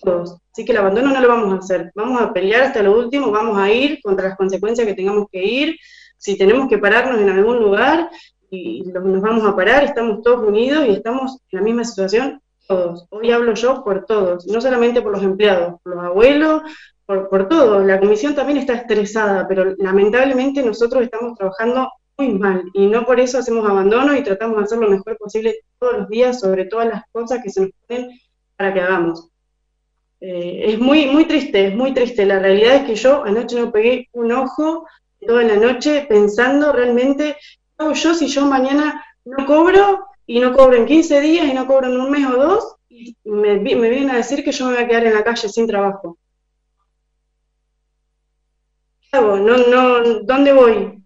todos. 0.02 0.38
Así 0.52 0.64
que 0.64 0.72
el 0.72 0.78
abandono 0.78 1.12
no 1.12 1.20
lo 1.20 1.28
vamos 1.28 1.54
a 1.54 1.58
hacer. 1.58 1.92
Vamos 1.94 2.20
a 2.20 2.32
pelear 2.32 2.62
hasta 2.62 2.82
lo 2.82 2.98
último, 2.98 3.30
vamos 3.30 3.58
a 3.58 3.70
ir 3.70 4.00
contra 4.02 4.28
las 4.28 4.36
consecuencias 4.36 4.86
que 4.86 4.94
tengamos 4.94 5.26
que 5.30 5.42
ir. 5.42 5.76
Si 6.16 6.36
tenemos 6.38 6.68
que 6.68 6.78
pararnos 6.78 7.20
en 7.20 7.28
algún 7.28 7.58
lugar 7.58 8.10
y 8.50 8.82
nos 8.82 9.20
vamos 9.20 9.44
a 9.44 9.54
parar, 9.54 9.84
estamos 9.84 10.22
todos 10.22 10.46
unidos 10.46 10.86
y 10.86 10.92
estamos 10.92 11.40
en 11.50 11.58
la 11.58 11.62
misma 11.62 11.84
situación 11.84 12.40
todos. 12.66 13.06
Hoy 13.10 13.30
hablo 13.30 13.54
yo 13.54 13.84
por 13.84 14.06
todos, 14.06 14.46
no 14.46 14.60
solamente 14.60 15.02
por 15.02 15.12
los 15.12 15.22
empleados, 15.22 15.80
por 15.82 15.94
los 15.94 16.04
abuelos, 16.04 16.62
por, 17.06 17.28
por 17.28 17.48
todos. 17.48 17.84
La 17.86 17.98
comisión 17.98 18.34
también 18.34 18.58
está 18.58 18.74
estresada, 18.74 19.46
pero 19.48 19.74
lamentablemente 19.78 20.62
nosotros 20.62 21.04
estamos 21.04 21.36
trabajando 21.36 21.88
muy 22.18 22.30
mal 22.30 22.64
y 22.72 22.86
no 22.86 23.04
por 23.04 23.20
eso 23.20 23.38
hacemos 23.38 23.68
abandono 23.68 24.16
y 24.16 24.22
tratamos 24.22 24.58
de 24.58 24.64
hacer 24.64 24.78
lo 24.78 24.88
mejor 24.88 25.16
posible 25.18 25.58
todos 25.78 25.98
los 25.98 26.08
días 26.08 26.40
sobre 26.40 26.64
todas 26.64 26.88
las 26.88 27.02
cosas 27.12 27.42
que 27.42 27.50
se 27.50 27.60
nos 27.62 27.70
ponen 27.86 28.10
para 28.56 28.72
que 28.72 28.80
hagamos. 28.80 29.28
Eh, 30.20 30.72
es 30.72 30.78
muy, 30.78 31.06
muy 31.06 31.26
triste, 31.26 31.66
es 31.66 31.76
muy 31.76 31.92
triste. 31.92 32.24
La 32.24 32.38
realidad 32.38 32.76
es 32.76 32.82
que 32.84 32.94
yo 32.94 33.24
anoche 33.24 33.56
no 33.56 33.70
pegué 33.70 34.08
un 34.12 34.32
ojo 34.32 34.86
toda 35.26 35.42
la 35.42 35.56
noche 35.56 36.06
pensando 36.08 36.72
realmente, 36.72 37.36
¿qué 37.76 37.84
hago 37.84 37.92
yo 37.92 38.14
si 38.14 38.28
yo 38.28 38.46
mañana 38.46 39.04
no 39.24 39.44
cobro 39.46 40.06
y 40.26 40.40
no 40.40 40.54
cobro 40.54 40.76
en 40.76 40.86
15 40.86 41.20
días 41.20 41.46
y 41.46 41.52
no 41.52 41.66
cobro 41.66 41.88
en 41.88 42.00
un 42.00 42.10
mes 42.10 42.26
o 42.26 42.36
dos? 42.36 42.76
Y 42.88 43.14
me, 43.24 43.58
me 43.58 43.90
vienen 43.90 44.10
a 44.10 44.16
decir 44.16 44.42
que 44.42 44.52
yo 44.52 44.66
me 44.66 44.74
voy 44.74 44.84
a 44.84 44.88
quedar 44.88 45.04
en 45.04 45.14
la 45.14 45.24
calle 45.24 45.48
sin 45.48 45.66
trabajo. 45.66 46.16
No, 49.20 49.56
no, 49.56 50.20
¿Dónde 50.20 50.52
voy? 50.52 51.02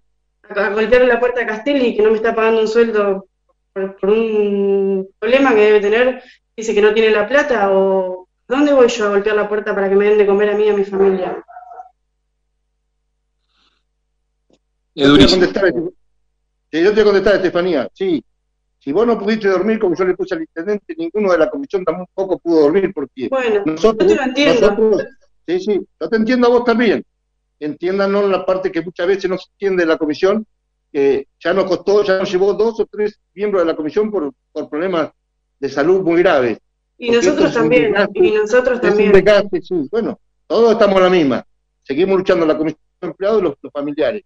A, 0.48 0.70
golpear 0.70 1.02
la 1.02 1.20
puerta 1.20 1.42
a 1.42 1.46
Castelli 1.46 1.96
que 1.96 2.02
no 2.02 2.10
me 2.10 2.16
está 2.16 2.34
pagando 2.34 2.60
un 2.60 2.68
sueldo 2.68 3.26
por, 3.72 3.96
por 3.96 4.10
un 4.10 5.08
problema 5.18 5.54
que 5.54 5.60
debe 5.60 5.80
tener, 5.80 6.22
dice 6.56 6.74
que 6.74 6.82
no 6.82 6.92
tiene 6.92 7.10
la 7.10 7.28
plata 7.28 7.70
o 7.72 8.20
¿Dónde 8.50 8.72
voy 8.72 8.88
yo 8.88 9.06
a 9.06 9.10
golpear 9.10 9.36
la 9.36 9.48
puerta 9.48 9.72
para 9.72 9.88
que 9.88 9.94
me 9.94 10.06
den 10.06 10.18
de 10.18 10.26
comer 10.26 10.50
a 10.50 10.56
mí 10.56 10.64
y 10.64 10.70
a 10.70 10.76
mi 10.76 10.84
familia? 10.84 11.44
Es 14.92 15.06
yo, 15.06 15.16
te 15.16 15.24
voy 15.24 15.92
yo 16.72 16.92
te 16.92 16.92
voy 16.92 17.00
a 17.00 17.04
contestar, 17.04 17.34
Estefanía. 17.36 17.88
Sí, 17.92 18.24
si 18.80 18.90
vos 18.90 19.06
no 19.06 19.16
pudiste 19.16 19.46
dormir 19.46 19.78
como 19.78 19.94
yo 19.94 20.04
le 20.04 20.16
puse 20.16 20.34
al 20.34 20.40
intendente, 20.40 20.96
ninguno 20.96 21.30
de 21.30 21.38
la 21.38 21.48
comisión 21.48 21.84
tampoco 21.84 22.40
pudo 22.40 22.62
dormir 22.62 22.92
porque 22.92 23.28
bueno, 23.28 23.62
nosotros, 23.64 24.10
yo 24.10 24.16
te 24.16 24.16
lo 24.16 24.22
entiendo. 24.24 24.98
sí, 25.46 25.60
sí, 25.60 25.80
yo 26.00 26.08
te 26.08 26.16
entiendo 26.16 26.48
a 26.48 26.50
vos 26.50 26.64
también. 26.64 27.04
Entiéndanos 27.60 28.28
la 28.28 28.44
parte 28.44 28.72
que 28.72 28.80
muchas 28.80 29.06
veces 29.06 29.30
no 29.30 29.38
se 29.38 29.50
entiende 29.52 29.82
de 29.82 29.88
la 29.88 29.98
comisión, 29.98 30.46
que 30.90 31.28
ya 31.38 31.52
nos 31.52 31.66
costó, 31.66 32.02
ya 32.02 32.18
nos 32.18 32.32
llevó 32.32 32.54
dos 32.54 32.80
o 32.80 32.86
tres 32.86 33.20
miembros 33.34 33.62
de 33.62 33.66
la 33.66 33.76
comisión 33.76 34.10
por, 34.10 34.32
por 34.50 34.68
problemas 34.68 35.10
de 35.60 35.68
salud 35.68 36.00
muy 36.00 36.22
graves. 36.22 36.58
Y 36.98 37.10
nosotros 37.10 37.54
también, 37.54 37.94
y 38.14 38.30
nosotros 38.32 38.80
también. 38.80 39.12
Bueno, 39.90 40.18
todos 40.46 40.72
estamos 40.72 40.96
en 40.96 41.02
la 41.02 41.10
misma. 41.10 41.46
Seguimos 41.82 42.18
luchando 42.18 42.44
la 42.44 42.58
comisión 42.58 42.80
de 43.00 43.08
empleados 43.08 43.40
y 43.40 43.44
los, 43.44 43.72
familiares. 43.72 44.22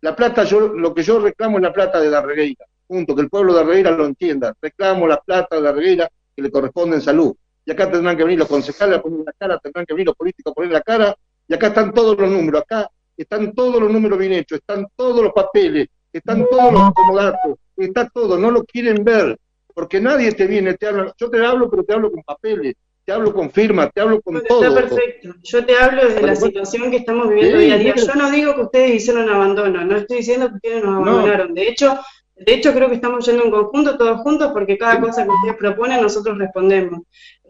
La 0.00 0.16
plata, 0.16 0.44
yo 0.44 0.60
lo 0.60 0.92
que 0.92 1.02
yo 1.02 1.20
reclamo 1.20 1.58
es 1.58 1.62
la 1.62 1.72
plata 1.72 2.00
de 2.00 2.10
la 2.10 2.20
regueira, 2.20 2.66
punto, 2.86 3.14
que 3.14 3.22
el 3.22 3.30
pueblo 3.30 3.54
de 3.54 3.64
Regueira 3.64 3.92
lo 3.92 4.04
entienda. 4.04 4.54
Reclamo 4.60 5.06
la 5.06 5.20
plata 5.20 5.56
de 5.56 5.62
la 5.62 5.72
regueira 5.72 6.10
que 6.34 6.42
le 6.42 6.50
corresponde 6.50 6.96
en 6.96 7.02
salud. 7.02 7.34
Y 7.64 7.70
acá 7.70 7.90
tendrán 7.90 8.16
que 8.16 8.24
venir 8.24 8.40
los 8.40 8.48
concejales 8.48 8.98
a 8.98 9.02
poner 9.02 9.20
la 9.24 9.32
cara, 9.32 9.58
tendrán 9.58 9.86
que 9.86 9.94
venir 9.94 10.06
los 10.06 10.16
políticos 10.16 10.50
a 10.50 10.54
poner 10.54 10.72
la 10.72 10.80
cara, 10.82 11.16
Y 11.52 11.54
acá 11.54 11.66
están 11.66 11.92
todos 11.92 12.18
los 12.18 12.30
números, 12.30 12.62
acá 12.62 12.90
están 13.14 13.52
todos 13.52 13.78
los 13.78 13.92
números 13.92 14.18
bien 14.18 14.32
hechos, 14.32 14.60
están 14.60 14.86
todos 14.96 15.22
los 15.22 15.34
papeles, 15.34 15.86
están 16.10 16.46
todos 16.50 16.72
los 16.72 16.80
acomodados, 16.80 17.58
está 17.76 18.08
todo, 18.08 18.38
no 18.38 18.50
lo 18.50 18.64
quieren 18.64 19.04
ver, 19.04 19.36
porque 19.74 20.00
nadie 20.00 20.32
te 20.32 20.46
viene, 20.46 20.72
te 20.72 20.86
habla, 20.86 21.12
yo 21.18 21.28
te 21.28 21.44
hablo, 21.44 21.68
pero 21.68 21.84
te 21.84 21.92
hablo 21.92 22.10
con 22.10 22.22
papeles, 22.22 22.74
te 23.04 23.12
hablo 23.12 23.34
con 23.34 23.50
firmas, 23.50 23.90
te 23.92 24.00
hablo 24.00 24.22
con 24.22 24.42
todo. 24.44 24.64
Está 24.64 24.80
perfecto. 24.80 25.34
Yo 25.42 25.66
te 25.66 25.76
hablo 25.76 26.08
desde 26.08 26.22
la 26.22 26.36
situación 26.36 26.90
que 26.90 26.96
estamos 26.96 27.28
viviendo 27.28 27.58
día 27.58 27.74
a 27.74 27.78
día. 27.78 27.94
Yo 27.96 28.14
no 28.14 28.30
digo 28.30 28.54
que 28.54 28.62
ustedes 28.62 28.94
hicieron 28.94 29.28
abandono, 29.28 29.84
no 29.84 29.96
estoy 29.98 30.16
diciendo 30.18 30.48
que 30.48 30.54
ustedes 30.54 30.82
nos 30.82 30.96
abandonaron. 30.96 31.52
De 31.52 31.68
hecho, 31.68 32.00
de 32.34 32.54
hecho 32.54 32.72
creo 32.72 32.88
que 32.88 32.94
estamos 32.94 33.26
yendo 33.26 33.44
en 33.44 33.50
conjunto, 33.50 33.98
todos 33.98 34.22
juntos, 34.22 34.52
porque 34.54 34.78
cada 34.78 34.98
cosa 35.02 35.24
que 35.24 35.28
ustedes 35.28 35.58
proponen 35.58 36.00
nosotros 36.00 36.38
respondemos. 36.38 37.00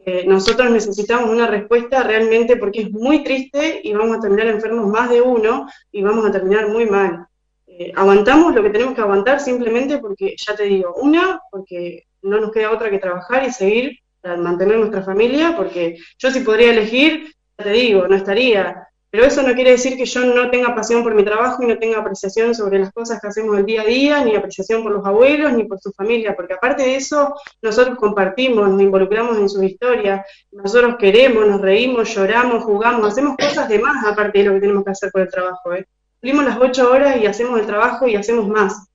Eh, 0.05 0.25
nosotros 0.27 0.71
necesitamos 0.71 1.31
una 1.31 1.47
respuesta 1.47 2.03
realmente 2.03 2.57
porque 2.57 2.83
es 2.83 2.91
muy 2.91 3.23
triste 3.23 3.81
y 3.85 3.93
vamos 3.93 4.17
a 4.17 4.21
terminar 4.21 4.49
enfermos 4.49 4.89
más 4.89 5.09
de 5.09 5.21
uno 5.21 5.69
y 5.93 6.03
vamos 6.03 6.27
a 6.27 6.33
terminar 6.33 6.69
muy 6.69 6.87
mal. 6.87 7.27
Eh, 7.67 7.93
aguantamos 7.95 8.55
lo 8.55 8.63
que 8.63 8.71
tenemos 8.71 8.95
que 8.95 9.01
aguantar 9.01 9.41
simplemente 9.41 9.99
porque, 9.99 10.35
ya 10.37 10.57
te 10.57 10.65
digo, 10.65 10.95
una, 10.97 11.41
porque 11.51 12.05
no 12.23 12.41
nos 12.41 12.51
queda 12.51 12.73
otra 12.73 12.91
que 12.91 12.99
trabajar 12.99 13.45
y 13.47 13.53
seguir 13.53 13.99
para 14.21 14.37
mantener 14.37 14.79
nuestra 14.79 15.03
familia, 15.03 15.55
porque 15.57 15.99
yo 16.19 16.31
si 16.31 16.41
podría 16.41 16.73
elegir, 16.73 17.33
ya 17.59 17.65
te 17.65 17.71
digo, 17.71 18.07
no 18.09 18.17
estaría. 18.17 18.89
Pero 19.13 19.27
eso 19.27 19.43
no 19.43 19.53
quiere 19.53 19.73
decir 19.73 19.99
que 19.99 20.07
yo 20.07 20.25
no 20.25 20.51
tenga 20.51 20.75
pasión 20.75 21.03
por 21.03 21.15
mi 21.15 21.23
trabajo 21.23 21.63
y 21.63 21.67
no 21.67 21.79
tenga 21.79 21.99
apreciación 21.99 22.55
sobre 22.55 22.79
las 22.79 22.91
cosas 22.95 23.21
que 23.21 23.27
hacemos 23.27 23.59
el 23.59 23.67
día 23.67 23.83
a 23.83 23.85
día, 23.85 24.25
ni 24.25 24.35
apreciación 24.35 24.83
por 24.83 24.91
los 24.91 25.05
abuelos, 25.05 25.53
ni 25.53 25.65
por 25.65 25.79
su 25.81 25.93
familia, 25.93 26.35
porque 26.35 26.55
aparte 26.55 26.83
de 26.83 26.97
eso, 26.97 27.35
nosotros 27.61 27.99
compartimos, 27.99 28.71
nos 28.71 28.81
involucramos 28.81 29.37
en 29.37 29.51
su 29.51 29.63
historia, 29.63 30.25
nosotros 30.51 30.97
queremos, 30.99 31.47
nos 31.47 31.61
reímos, 31.61 32.15
lloramos, 32.15 32.65
jugamos, 32.65 33.13
hacemos 33.13 33.37
cosas 33.37 33.69
de 33.69 33.81
más 33.81 34.03
aparte 34.07 34.39
de 34.39 34.45
lo 34.47 34.55
que 34.55 34.61
tenemos 34.61 34.83
que 34.83 34.93
hacer 34.93 35.11
por 35.13 35.21
el 35.21 35.29
trabajo. 35.29 35.75
¿eh? 35.75 35.87
Cumplimos 36.15 36.47
las 36.47 36.59
ocho 36.59 36.91
horas 36.91 37.21
y 37.21 37.27
hacemos 37.27 37.61
el 37.61 37.67
trabajo 37.67 38.09
y 38.09 38.17
hacemos 38.17 38.49
más. 38.49 38.89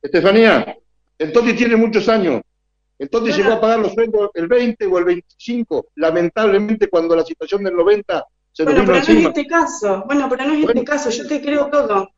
Estefanía, 0.00 0.74
Toti 1.34 1.52
tiene 1.52 1.76
muchos 1.76 2.08
años, 2.08 2.40
entonces 2.98 3.36
llegó 3.36 3.52
a 3.52 3.60
pagar 3.60 3.80
los 3.80 3.92
sueldos 3.92 4.30
el 4.32 4.48
20 4.48 4.86
o 4.86 4.98
el 4.98 5.04
25, 5.04 5.88
lamentablemente 5.96 6.88
cuando 6.88 7.14
la 7.14 7.26
situación 7.26 7.62
del 7.62 7.76
90 7.76 8.24
se 8.52 8.64
bueno, 8.64 8.82
pero 8.86 8.98
no 8.98 9.00
es 9.00 9.08
este 9.08 9.46
caso, 9.46 10.02
bueno, 10.06 10.28
pero 10.28 10.44
no 10.44 10.54
es 10.54 10.64
este 10.64 10.84
caso, 10.84 11.10
yo 11.10 11.26
te 11.26 11.40
creo 11.40 11.66
todo. 11.68 12.08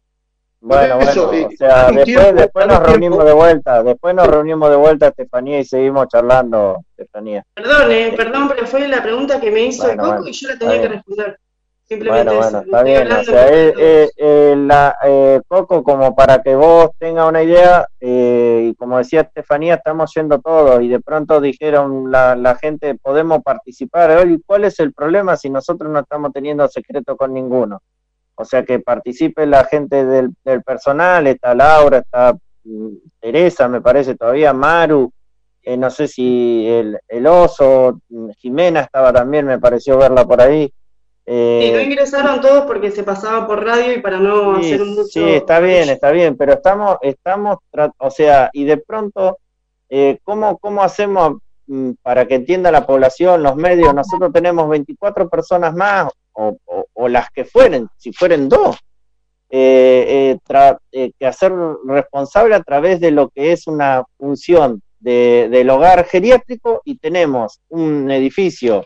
Bueno, 0.64 0.96
bueno, 0.96 1.30
o 1.48 1.56
sea, 1.56 1.90
después, 1.90 2.34
después 2.36 2.66
nos 2.68 2.78
reunimos 2.78 3.24
de 3.24 3.32
vuelta, 3.32 3.82
después 3.82 4.14
nos 4.14 4.28
reunimos 4.28 4.70
de 4.70 4.76
vuelta, 4.76 5.08
Estefanía, 5.08 5.58
y 5.58 5.64
seguimos 5.64 6.06
charlando, 6.06 6.84
Estefanía. 6.96 7.44
Perdón, 7.52 7.90
eh, 7.90 8.14
perdón, 8.16 8.48
pero 8.48 8.66
fue 8.68 8.86
la 8.86 9.02
pregunta 9.02 9.40
que 9.40 9.50
me 9.50 9.62
hizo 9.62 9.90
el 9.90 9.98
Coco 9.98 10.28
y 10.28 10.32
yo 10.32 10.48
la 10.48 10.58
tenía 10.58 10.80
que 10.82 10.88
responder. 10.88 11.38
Bueno, 11.98 12.34
bueno, 12.34 12.58
está 12.60 12.82
bien. 12.82 13.10
O 13.12 13.24
sea, 13.24 13.48
eh, 13.48 13.74
eh, 13.76 14.10
eh, 14.16 14.54
la, 14.56 14.96
Coco, 15.48 15.82
como 15.82 16.14
para 16.14 16.42
que 16.42 16.54
vos 16.54 16.90
tengas 16.98 17.28
una 17.28 17.42
idea, 17.42 17.86
y 18.00 18.74
como 18.74 18.98
decía 18.98 19.22
Estefanía, 19.22 19.74
estamos 19.74 20.12
yendo 20.14 20.40
todos 20.40 20.82
y 20.82 20.88
de 20.88 21.00
pronto 21.00 21.40
dijeron 21.40 22.10
la, 22.10 22.34
la 22.36 22.56
gente, 22.56 22.94
podemos 22.94 23.42
participar. 23.42 24.10
Hoy, 24.10 24.42
¿cuál 24.44 24.64
es 24.64 24.78
el 24.80 24.92
problema 24.92 25.36
si 25.36 25.50
nosotros 25.50 25.90
no 25.90 26.00
estamos 26.00 26.32
teniendo 26.32 26.68
secreto 26.68 27.16
con 27.16 27.32
ninguno? 27.32 27.80
O 28.34 28.44
sea, 28.44 28.64
que 28.64 28.80
participe 28.80 29.46
la 29.46 29.64
gente 29.64 30.04
del, 30.04 30.30
del 30.44 30.62
personal, 30.62 31.26
está 31.26 31.54
Laura, 31.54 31.98
está 31.98 32.34
mm, 32.64 32.88
Teresa, 33.20 33.68
me 33.68 33.80
parece 33.80 34.14
todavía, 34.14 34.52
Maru, 34.52 35.12
no 35.78 35.90
sé 35.90 36.08
si 36.08 36.66
el, 36.66 36.98
el 37.08 37.26
oso, 37.26 38.00
mm, 38.08 38.30
Jimena 38.38 38.80
estaba 38.80 39.12
también, 39.12 39.46
me 39.46 39.58
pareció 39.58 39.98
verla 39.98 40.24
por 40.24 40.40
ahí. 40.40 40.72
Eh, 41.24 41.70
no 41.72 41.80
ingresaron 41.80 42.40
todos 42.40 42.64
porque 42.64 42.90
se 42.90 43.04
pasaba 43.04 43.46
por 43.46 43.64
radio 43.64 43.92
y 43.92 44.00
para 44.00 44.18
no 44.18 44.56
hacer 44.56 44.82
un 44.82 44.90
mucho... 44.90 45.04
Sí, 45.04 45.22
está 45.22 45.60
bien, 45.60 45.88
está 45.88 46.10
bien, 46.10 46.36
pero 46.36 46.54
estamos, 46.54 46.96
estamos, 47.00 47.58
o 47.98 48.10
sea, 48.10 48.50
y 48.52 48.64
de 48.64 48.78
pronto, 48.78 49.38
eh, 49.88 50.18
¿cómo, 50.24 50.58
¿cómo 50.58 50.82
hacemos 50.82 51.38
mm, 51.66 51.92
para 52.02 52.26
que 52.26 52.34
entienda 52.34 52.72
la 52.72 52.84
población, 52.84 53.42
los 53.42 53.54
medios? 53.54 53.94
Nosotros 53.94 54.32
tenemos 54.32 54.68
24 54.68 55.28
personas 55.28 55.74
más, 55.74 56.10
o, 56.32 56.56
o, 56.94 57.08
las 57.08 57.30
que 57.30 57.44
fueren, 57.44 57.88
si 57.96 58.12
fueren 58.12 58.48
dos, 58.48 58.76
eh, 59.50 60.38
eh, 60.92 61.12
que 61.18 61.26
hacer 61.26 61.52
responsable 61.84 62.54
a 62.54 62.62
través 62.62 63.00
de 63.00 63.10
lo 63.10 63.28
que 63.28 63.52
es 63.52 63.66
una 63.66 64.02
función 64.16 64.82
de, 64.98 65.48
del 65.50 65.68
hogar 65.68 66.04
geriátrico 66.06 66.80
y 66.84 66.96
tenemos 66.96 67.60
un 67.68 68.10
edificio 68.10 68.84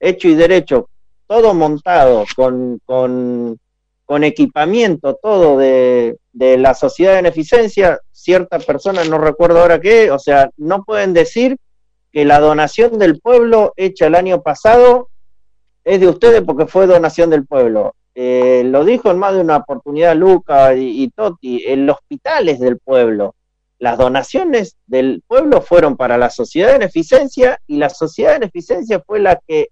hecho 0.00 0.28
y 0.28 0.34
derecho 0.34 0.88
todo 1.28 1.54
montado 1.54 2.24
con, 2.34 2.80
con, 2.86 4.24
equipamiento, 4.24 5.18
todo 5.22 5.58
de, 5.58 6.16
de, 6.32 6.56
la 6.56 6.74
sociedad 6.74 7.12
de 7.12 7.22
beneficencia, 7.22 8.00
cierta 8.10 8.58
persona, 8.58 9.04
no 9.04 9.18
recuerdo 9.18 9.60
ahora 9.60 9.78
qué, 9.80 10.10
o 10.10 10.18
sea, 10.18 10.50
no 10.56 10.82
pueden 10.82 11.12
decir 11.12 11.58
que 12.10 12.24
la 12.24 12.40
donación 12.40 12.98
del 12.98 13.20
pueblo 13.20 13.74
hecha 13.76 14.06
el 14.06 14.14
año 14.14 14.42
pasado 14.42 15.10
es 15.84 16.00
de 16.00 16.08
ustedes 16.08 16.42
porque 16.42 16.66
fue 16.66 16.86
donación 16.86 17.28
del 17.28 17.46
pueblo. 17.46 17.94
Eh, 18.14 18.62
lo 18.64 18.84
dijo 18.84 19.10
en 19.10 19.18
más 19.18 19.34
de 19.34 19.42
una 19.42 19.58
oportunidad 19.58 20.16
Luca 20.16 20.74
y, 20.74 21.02
y 21.02 21.10
Totti, 21.10 21.64
el 21.66 21.88
hospital 21.88 22.48
es 22.48 22.58
del 22.60 22.78
pueblo. 22.78 23.34
Las 23.78 23.98
donaciones 23.98 24.76
del 24.86 25.22
pueblo 25.26 25.60
fueron 25.60 25.96
para 25.96 26.18
la 26.18 26.30
sociedad 26.30 26.68
de 26.68 26.78
beneficencia 26.78 27.60
y 27.66 27.76
la 27.76 27.90
sociedad 27.90 28.32
de 28.32 28.38
beneficencia 28.40 29.00
fue 29.06 29.20
la 29.20 29.38
que 29.46 29.68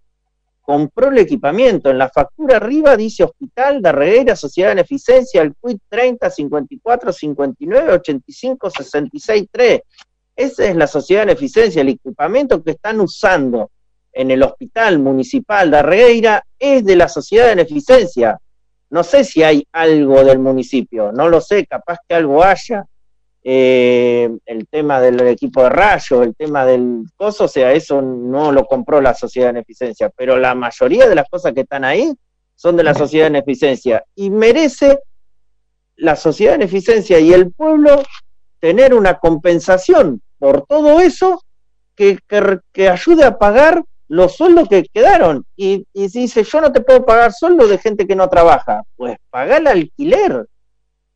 compró 0.67 1.11
el 1.11 1.19
equipamiento. 1.19 1.91
En 1.91 1.99
la 1.99 2.11
factura 2.11 2.57
arriba 2.57 2.97
dice 2.97 3.23
Hospital 3.23 3.81
de 3.81 3.93
Reguera, 3.93 4.35
Sociedad 4.35 4.71
de 4.71 4.75
Beneficencia, 4.75 5.41
el 5.41 5.55
quit 5.55 5.81
30 5.89 6.29
54 6.29 7.13
59 7.13 7.93
85 7.93 8.71
66 8.71 9.47
3. 9.51 9.81
Esa 10.35 10.67
es 10.67 10.77
la 10.77 10.89
Sociedad 10.89 11.23
de 11.23 11.27
Beneficencia, 11.27 11.83
el 11.83 11.91
equipamiento 11.91 12.63
que 12.65 12.73
están 12.73 13.01
usando 13.01 13.71
en 14.13 14.33
el 14.33 14.43
Hospital 14.43 14.99
Municipal 14.99 15.71
de 15.71 15.83
Regueira 15.83 16.45
es 16.59 16.85
de 16.85 16.97
la 16.97 17.09
Sociedad 17.09 17.45
de 17.45 17.55
Beneficencia. 17.55 18.37
No 18.91 19.05
sé 19.05 19.23
si 19.23 19.45
hay 19.45 19.67
algo 19.71 20.25
del 20.25 20.41
municipio, 20.41 21.13
no 21.13 21.29
lo 21.29 21.41
sé, 21.41 21.65
capaz 21.65 21.99
que 22.09 22.17
algo 22.17 22.43
haya, 22.43 22.85
eh, 23.49 24.29
el 24.45 24.67
tema 24.67 25.01
del 25.01 25.21
equipo 25.21 25.63
de 25.63 25.69
rayos, 25.69 26.21
el 26.27 26.35
tema 26.35 26.67
del 26.67 27.05
coso, 27.15 27.45
o 27.45 27.49
sea, 27.49 27.73
eso 27.73 28.03
no 28.03 28.51
lo 28.51 28.65
compró 28.65 29.01
la 29.01 29.15
sociedad 29.15 29.47
de 29.47 29.53
beneficencia, 29.53 30.11
pero 30.17 30.37
la 30.37 30.57
mayoría 30.57 31.09
de 31.09 31.15
las 31.15 31.29
cosas 31.29 31.53
que 31.55 31.61
están 31.61 31.85
ahí 31.85 32.13
son 32.57 32.77
de 32.77 32.83
la 32.83 32.93
sociedad 32.93 33.27
de 33.27 33.31
beneficencia 33.31 34.05
y 34.17 34.31
merece 34.31 34.99
la 35.95 36.17
sociedad 36.17 36.55
de 36.55 36.59
beneficencia 36.59 37.21
y 37.21 37.33
el 37.33 37.53
pueblo 37.53 38.03
tener 38.59 38.93
una 38.93 39.21
compensación 39.21 40.21
por 40.41 40.67
todo 40.67 40.99
eso 40.99 41.41
que, 41.95 42.19
que, 42.73 42.89
ayude 42.89 43.23
a 43.23 43.39
pagar 43.39 43.85
los 44.09 44.35
sueldos 44.35 44.69
que 44.69 44.89
quedaron. 44.93 45.47
Y, 45.55 45.87
y 45.93 46.09
dice, 46.09 46.43
yo 46.43 46.61
no 46.61 46.73
te 46.73 46.81
puedo 46.81 47.07
pagar 47.07 47.33
sueldo 47.33 47.69
de 47.69 47.79
gente 47.79 48.09
que 48.09 48.17
no 48.17 48.29
trabaja, 48.29 48.83
pues 48.97 49.17
paga 49.31 49.59
el 49.59 49.69
alquiler, 49.69 50.49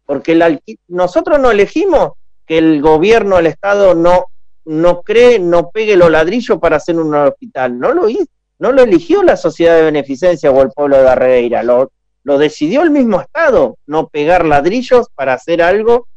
porque 0.06 0.30
el 0.30 0.62
nosotros 0.86 1.40
no 1.40 1.50
elegimos 1.50 2.12
que 2.50 2.58
el 2.58 2.82
gobierno, 2.82 3.38
el 3.38 3.46
Estado 3.46 3.94
no, 3.94 4.24
no 4.64 5.02
cree, 5.02 5.38
no 5.38 5.70
pegue 5.70 5.96
los 5.96 6.10
ladrillos 6.10 6.58
para 6.58 6.78
hacer 6.78 6.98
un 6.98 7.14
hospital. 7.14 7.78
No 7.78 7.94
lo 7.94 8.08
hizo, 8.08 8.26
no 8.58 8.72
lo 8.72 8.82
eligió 8.82 9.22
la 9.22 9.36
sociedad 9.36 9.76
de 9.76 9.84
beneficencia 9.84 10.50
o 10.50 10.60
el 10.60 10.70
pueblo 10.70 11.00
de 11.00 11.08
Arreira, 11.08 11.62
lo, 11.62 11.92
lo 12.24 12.38
decidió 12.38 12.82
el 12.82 12.90
mismo 12.90 13.20
Estado, 13.20 13.76
no 13.86 14.08
pegar 14.08 14.44
ladrillos 14.44 15.06
para 15.14 15.34
hacer 15.34 15.62
algo 15.62 16.08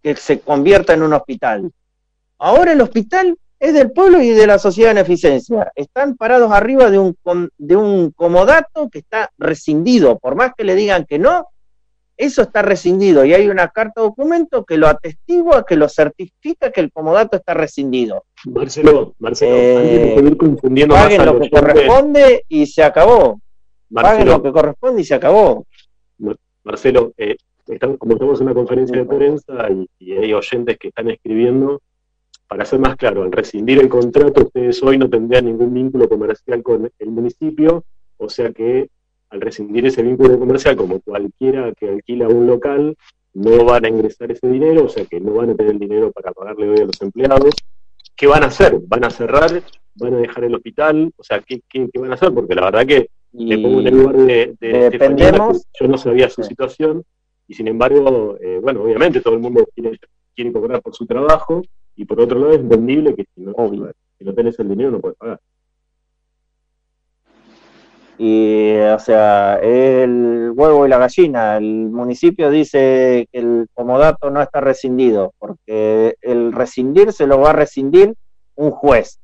que 0.00 0.14
se 0.14 0.38
convierta 0.38 0.94
en 0.94 1.02
un 1.02 1.12
hospital. 1.12 1.72
Ahora 2.38 2.70
el 2.70 2.80
hospital 2.80 3.36
es 3.58 3.74
del 3.74 3.90
pueblo 3.90 4.22
y 4.22 4.28
de 4.28 4.46
la 4.46 4.60
sociedad 4.60 4.90
de 4.90 4.94
beneficencia. 4.94 5.72
Están 5.74 6.14
parados 6.14 6.52
arriba 6.52 6.88
de 6.88 7.00
un, 7.00 7.16
de 7.58 7.74
un 7.74 8.12
comodato 8.12 8.88
que 8.90 9.00
está 9.00 9.28
rescindido. 9.38 10.20
Por 10.20 10.36
más 10.36 10.52
que 10.56 10.62
le 10.62 10.76
digan 10.76 11.04
que 11.04 11.18
no, 11.18 11.48
eso 12.16 12.42
está 12.42 12.62
rescindido 12.62 13.24
y 13.24 13.34
hay 13.34 13.48
una 13.48 13.68
carta 13.68 14.00
documento 14.00 14.64
que 14.64 14.76
lo 14.76 14.86
atestigua, 14.86 15.64
que 15.66 15.76
lo 15.76 15.88
certifica 15.88 16.70
que 16.70 16.80
el 16.80 16.92
comodato 16.92 17.36
está 17.36 17.54
rescindido. 17.54 18.24
Marcelo, 18.44 19.14
Marcelo, 19.18 19.52
eh, 19.56 20.36
confundiendo 20.36 20.94
paguen 20.94 21.26
lo 21.26 21.40
que 21.40 21.50
corresponde 21.50 22.44
y 22.48 22.66
se 22.66 22.82
acabó. 22.84 23.40
paguen 23.92 24.28
lo 24.28 24.42
que 24.42 24.52
corresponde 24.52 25.02
y 25.02 25.04
se 25.04 25.14
acabó. 25.14 25.66
Marcelo, 26.62 27.12
eh, 27.18 27.36
como 27.98 28.14
estamos 28.14 28.40
en 28.40 28.46
una 28.46 28.54
conferencia 28.54 28.96
de 28.96 29.04
prensa 29.04 29.68
y, 29.98 30.12
hay 30.12 30.32
oyentes 30.32 30.78
que 30.78 30.88
están 30.88 31.10
escribiendo, 31.10 31.80
para 32.46 32.64
ser 32.64 32.78
más 32.78 32.96
claro, 32.96 33.22
al 33.22 33.32
rescindir 33.32 33.80
el 33.80 33.88
contrato, 33.88 34.44
ustedes 34.44 34.82
hoy 34.82 34.98
no 34.98 35.08
tendrían 35.08 35.46
ningún 35.46 35.72
vínculo 35.74 36.08
comercial 36.08 36.62
con 36.62 36.90
el 36.98 37.08
municipio, 37.08 37.84
o 38.18 38.28
sea 38.28 38.52
que 38.52 38.88
al 39.34 39.40
rescindir 39.40 39.84
ese 39.84 40.02
vínculo 40.02 40.38
comercial, 40.38 40.76
como 40.76 41.00
cualquiera 41.00 41.72
que 41.72 41.88
alquila 41.88 42.28
un 42.28 42.46
local, 42.46 42.96
no 43.34 43.64
van 43.64 43.84
a 43.84 43.88
ingresar 43.88 44.30
ese 44.30 44.46
dinero, 44.46 44.84
o 44.84 44.88
sea 44.88 45.04
que 45.06 45.20
no 45.20 45.34
van 45.34 45.50
a 45.50 45.54
tener 45.56 45.72
el 45.72 45.78
dinero 45.80 46.12
para 46.12 46.32
pagarle 46.32 46.68
hoy 46.68 46.78
a 46.78 46.84
los 46.84 47.02
empleados. 47.02 47.52
¿Qué 48.14 48.28
van 48.28 48.44
a 48.44 48.46
hacer? 48.46 48.78
¿Van 48.86 49.04
a 49.04 49.10
cerrar? 49.10 49.60
¿Van 49.96 50.14
a 50.14 50.18
dejar 50.18 50.44
el 50.44 50.54
hospital? 50.54 51.12
O 51.16 51.24
sea, 51.24 51.40
¿qué, 51.40 51.60
qué, 51.68 51.88
van 51.96 52.12
a 52.12 52.14
hacer? 52.14 52.32
Porque 52.32 52.54
la 52.54 52.66
verdad 52.66 52.86
que 52.86 53.08
me 53.32 53.58
pongo 53.58 53.80
en 53.80 53.86
el 53.88 53.94
lugar 53.98 54.16
de, 54.18 54.56
dependemos, 54.60 55.66
yo 55.80 55.88
no 55.88 55.98
sabía 55.98 56.30
su 56.30 56.44
situación, 56.44 57.02
y 57.48 57.54
sin 57.54 57.66
embargo, 57.66 58.38
eh, 58.40 58.60
bueno, 58.62 58.82
obviamente 58.84 59.20
todo 59.20 59.34
el 59.34 59.40
mundo 59.40 59.66
quiere, 59.74 59.98
quiere 60.36 60.52
cobrar 60.52 60.80
por 60.80 60.94
su 60.94 61.06
trabajo, 61.06 61.60
y 61.96 62.04
por 62.04 62.20
otro 62.20 62.38
lado 62.38 62.52
es 62.52 62.60
entendible 62.60 63.16
que 63.16 63.24
si 63.34 63.40
no, 63.40 63.54
si 64.16 64.24
no 64.24 64.32
tenés 64.32 64.56
el 64.60 64.68
dinero 64.68 64.92
no 64.92 65.00
puedes 65.00 65.18
pagar. 65.18 65.40
Y, 68.16 68.76
o 68.76 68.98
sea, 68.98 69.56
el 69.56 70.52
huevo 70.54 70.86
y 70.86 70.88
la 70.88 70.98
gallina. 70.98 71.56
El 71.56 71.90
municipio 71.90 72.50
dice 72.50 73.28
que 73.32 73.38
el 73.38 73.66
comodato 73.74 74.30
no 74.30 74.40
está 74.40 74.60
rescindido, 74.60 75.32
porque 75.38 76.16
el 76.20 76.52
rescindir 76.52 77.12
se 77.12 77.26
lo 77.26 77.40
va 77.40 77.50
a 77.50 77.54
rescindir 77.54 78.14
un 78.56 78.70
juez. 78.70 79.18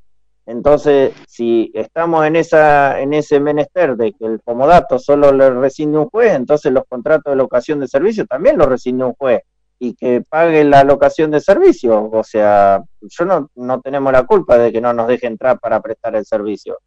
Entonces, 0.45 1.13
si 1.27 1.71
estamos 1.73 2.25
en, 2.25 2.35
esa, 2.35 2.99
en 2.99 3.13
ese 3.13 3.39
menester 3.39 3.95
de 3.95 4.11
que 4.13 4.25
el 4.25 4.41
comodato 4.43 4.99
solo 4.99 5.31
le 5.31 5.49
rescinde 5.51 5.99
un 5.99 6.09
juez, 6.09 6.33
entonces 6.33 6.73
los 6.73 6.83
contratos 6.89 7.31
de 7.31 7.37
locación 7.37 7.79
de 7.79 7.87
servicio 7.87 8.25
también 8.25 8.57
lo 8.57 8.65
rescinde 8.65 9.05
un 9.05 9.13
juez 9.13 9.41
y 9.79 9.93
que 9.95 10.21
pague 10.27 10.63
la 10.63 10.83
locación 10.83 11.31
de 11.31 11.39
servicio. 11.39 12.09
O 12.11 12.23
sea, 12.23 12.83
yo 13.01 13.25
no, 13.25 13.49
no 13.55 13.81
tenemos 13.81 14.11
la 14.11 14.25
culpa 14.25 14.57
de 14.57 14.71
que 14.71 14.81
no 14.81 14.93
nos 14.93 15.07
deje 15.07 15.27
entrar 15.27 15.59
para 15.59 15.79
prestar 15.79 16.15
el 16.15 16.25
servicio. 16.25 16.77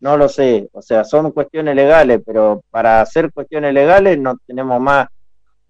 No 0.00 0.16
lo 0.16 0.28
sé, 0.28 0.68
o 0.72 0.80
sea, 0.80 1.04
son 1.04 1.32
cuestiones 1.32 1.74
legales, 1.74 2.20
pero 2.24 2.62
para 2.70 3.00
hacer 3.00 3.32
cuestiones 3.32 3.74
legales 3.74 4.18
no 4.18 4.36
tenemos 4.46 4.80
más, 4.80 5.08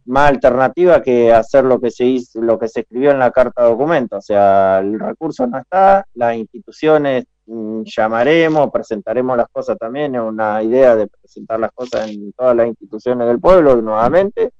más 0.04 0.30
alternativa 0.30 1.02
que 1.02 1.32
hacer 1.32 1.64
lo 1.64 1.80
que 1.80 1.90
se 1.90 2.04
hizo, 2.04 2.40
lo 2.42 2.58
que 2.58 2.68
se 2.68 2.80
escribió 2.80 3.10
en 3.10 3.18
la 3.18 3.30
carta 3.30 3.62
de 3.62 3.70
documento. 3.70 4.18
O 4.18 4.20
sea, 4.20 4.80
el 4.80 5.00
recurso 5.00 5.46
no 5.46 5.58
está, 5.58 6.04
las 6.14 6.36
instituciones 6.36 7.24
mm, 7.46 7.82
llamaremos, 7.84 8.70
presentaremos 8.70 9.36
las 9.36 9.48
cosas 9.50 9.78
también, 9.78 10.14
es 10.14 10.20
una 10.20 10.62
idea 10.62 10.94
de 10.94 11.06
presentar 11.06 11.60
las 11.60 11.72
cosas 11.72 12.10
en 12.10 12.32
todas 12.32 12.54
las 12.54 12.66
instituciones 12.66 13.26
del 13.28 13.40
pueblo 13.40 13.76
nuevamente, 13.76 14.50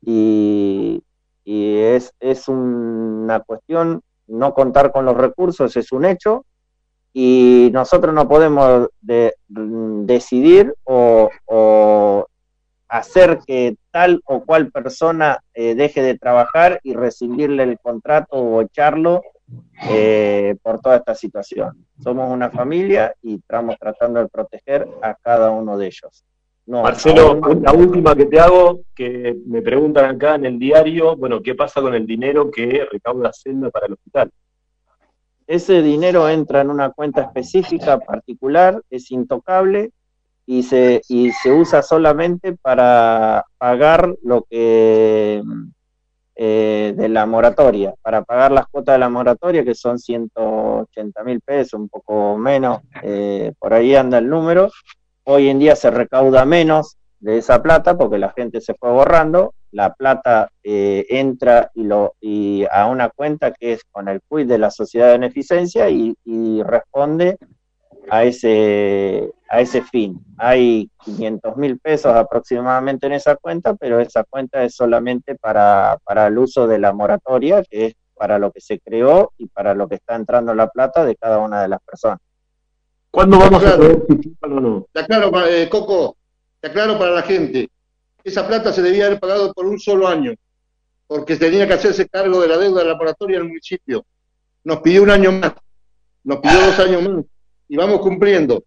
y, 0.00 1.02
y 1.44 1.76
es, 1.76 2.12
es 2.18 2.48
una 2.48 3.40
cuestión, 3.40 4.00
no 4.26 4.54
contar 4.54 4.90
con 4.90 5.04
los 5.04 5.16
recursos 5.16 5.76
es 5.76 5.92
un 5.92 6.06
hecho, 6.06 6.44
y 7.12 7.70
nosotros 7.72 8.14
no 8.14 8.28
podemos 8.28 8.88
mm, 9.02 10.04
decidir 10.06 10.74
o, 10.84 11.30
hacer 12.88 13.38
que 13.46 13.76
tal 13.90 14.20
o 14.26 14.44
cual 14.44 14.70
persona 14.70 15.38
eh, 15.54 15.74
deje 15.74 16.02
de 16.02 16.18
trabajar 16.18 16.78
y 16.82 16.92
rescindirle 16.92 17.62
el 17.62 17.78
contrato 17.78 18.36
o 18.36 18.60
echarlo 18.60 19.22
eh, 19.88 20.56
por 20.62 20.80
toda 20.80 20.96
esta 20.96 21.14
situación. 21.14 21.86
Somos 22.02 22.30
una 22.30 22.50
familia 22.50 23.14
y 23.22 23.36
estamos 23.36 23.76
tratando 23.78 24.20
de 24.20 24.28
proteger 24.28 24.86
a 25.00 25.14
cada 25.14 25.50
uno 25.50 25.78
de 25.78 25.86
ellos. 25.86 26.24
Marcelo, 26.66 27.40
la 27.60 27.72
última 27.72 28.14
que 28.14 28.26
te 28.26 28.38
hago, 28.38 28.82
que 28.94 29.36
me 29.46 29.62
preguntan 29.62 30.14
acá 30.14 30.36
en 30.36 30.46
el 30.46 30.58
diario, 30.58 31.16
bueno, 31.16 31.42
¿qué 31.42 31.54
pasa 31.54 31.80
con 31.80 31.94
el 31.94 32.06
dinero 32.06 32.50
que 32.50 32.86
recauda 32.90 33.32
Senda 33.32 33.70
para 33.70 33.86
el 33.86 33.94
hospital? 33.94 34.30
Ese 35.52 35.82
dinero 35.82 36.30
entra 36.30 36.62
en 36.62 36.70
una 36.70 36.92
cuenta 36.92 37.20
específica, 37.20 37.98
particular, 37.98 38.80
es 38.88 39.10
intocable 39.10 39.90
y 40.46 40.62
se, 40.62 41.02
y 41.10 41.30
se 41.30 41.52
usa 41.52 41.82
solamente 41.82 42.54
para 42.54 43.44
pagar 43.58 44.14
lo 44.22 44.46
que 44.48 45.42
eh, 46.36 46.94
de 46.96 47.08
la 47.10 47.26
moratoria, 47.26 47.92
para 48.00 48.24
pagar 48.24 48.50
las 48.50 48.66
cuotas 48.68 48.94
de 48.94 49.00
la 49.00 49.10
moratoria, 49.10 49.62
que 49.62 49.74
son 49.74 49.98
180 49.98 51.22
mil 51.22 51.42
pesos, 51.42 51.74
un 51.74 51.90
poco 51.90 52.38
menos, 52.38 52.80
eh, 53.02 53.52
por 53.58 53.74
ahí 53.74 53.94
anda 53.94 54.16
el 54.16 54.30
número. 54.30 54.70
Hoy 55.24 55.50
en 55.50 55.58
día 55.58 55.76
se 55.76 55.90
recauda 55.90 56.46
menos 56.46 56.96
de 57.22 57.38
esa 57.38 57.62
plata 57.62 57.96
porque 57.96 58.18
la 58.18 58.32
gente 58.32 58.60
se 58.60 58.74
fue 58.74 58.90
borrando 58.90 59.54
la 59.72 59.94
plata 59.94 60.50
eh, 60.62 61.06
entra 61.08 61.70
y, 61.74 61.84
lo, 61.84 62.14
y 62.20 62.64
a 62.70 62.86
una 62.86 63.08
cuenta 63.08 63.52
que 63.52 63.72
es 63.72 63.82
con 63.90 64.08
el 64.08 64.20
quid 64.28 64.46
de 64.46 64.58
la 64.58 64.70
sociedad 64.70 65.06
de 65.06 65.12
beneficencia 65.12 65.88
y, 65.88 66.14
responde 66.62 67.38
a 68.10 68.24
ese, 68.24 69.32
a 69.48 69.60
ese 69.60 69.82
fin. 69.82 70.20
Hay 70.36 70.90
500 71.04 71.56
mil 71.56 71.78
pesos 71.78 72.14
aproximadamente 72.14 73.06
en 73.06 73.14
esa 73.14 73.36
cuenta, 73.36 73.74
pero 73.74 73.98
esa 73.98 74.24
cuenta 74.24 74.62
es 74.62 74.74
solamente 74.74 75.36
para, 75.36 75.98
para 76.04 76.26
el 76.26 76.36
uso 76.38 76.66
de 76.66 76.78
la 76.78 76.92
moratoria, 76.92 77.62
que 77.62 77.86
es 77.86 77.94
para 78.14 78.38
lo 78.38 78.52
que 78.52 78.60
se 78.60 78.78
creó 78.78 79.32
y 79.38 79.46
para 79.46 79.74
lo 79.74 79.88
que 79.88 79.94
está 79.94 80.16
entrando 80.16 80.54
la 80.54 80.68
plata 80.68 81.04
de 81.04 81.16
cada 81.16 81.38
una 81.38 81.62
de 81.62 81.68
las 81.68 81.80
personas. 81.80 82.18
¿Cuándo 83.10 83.38
vamos 83.38 83.64
a 83.64 83.76
poder 83.76 84.02
o 84.42 84.48
no? 84.48 84.86
Te 84.92 85.00
aclaro, 85.00 85.46
eh, 85.46 85.68
Coco, 85.68 86.16
te 86.62 86.68
aclaro 86.68 86.98
para 86.98 87.10
la 87.10 87.22
gente 87.22 87.68
esa 88.24 88.46
plata 88.46 88.72
se 88.72 88.82
debía 88.82 89.06
haber 89.06 89.20
pagado 89.20 89.52
por 89.52 89.66
un 89.66 89.78
solo 89.78 90.06
año, 90.06 90.34
porque 91.06 91.36
tenía 91.36 91.66
que 91.66 91.74
hacerse 91.74 92.08
cargo 92.08 92.40
de 92.40 92.48
la 92.48 92.56
deuda 92.56 92.80
de 92.80 92.86
la 92.86 92.92
laboratoria 92.92 93.38
del 93.38 93.48
municipio. 93.48 94.04
Nos 94.64 94.80
pidió 94.80 95.02
un 95.02 95.10
año 95.10 95.32
más, 95.32 95.52
nos 96.24 96.38
pidió 96.38 96.60
dos 96.60 96.78
años 96.78 97.02
más, 97.02 97.24
y 97.68 97.76
vamos 97.76 98.00
cumpliendo. 98.00 98.64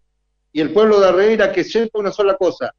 Y 0.52 0.60
el 0.60 0.72
pueblo 0.72 1.00
de 1.00 1.08
Arregueira 1.08 1.52
que 1.52 1.64
sepa 1.64 1.98
una 1.98 2.12
sola 2.12 2.36
cosa, 2.36 2.72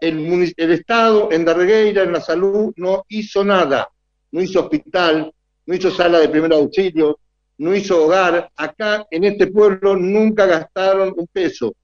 el, 0.00 0.54
el 0.56 0.72
Estado 0.72 1.30
en 1.32 1.44
Darregueira, 1.44 2.02
en 2.02 2.12
la 2.12 2.20
salud, 2.20 2.72
no 2.76 3.04
hizo 3.08 3.44
nada, 3.44 3.88
no 4.30 4.40
hizo 4.40 4.60
hospital, 4.60 5.32
no 5.66 5.74
hizo 5.74 5.90
sala 5.90 6.18
de 6.18 6.28
primer 6.28 6.52
auxilio, 6.52 7.18
no 7.58 7.74
hizo 7.74 8.04
hogar. 8.04 8.50
Acá 8.56 9.06
en 9.10 9.24
este 9.24 9.46
pueblo 9.48 9.96
nunca 9.96 10.46
gastaron 10.46 11.14
un 11.16 11.26
peso. 11.28 11.74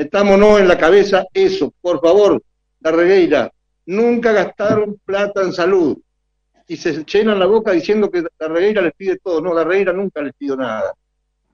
Metámonos 0.00 0.58
en 0.58 0.66
la 0.66 0.78
cabeza 0.78 1.26
eso, 1.34 1.74
por 1.78 2.00
favor, 2.00 2.42
Darregueira, 2.80 3.52
nunca 3.84 4.32
gastaron 4.32 4.98
plata 5.04 5.42
en 5.42 5.52
salud. 5.52 5.98
Y 6.66 6.78
se 6.78 7.04
llenan 7.04 7.38
la 7.38 7.44
boca 7.44 7.72
diciendo 7.72 8.10
que 8.10 8.24
Darreira 8.38 8.80
les 8.80 8.94
pide 8.94 9.18
todo. 9.18 9.42
No, 9.42 9.54
Darreira 9.54 9.92
nunca 9.92 10.22
les 10.22 10.32
pidió 10.32 10.56
nada. 10.56 10.94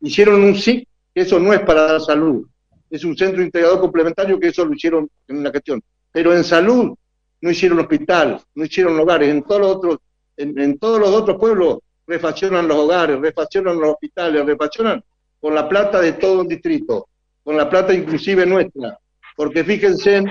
Hicieron 0.00 0.44
un 0.44 0.54
sí, 0.54 0.86
que 1.12 1.22
eso 1.22 1.40
no 1.40 1.52
es 1.52 1.58
para 1.62 1.88
dar 1.88 2.00
salud. 2.00 2.46
Es 2.88 3.02
un 3.02 3.16
centro 3.16 3.42
integrador 3.42 3.80
complementario 3.80 4.38
que 4.38 4.46
eso 4.46 4.64
lo 4.64 4.74
hicieron 4.74 5.10
en 5.26 5.38
una 5.38 5.50
cuestión. 5.50 5.82
Pero 6.12 6.32
en 6.32 6.44
salud 6.44 6.94
no 7.40 7.50
hicieron 7.50 7.80
hospital, 7.80 8.40
no 8.54 8.64
hicieron 8.64 8.96
hogares. 9.00 9.28
En 9.28 9.42
todos 9.42 9.60
los 9.60 9.76
otros, 9.76 9.98
en, 10.36 10.78
todos 10.78 11.00
los 11.00 11.08
otros 11.08 11.36
pueblos 11.36 11.78
refaccionan 12.06 12.68
los 12.68 12.76
hogares, 12.76 13.18
refaccionan 13.18 13.76
los 13.76 13.90
hospitales, 13.90 14.46
refaccionan 14.46 15.02
con 15.40 15.52
la 15.52 15.68
plata 15.68 16.00
de 16.00 16.12
todo 16.12 16.42
el 16.42 16.46
distrito, 16.46 17.08
con 17.46 17.56
la 17.56 17.70
plata 17.70 17.94
inclusive 17.94 18.44
nuestra. 18.44 18.98
Porque 19.36 19.62
fíjense, 19.62 20.24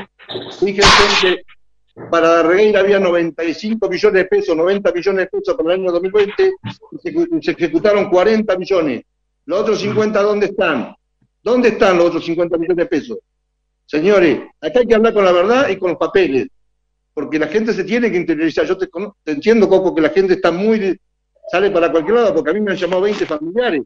fíjense 0.60 1.04
que 1.22 2.06
para 2.12 2.28
Darregueira 2.28 2.82
había 2.82 3.00
95 3.00 3.88
millones 3.88 4.24
de 4.24 4.26
pesos, 4.26 4.58
90 4.58 4.92
millones 4.92 5.20
de 5.22 5.40
pesos 5.40 5.56
para 5.56 5.76
el 5.76 5.80
año 5.80 5.94
2020, 5.94 6.54
y 6.92 7.42
se, 7.42 7.52
ejecutaron 7.52 8.10
40 8.10 8.58
millones. 8.58 9.04
¿Los 9.46 9.62
otros 9.62 9.80
50 9.80 10.22
dónde 10.22 10.48
están? 10.48 10.94
¿Dónde 11.42 11.70
están 11.70 11.98
los 11.98 12.08
otros 12.08 12.26
50 12.26 12.58
millones 12.58 12.78
de 12.78 12.86
pesos? 12.86 13.18
Señores, 13.86 14.42
acá 14.60 14.80
hay 14.80 14.86
que 14.86 14.96
hablar 14.96 15.14
con 15.14 15.24
la 15.24 15.32
verdad 15.32 15.70
y 15.70 15.78
con 15.78 15.92
los 15.92 15.98
papeles, 15.98 16.48
porque 17.14 17.40
la 17.40 17.48
gente 17.48 17.72
se 17.72 17.86
tiene 17.86 18.12
que 18.12 18.18
interiorizar. 18.18 18.66
Yo 18.66 18.78
te, 18.78 18.90
entiendo, 19.28 19.70
Coco, 19.70 19.96
que 19.96 20.02
la 20.02 20.10
gente 20.10 20.34
está 20.34 20.52
muy... 20.52 21.00
sale 21.50 21.72
para 21.72 21.90
cualquier 21.90 22.16
lado, 22.16 22.36
porque 22.36 22.50
a 22.50 22.54
mí 22.54 22.60
me 22.60 22.72
han 22.72 22.78
llamado 22.78 23.04
20 23.04 23.26
familiares, 23.26 23.84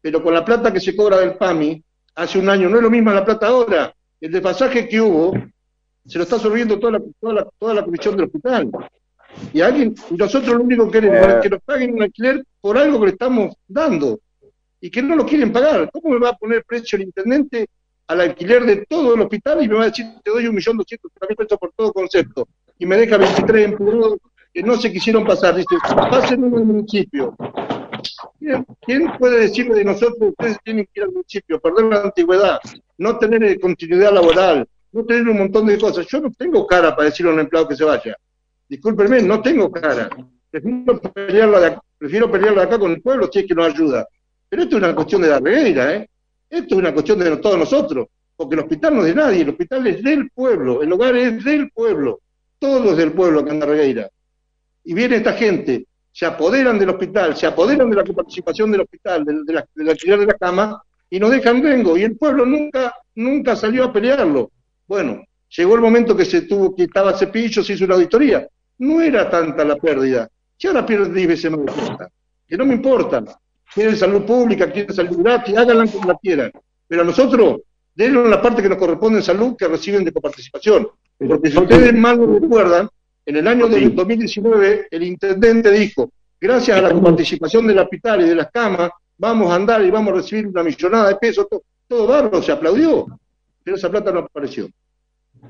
pero 0.00 0.22
con 0.22 0.32
la 0.32 0.44
plata 0.44 0.72
que 0.72 0.78
se 0.78 0.94
cobra 0.94 1.18
del 1.18 1.34
PAMI, 1.34 1.82
hace 2.18 2.38
un 2.38 2.48
año, 2.48 2.68
no 2.68 2.76
es 2.76 2.82
lo 2.82 2.90
mismo 2.90 3.12
la 3.12 3.24
plata 3.24 3.46
ahora. 3.46 3.94
El 4.20 4.32
desfasaje 4.32 4.88
que 4.88 5.00
hubo 5.00 5.32
se 6.04 6.18
lo 6.18 6.24
está 6.24 6.36
absorbiendo 6.36 6.78
toda 6.78 6.94
la, 6.94 7.02
toda 7.20 7.34
la, 7.34 7.48
toda 7.58 7.74
la 7.74 7.84
comisión 7.84 8.16
del 8.16 8.26
hospital. 8.26 8.70
Y 9.52 9.60
alguien, 9.60 9.94
nosotros 10.10 10.56
lo 10.56 10.64
único 10.64 10.86
que 10.86 11.00
queremos 11.00 11.28
es 11.28 11.42
que 11.42 11.50
nos 11.50 11.62
paguen 11.62 11.94
un 11.94 12.02
alquiler 12.02 12.44
por 12.60 12.76
algo 12.76 12.98
que 12.98 13.06
le 13.06 13.12
estamos 13.12 13.54
dando 13.68 14.18
y 14.80 14.90
que 14.90 15.00
no 15.00 15.14
lo 15.14 15.24
quieren 15.24 15.52
pagar. 15.52 15.88
¿Cómo 15.92 16.14
me 16.14 16.18
va 16.18 16.30
a 16.30 16.36
poner 16.36 16.64
precio 16.64 16.96
el 16.96 17.02
intendente 17.02 17.68
al 18.08 18.20
alquiler 18.20 18.64
de 18.64 18.86
todo 18.86 19.14
el 19.14 19.20
hospital 19.20 19.62
y 19.62 19.68
me 19.68 19.74
va 19.74 19.82
a 19.82 19.88
decir 19.88 20.06
te 20.24 20.30
doy 20.30 20.46
un 20.48 20.56
millón 20.56 20.76
doscientos 20.76 21.12
mil 21.28 21.36
pesos 21.36 21.58
por 21.58 21.72
todo 21.76 21.92
concepto? 21.92 22.48
Y 22.78 22.86
me 22.86 22.96
deja 22.96 23.16
23 23.16 23.68
empleados 23.68 24.16
que 24.52 24.62
no 24.62 24.76
se 24.76 24.92
quisieron 24.92 25.24
pasar. 25.24 25.54
Dice, 25.54 25.76
pasen 26.10 26.44
en 26.44 26.54
el 26.54 26.64
municipio. 26.64 27.36
¿Quién, 28.84 29.12
puede 29.18 29.40
decirle 29.40 29.76
de 29.76 29.84
nosotros, 29.84 30.30
ustedes 30.30 30.58
tienen 30.64 30.84
que 30.86 31.00
ir 31.00 31.04
al 31.04 31.12
municipio, 31.12 31.60
perder 31.60 31.84
la 31.86 32.02
antigüedad, 32.02 32.58
no 32.98 33.18
tener 33.18 33.58
continuidad 33.60 34.12
laboral, 34.12 34.66
no 34.92 35.04
tener 35.04 35.28
un 35.28 35.38
montón 35.38 35.66
de 35.66 35.78
cosas. 35.78 36.06
Yo 36.06 36.20
no 36.20 36.30
tengo 36.32 36.66
cara 36.66 36.94
para 36.94 37.08
decirle 37.08 37.30
a 37.30 37.34
un 37.34 37.40
empleado 37.40 37.68
que 37.68 37.76
se 37.76 37.84
vaya. 37.84 38.16
Discúlpenme, 38.68 39.22
no 39.22 39.40
tengo 39.40 39.70
cara. 39.70 40.08
Prefiero 40.50 41.00
pelearla, 41.12 41.60
de 41.60 42.62
acá, 42.62 42.78
con 42.78 42.92
el 42.92 43.02
pueblo 43.02 43.28
si 43.32 43.40
es 43.40 43.46
que 43.46 43.54
nos 43.54 43.66
ayuda. 43.66 44.06
Pero 44.48 44.62
esto 44.62 44.76
es 44.76 44.82
una 44.82 44.94
cuestión 44.94 45.22
de 45.22 45.28
la 45.28 45.40
regueira, 45.40 45.94
¿eh? 45.94 46.08
Esto 46.48 46.74
es 46.74 46.78
una 46.80 46.92
cuestión 46.92 47.18
de 47.18 47.36
todos 47.36 47.58
nosotros. 47.58 48.08
Porque 48.36 48.54
el 48.54 48.60
hospital 48.60 48.94
no 48.94 49.00
es 49.00 49.08
de 49.08 49.14
nadie, 49.14 49.42
el 49.42 49.50
hospital 49.50 49.86
es 49.88 50.02
del 50.02 50.30
pueblo, 50.30 50.80
el 50.82 50.92
hogar 50.92 51.16
es 51.16 51.44
del 51.44 51.70
pueblo. 51.70 52.20
Todo 52.58 52.92
es 52.92 52.96
del 52.96 53.12
pueblo 53.12 53.46
en 53.46 53.60
la 53.60 53.66
regueira. 53.66 54.10
Y 54.84 54.94
viene 54.94 55.16
esta 55.16 55.32
gente, 55.32 55.86
se 56.18 56.26
apoderan 56.26 56.80
del 56.80 56.90
hospital, 56.90 57.36
se 57.36 57.46
apoderan 57.46 57.88
de 57.88 57.94
la 57.94 58.02
participación 58.02 58.72
del 58.72 58.80
hospital, 58.80 59.24
de, 59.24 59.52
la, 59.52 59.64
de 59.72 59.84
la 59.84 59.94
de 59.94 60.26
la 60.26 60.34
cama, 60.34 60.82
y 61.08 61.20
nos 61.20 61.30
dejan 61.30 61.62
rengo. 61.62 61.96
Y 61.96 62.02
el 62.02 62.16
pueblo 62.16 62.44
nunca, 62.44 62.92
nunca 63.14 63.54
salió 63.54 63.84
a 63.84 63.92
pelearlo 63.92 64.50
Bueno, 64.88 65.22
llegó 65.56 65.76
el 65.76 65.80
momento 65.80 66.16
que 66.16 66.24
se 66.24 66.42
tuvo, 66.42 66.74
que 66.74 66.82
estaba 66.82 67.16
cepillo, 67.16 67.62
se 67.62 67.74
hizo 67.74 67.84
una 67.84 67.94
auditoría. 67.94 68.48
No 68.78 69.00
era 69.00 69.30
tanta 69.30 69.64
la 69.64 69.76
pérdida. 69.76 70.28
Si 70.56 70.66
ahora 70.66 70.84
pierden 70.84 71.14
10 71.14 71.28
veces 71.28 71.52
más 71.52 71.60
de 71.60 72.08
que 72.48 72.56
no 72.56 72.66
me 72.66 72.74
importa. 72.74 73.22
Quieren 73.72 73.96
salud 73.96 74.24
pública, 74.24 74.72
quieren 74.72 74.92
salud 74.92 75.18
gratis, 75.18 75.56
háganla 75.56 75.86
como 75.86 76.08
la 76.08 76.18
quieran. 76.20 76.50
Pero 76.88 77.02
a 77.02 77.04
nosotros, 77.04 77.60
denle 77.94 78.28
la 78.28 78.42
parte 78.42 78.60
que 78.60 78.68
nos 78.68 78.78
corresponde 78.78 79.20
en 79.20 79.24
salud 79.24 79.54
que 79.56 79.68
reciben 79.68 80.04
de 80.04 80.10
coparticipación. 80.10 80.88
Porque 81.16 81.48
si 81.48 81.58
ustedes 81.58 81.94
mal 81.94 82.18
no 82.18 82.40
recuerdan, 82.40 82.88
en 83.28 83.36
el 83.36 83.46
año 83.46 83.68
2019 83.68 84.86
el 84.90 85.02
intendente 85.02 85.70
dijo, 85.70 86.10
gracias 86.40 86.78
a 86.78 86.80
la 86.80 86.98
participación 86.98 87.66
del 87.66 87.78
hospital 87.78 88.22
y 88.22 88.24
de 88.24 88.34
las 88.34 88.50
camas, 88.50 88.90
vamos 89.18 89.50
a 89.50 89.56
andar 89.56 89.84
y 89.84 89.90
vamos 89.90 90.14
a 90.14 90.16
recibir 90.16 90.46
una 90.46 90.62
millonada 90.62 91.10
de 91.10 91.16
pesos, 91.16 91.46
todo, 91.46 91.62
todo 91.86 92.06
barro, 92.06 92.40
se 92.40 92.52
aplaudió, 92.52 93.06
pero 93.62 93.76
esa 93.76 93.90
plata 93.90 94.12
no 94.12 94.20
apareció. 94.20 94.70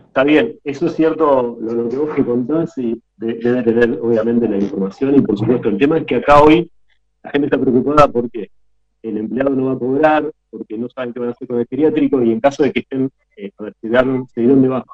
Está 0.09 0.25
bien, 0.25 0.59
eso 0.65 0.87
es 0.87 0.97
cierto, 0.97 1.57
lo, 1.61 1.89
que 1.89 1.97
vos 1.97 2.15
que 2.17 2.25
contás 2.25 2.77
y 2.79 3.01
debe 3.17 3.63
tener 3.63 3.97
obviamente 4.03 4.49
la 4.49 4.57
información 4.57 5.15
y 5.15 5.21
por 5.21 5.39
supuesto 5.39 5.69
el 5.69 5.79
tema 5.79 5.99
es 5.99 6.05
que 6.05 6.17
acá 6.17 6.43
hoy 6.43 6.69
la 7.23 7.31
gente 7.31 7.47
está 7.47 7.61
preocupada 7.61 8.09
porque 8.09 8.51
el 9.05 9.19
empleado 9.19 9.51
no 9.51 9.67
va 9.67 9.75
a 9.75 9.79
cobrar, 9.79 10.33
porque 10.51 10.77
no 10.77 10.89
saben 10.89 11.13
qué 11.13 11.21
van 11.21 11.29
a 11.29 11.33
hacer 11.33 11.47
con 11.47 11.61
el 11.61 11.67
geriátrico 11.69 12.21
y 12.25 12.33
en 12.33 12.41
caso 12.41 12.65
de 12.65 12.73
que 12.73 12.81
estén, 12.81 13.09
eh, 13.37 13.53
a 13.57 13.63
ver, 13.63 13.75
se 13.81 13.89
dieron, 14.41 14.63
de 14.63 14.69
baja 14.69 14.85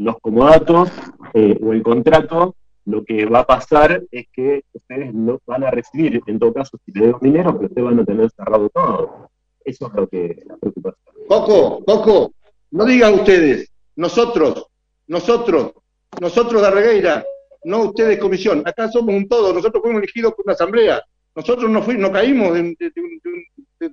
los 0.00 0.18
comodatos 0.20 0.90
eh, 1.34 1.58
o 1.62 1.72
el 1.74 1.82
contrato, 1.82 2.56
lo 2.86 3.04
que 3.04 3.26
va 3.26 3.40
a 3.40 3.46
pasar 3.46 4.02
es 4.10 4.26
que 4.32 4.62
ustedes 4.72 5.12
no 5.12 5.38
van 5.46 5.64
a 5.64 5.70
recibir, 5.70 6.22
en 6.26 6.38
todo 6.38 6.54
caso, 6.54 6.78
si 6.84 6.92
le 6.92 7.02
dieron 7.02 7.20
dinero, 7.20 7.54
pero 7.54 7.68
ustedes 7.68 7.84
van 7.84 8.00
a 8.00 8.04
tener 8.04 8.30
cerrado 8.30 8.70
todo. 8.70 9.30
Eso 9.62 9.88
es 9.88 9.92
lo 9.92 10.08
que 10.08 10.42
la 10.46 10.56
preocupación. 10.56 11.14
Coco, 11.28 11.84
Coco, 11.84 12.32
no 12.70 12.86
digan 12.86 13.12
ustedes, 13.12 13.70
nosotros, 13.96 14.68
nosotros, 15.06 15.72
nosotros 16.18 16.62
de 16.62 16.70
Regueira, 16.70 17.24
no 17.64 17.82
ustedes 17.84 18.18
comisión, 18.18 18.62
acá 18.64 18.88
somos 18.88 19.14
un 19.14 19.28
todo, 19.28 19.52
nosotros 19.52 19.82
fuimos 19.82 20.02
elegidos 20.02 20.32
por 20.32 20.46
una 20.46 20.54
asamblea, 20.54 21.02
nosotros 21.36 21.70
no, 21.70 21.82
fuimos, 21.82 22.04
no 22.04 22.12
caímos 22.12 22.54
de, 22.54 22.60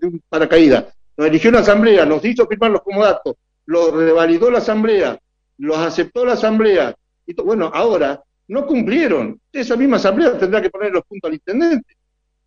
un, 0.04 0.24
paracaídas, 0.30 0.86
nos 1.18 1.28
eligió 1.28 1.50
una 1.50 1.60
asamblea, 1.60 2.06
nos 2.06 2.24
hizo 2.24 2.48
firmar 2.48 2.72
los 2.72 2.82
comodatos, 2.82 3.36
lo 3.66 3.92
revalidó 3.92 4.50
la 4.50 4.60
asamblea, 4.60 5.20
los 5.58 5.78
aceptó 5.78 6.26
la 6.26 6.34
asamblea, 6.34 6.96
y 7.26 7.34
bueno, 7.42 7.72
ahora 7.74 8.22
no 8.48 8.66
cumplieron, 8.66 9.40
esa 9.52 9.76
misma 9.76 9.98
asamblea 9.98 10.38
tendrá 10.38 10.62
que 10.62 10.70
poner 10.70 10.92
los 10.92 11.04
puntos 11.04 11.30
al 11.30 11.34
intendente, 11.36 11.96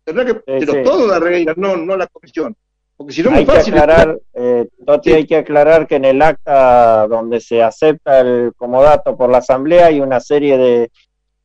tendrá 0.03 0.25
que, 0.25 0.35
pero 0.35 0.83
todo 0.83 1.11
de 1.11 1.19
Regueira, 1.19 1.53
no, 1.57 1.77
no 1.77 1.95
la 1.95 2.07
comisión. 2.07 2.55
Hay 3.31 3.45
Que 3.45 3.51
aclarar, 3.51 4.19
eh, 4.33 4.67
Toti, 4.85 5.13
hay 5.13 5.25
que 5.25 5.37
aclarar 5.37 5.87
que 5.87 5.95
en 5.95 6.05
el 6.05 6.21
acta 6.21 7.07
donde 7.07 7.39
se 7.39 7.63
acepta 7.63 8.19
el 8.19 8.53
comodato 8.55 9.17
por 9.17 9.29
la 9.29 9.39
Asamblea 9.39 9.87
hay 9.87 10.01
una 10.01 10.19
serie 10.19 10.57
de, 10.57 10.91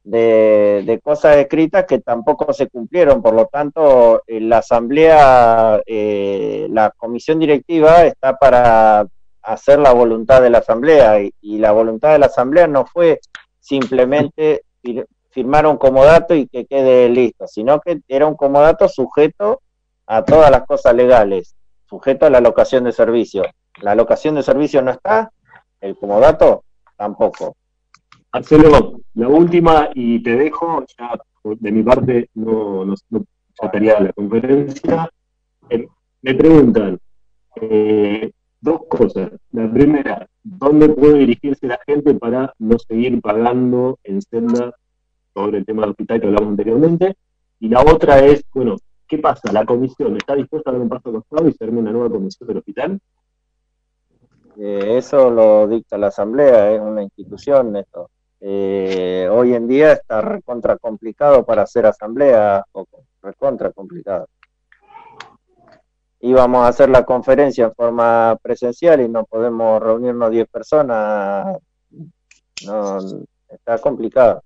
de, 0.06 1.00
cosas 1.02 1.36
escritas 1.36 1.84
que 1.86 2.00
tampoco 2.00 2.52
se 2.52 2.68
cumplieron. 2.68 3.22
Por 3.22 3.34
lo 3.34 3.46
tanto, 3.46 4.22
la 4.26 4.58
Asamblea, 4.58 5.80
eh, 5.86 6.66
la 6.70 6.92
Comisión 6.96 7.38
Directiva 7.38 8.04
está 8.04 8.36
para 8.36 9.06
hacer 9.46 9.78
la 9.78 9.92
voluntad 9.92 10.42
de 10.42 10.50
la 10.50 10.58
Asamblea 10.58 11.20
y, 11.20 11.58
la 11.58 11.70
voluntad 11.70 12.12
de 12.12 12.18
la 12.18 12.26
Asamblea 12.26 12.66
no 12.66 12.84
fue 12.84 13.20
simplemente 13.60 14.62
firmar 15.30 15.66
un 15.66 15.76
comodato 15.76 16.34
y 16.34 16.48
que 16.48 16.66
quede 16.66 17.08
listo, 17.08 17.46
sino 17.46 17.80
que 17.80 18.00
era 18.08 18.26
un 18.26 18.34
comodato 18.34 18.88
sujeto 18.88 19.60
a 20.06 20.24
todas 20.24 20.50
las 20.50 20.66
cosas 20.66 20.94
legales, 20.94 21.54
sujeto 21.88 22.26
a 22.26 22.30
la 22.30 22.40
locación 22.40 22.84
de 22.84 22.92
servicio. 22.92 23.44
La 23.80 23.94
locación 23.94 24.34
de 24.34 24.42
servicio 24.42 24.82
no 24.82 24.90
está, 24.90 25.30
el 25.80 25.96
comodato 25.96 26.64
tampoco. 26.96 27.56
Marcelo, 28.32 29.00
la 29.14 29.28
última 29.28 29.90
y 29.94 30.22
te 30.22 30.36
dejo, 30.36 30.84
ya 30.98 31.12
de 31.44 31.70
mi 31.70 31.84
parte 31.84 32.28
no, 32.34 32.84
no, 32.84 32.94
estaría 33.62 34.00
la 34.00 34.12
conferencia. 34.12 35.08
Eh, 35.70 35.86
me 36.22 36.34
preguntan 36.34 36.98
eh, 37.60 38.32
dos 38.66 38.82
cosas. 38.88 39.30
La 39.52 39.72
primera, 39.72 40.28
¿dónde 40.42 40.90
puede 40.90 41.20
dirigirse 41.20 41.66
la 41.66 41.80
gente 41.86 42.12
para 42.14 42.52
no 42.58 42.78
seguir 42.78 43.18
pagando 43.22 43.98
en 44.04 44.20
senda 44.20 44.74
sobre 45.32 45.58
el 45.58 45.64
tema 45.64 45.82
del 45.82 45.92
hospital 45.92 46.20
que 46.20 46.26
hablamos 46.26 46.50
anteriormente? 46.50 47.16
Y 47.60 47.70
la 47.70 47.80
otra 47.80 48.18
es, 48.18 48.44
bueno, 48.52 48.76
¿Qué 49.08 49.18
pasa? 49.18 49.52
¿La 49.52 49.64
comisión 49.64 50.16
está 50.16 50.34
dispuesta 50.34 50.70
a 50.70 50.72
dar 50.72 50.82
un 50.82 50.88
paso 50.88 51.12
costado 51.12 51.48
y 51.48 51.52
se 51.52 51.64
una 51.64 51.92
nueva 51.92 52.10
comisión 52.10 52.48
del 52.48 52.56
hospital? 52.58 53.00
Eh, 54.58 54.96
eso 54.96 55.30
lo 55.30 55.68
dicta 55.68 55.96
la 55.96 56.08
Asamblea, 56.08 56.72
es 56.72 56.80
una 56.80 57.02
institución 57.02 57.76
esto. 57.76 58.10
Eh, 58.40 59.28
hoy 59.30 59.54
en 59.54 59.68
día 59.68 59.92
está 59.92 60.20
recontra 60.20 60.76
complicado 60.76 61.44
para 61.44 61.62
hacer 61.62 61.86
asamblea, 61.86 62.64
recontra 63.22 63.70
complicado. 63.72 64.26
Íbamos 66.20 66.64
a 66.64 66.68
hacer 66.68 66.88
la 66.88 67.04
conferencia 67.04 67.66
en 67.66 67.74
forma 67.74 68.38
presencial 68.42 69.00
y 69.00 69.08
no 69.08 69.24
podemos 69.24 69.82
reunirnos 69.82 70.30
10 70.30 70.48
personas. 70.48 71.58
No, 72.64 72.98
está 73.48 73.78
complicado. 73.78 74.42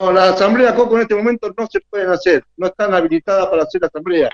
No, 0.00 0.10
la 0.10 0.30
asamblea 0.30 0.74
Coco 0.74 0.96
en 0.96 1.02
este 1.02 1.14
momento 1.14 1.52
no 1.56 1.66
se 1.70 1.80
pueden 1.88 2.10
hacer, 2.10 2.42
no 2.56 2.66
están 2.66 2.92
habilitadas 2.94 3.46
para 3.46 3.62
hacer 3.62 3.84
asamblea. 3.84 4.28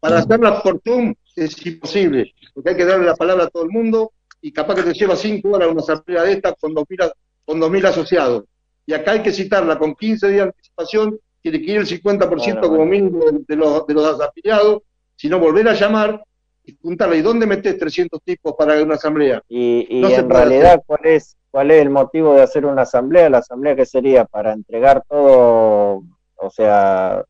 Para 0.00 0.18
hacerla 0.18 0.62
por 0.62 0.80
Zoom 0.82 1.14
es 1.36 1.66
imposible, 1.66 2.32
porque 2.54 2.70
hay 2.70 2.76
que 2.76 2.84
darle 2.84 3.06
la 3.06 3.14
palabra 3.14 3.44
a 3.44 3.48
todo 3.48 3.64
el 3.64 3.70
mundo 3.70 4.12
y 4.40 4.52
capaz 4.52 4.76
que 4.76 4.82
te 4.84 4.94
lleva 4.94 5.14
cinco 5.14 5.50
horas 5.50 5.68
una 5.70 5.80
asamblea 5.80 6.22
de 6.22 6.32
esta 6.32 6.54
con 6.54 6.74
2.000 6.74 7.12
con 7.44 7.86
asociados. 7.86 8.44
Y 8.86 8.94
acá 8.94 9.12
hay 9.12 9.22
que 9.22 9.32
citarla 9.32 9.78
con 9.78 9.94
15 9.94 10.28
días 10.28 10.36
de 10.38 10.48
anticipación, 10.48 11.18
tiene 11.42 11.60
que 11.60 11.72
ir 11.72 11.76
el 11.78 11.86
50% 11.86 12.60
como 12.60 12.86
mínimo 12.86 13.24
de, 13.46 13.56
los, 13.56 13.86
de 13.86 13.94
los 13.94 14.20
afiliados, 14.20 14.82
sino 15.22 15.38
volver 15.38 15.68
a 15.68 15.74
llamar 15.74 16.20
y 16.64 16.76
juntarla. 16.82 17.14
¿Y 17.14 17.22
dónde 17.22 17.46
metes 17.46 17.78
300 17.78 18.20
tipos 18.24 18.54
para 18.58 18.82
una 18.82 18.96
asamblea? 18.96 19.40
Y, 19.48 19.86
en 19.88 20.28
realidad, 20.28 20.82
¿cuál 20.84 21.00
es 21.04 21.36
¿Cuál 21.52 21.70
es 21.70 21.82
el 21.82 21.90
motivo 21.90 22.34
de 22.34 22.42
hacer 22.42 22.64
una 22.66 22.82
asamblea? 22.82 23.30
La 23.30 23.38
asamblea 23.38 23.76
que 23.76 23.84
sería 23.86 24.24
para 24.24 24.52
entregar 24.54 25.04
todo, 25.06 26.02
o 26.34 26.50
sea, 26.50 27.22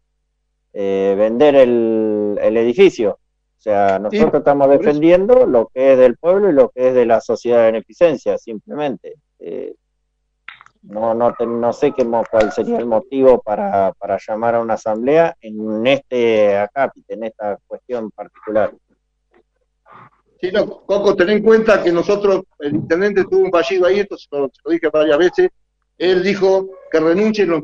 eh, 0.72 1.14
vender 1.18 1.56
el, 1.56 2.38
edificio. 2.40 3.18
O 3.58 3.60
sea, 3.60 3.98
nosotros 3.98 4.34
estamos 4.34 4.70
defendiendo 4.70 5.44
lo 5.44 5.68
que 5.74 5.92
es 5.92 5.98
del 5.98 6.16
pueblo 6.16 6.48
y 6.48 6.52
lo 6.52 6.70
que 6.70 6.88
es 6.88 6.94
de 6.94 7.04
la 7.04 7.20
sociedad 7.20 7.58
de 7.58 7.72
beneficencia, 7.72 8.38
simplemente. 8.38 9.16
Eh, 9.40 9.74
no, 10.82 11.14
no, 11.14 11.34
no 11.38 11.72
sé 11.72 11.92
qué, 11.92 12.04
cuál 12.04 12.52
sería 12.52 12.78
el 12.78 12.86
motivo 12.86 13.40
para, 13.40 13.94
llamar 14.26 14.56
a 14.56 14.60
una 14.60 14.74
asamblea 14.74 15.36
en 15.40 15.86
este 15.86 16.58
acápite, 16.58 17.14
en 17.14 17.24
esta 17.24 17.56
cuestión 17.66 18.10
particular. 18.10 18.74
Sí, 20.40 20.50
no, 20.50 20.82
Coco, 20.84 21.14
ten 21.14 21.30
en 21.30 21.42
cuenta 21.42 21.82
que 21.82 21.92
nosotros, 21.92 22.42
el 22.58 22.74
intendente 22.74 23.24
tuvo 23.24 23.44
un 23.44 23.52
fallido 23.52 23.86
ahí, 23.86 24.00
entonces 24.00 24.26
lo, 24.32 24.50
dije 24.66 24.88
varias 24.92 25.18
veces, 25.18 25.50
él 25.96 26.22
dijo 26.24 26.68
que 26.90 26.98
renuncien 26.98 27.48
los, 27.48 27.62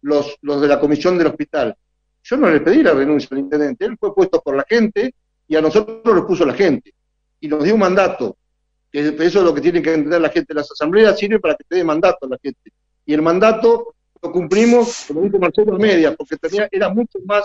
los, 0.00 0.38
los, 0.40 0.60
de 0.62 0.68
la 0.68 0.80
comisión 0.80 1.18
del 1.18 1.26
hospital. 1.26 1.76
Yo 2.22 2.36
no 2.38 2.48
le 2.48 2.60
pedí 2.60 2.82
la 2.82 2.94
renuncia 2.94 3.28
al 3.32 3.40
intendente, 3.40 3.84
él 3.84 3.98
fue 4.00 4.14
puesto 4.14 4.40
por 4.40 4.56
la 4.56 4.64
gente 4.66 5.14
y 5.46 5.56
a 5.56 5.60
nosotros 5.60 6.00
lo 6.02 6.26
puso 6.26 6.46
la 6.46 6.54
gente. 6.54 6.94
Y 7.40 7.48
nos 7.48 7.62
dio 7.62 7.74
un 7.74 7.80
mandato, 7.80 8.38
que 8.92 9.08
eso 9.24 9.38
es 9.38 9.44
lo 9.44 9.54
que 9.54 9.62
tiene 9.62 9.80
que 9.80 9.94
entender 9.94 10.20
la 10.20 10.28
gente. 10.28 10.54
Las 10.54 10.70
asambleas 10.70 11.18
sirven 11.18 11.40
para 11.40 11.54
que 11.54 11.64
te 11.66 11.76
dé 11.76 11.84
mandato 11.84 12.26
a 12.26 12.28
la 12.28 12.38
gente. 12.42 12.70
Y 13.06 13.14
el 13.14 13.22
mandato 13.22 13.94
lo 14.22 14.30
cumplimos, 14.30 15.06
como 15.08 15.22
dijo 15.22 15.38
Marcelo 15.38 15.78
Media, 15.78 16.14
porque 16.14 16.36
tenía, 16.36 16.68
era 16.70 16.90
mucho 16.90 17.18
más, 17.24 17.44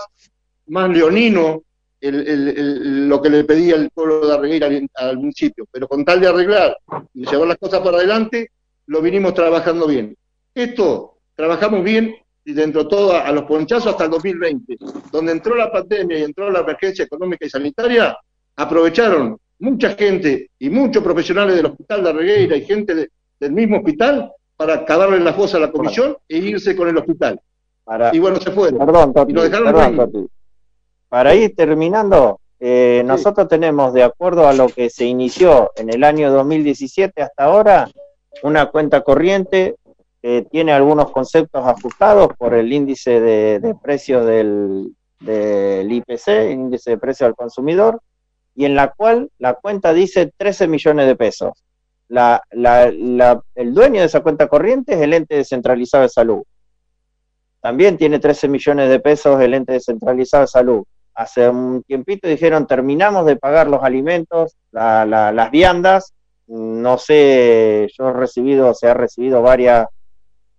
más 0.66 0.90
leonino 0.90 1.62
lo 2.00 3.20
que 3.20 3.30
le 3.30 3.42
pedía 3.42 3.74
el 3.74 3.90
pueblo 3.90 4.26
de 4.26 4.34
Arreguera 4.34 4.68
al, 4.94 5.16
municipio, 5.16 5.66
pero 5.72 5.88
con 5.88 6.04
tal 6.04 6.20
de 6.20 6.28
arreglar 6.28 6.76
y 7.12 7.26
llevar 7.26 7.48
las 7.48 7.58
cosas 7.58 7.80
para 7.80 7.96
adelante, 7.96 8.52
lo 8.86 9.02
vinimos 9.02 9.34
trabajando 9.34 9.86
bien. 9.88 10.16
Esto 10.54 11.18
trabajamos 11.34 11.82
bien 11.82 12.14
y 12.44 12.52
dentro 12.52 12.84
de 12.84 12.88
todo 12.88 13.16
a, 13.16 13.32
los 13.32 13.44
ponchazos 13.44 13.88
hasta 13.88 14.04
el 14.04 14.10
2020, 14.10 14.76
donde 15.10 15.32
entró 15.32 15.56
la 15.56 15.72
pandemia 15.72 16.18
y 16.18 16.22
entró 16.22 16.50
la 16.50 16.60
emergencia 16.60 17.04
económica 17.04 17.44
y 17.44 17.50
sanitaria, 17.50 18.16
aprovecharon 18.54 19.36
mucha 19.58 19.90
gente 19.94 20.50
y 20.58 20.70
muchos 20.70 21.02
profesionales 21.02 21.56
del 21.56 21.66
hospital 21.66 22.02
de 22.04 22.10
Arreguera 22.10 22.56
y 22.56 22.64
gente 22.64 23.08
del 23.40 23.52
mismo 23.52 23.78
hospital 23.78 24.32
para 24.56 24.74
acabarle 24.74 25.20
la 25.20 25.32
fosa 25.32 25.56
a 25.56 25.60
la 25.60 25.70
comisión 25.70 26.16
e 26.28 26.38
irse 26.38 26.74
con 26.76 26.88
el 26.88 26.98
hospital. 26.98 27.40
y 28.12 28.18
bueno, 28.18 28.40
se 28.40 28.50
fueron. 28.50 28.84
Perdón, 28.84 29.14
y 29.28 29.32
lo 29.32 29.42
dejaron 29.42 30.28
para 31.08 31.34
ir 31.34 31.54
terminando, 31.56 32.40
eh, 32.60 33.02
nosotros 33.06 33.48
tenemos, 33.48 33.94
de 33.94 34.02
acuerdo 34.02 34.46
a 34.46 34.52
lo 34.52 34.68
que 34.68 34.90
se 34.90 35.06
inició 35.06 35.70
en 35.76 35.90
el 35.90 36.04
año 36.04 36.30
2017 36.30 37.22
hasta 37.22 37.44
ahora, 37.44 37.88
una 38.42 38.66
cuenta 38.66 39.00
corriente 39.00 39.76
que 40.20 40.46
tiene 40.50 40.72
algunos 40.72 41.10
conceptos 41.10 41.64
ajustados 41.64 42.28
por 42.36 42.52
el 42.52 42.72
índice 42.72 43.20
de, 43.20 43.60
de 43.60 43.74
precios 43.74 44.26
del, 44.26 44.92
del 45.20 45.90
IPC, 45.90 46.50
índice 46.50 46.90
de 46.90 46.98
precio 46.98 47.26
al 47.26 47.34
consumidor, 47.34 48.00
y 48.58 48.64
en 48.64 48.74
la 48.74 48.88
cual 48.88 49.30
la 49.38 49.54
cuenta 49.54 49.92
dice 49.92 50.32
13 50.36 50.66
millones 50.66 51.06
de 51.06 51.14
pesos. 51.14 51.64
El 52.08 53.72
dueño 53.72 54.00
de 54.00 54.06
esa 54.06 54.20
cuenta 54.20 54.48
corriente 54.48 54.94
es 54.94 55.00
el 55.00 55.14
ente 55.14 55.36
descentralizado 55.36 56.02
de 56.02 56.08
salud. 56.08 56.42
También 57.60 57.96
tiene 57.96 58.18
13 58.18 58.48
millones 58.48 58.90
de 58.90 58.98
pesos 58.98 59.40
el 59.40 59.54
ente 59.54 59.74
descentralizado 59.74 60.40
de 60.40 60.48
salud. 60.48 60.82
Hace 61.14 61.48
un 61.48 61.84
tiempito 61.84 62.26
dijeron, 62.26 62.66
terminamos 62.66 63.26
de 63.26 63.36
pagar 63.36 63.68
los 63.68 63.84
alimentos, 63.84 64.56
las 64.72 65.50
viandas. 65.52 66.12
No 66.48 66.98
sé, 66.98 67.86
yo 67.96 68.08
he 68.08 68.12
recibido, 68.12 68.74
se 68.74 68.88
ha 68.88 68.94
recibido 68.94 69.40
varias, 69.40 69.86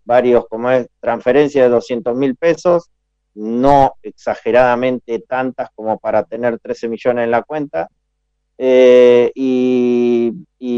varios, 0.05 0.47
como 0.47 0.71
es, 0.71 0.87
transferencias 1.01 1.65
de 1.65 1.69
200 1.69 2.15
mil 2.15 2.37
pesos 2.37 2.89
no 3.39 3.93
exageradamente 4.03 5.19
tantas 5.19 5.69
como 5.73 5.97
para 5.97 6.23
tener 6.23 6.59
13 6.59 6.89
millones 6.89 7.23
en 7.23 7.31
la 7.31 7.43
cuenta. 7.43 7.87
Eh, 8.57 9.31
y, 9.33 10.33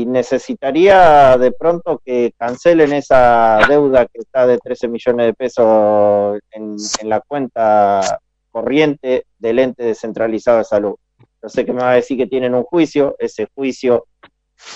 necesitaría 0.06 1.38
de 1.38 1.52
pronto 1.54 2.02
que 2.04 2.34
cancelen 2.38 2.92
esa 2.92 3.60
deuda 3.68 4.06
que 4.06 4.20
está 4.20 4.46
de 4.46 4.58
13 4.58 4.90
millones 4.90 5.28
de 5.28 5.34
pesos 5.34 6.40
en, 6.52 6.76
la 7.04 7.22
cuenta 7.22 8.20
corriente 8.52 9.26
del 9.40 9.60
ente 9.60 9.84
descentralizado 9.84 10.58
de 10.58 10.64
salud. 10.66 10.96
Yo 11.42 11.50
sé 11.50 11.66
que 11.66 11.72
me 11.72 11.82
va 11.82 11.92
a 11.92 11.96
decir 11.96 12.18
que 12.18 12.28
tienen 12.28 12.54
un 12.56 12.64
juicio, 12.64 13.16
ese 13.20 13.48
juicio 13.56 14.06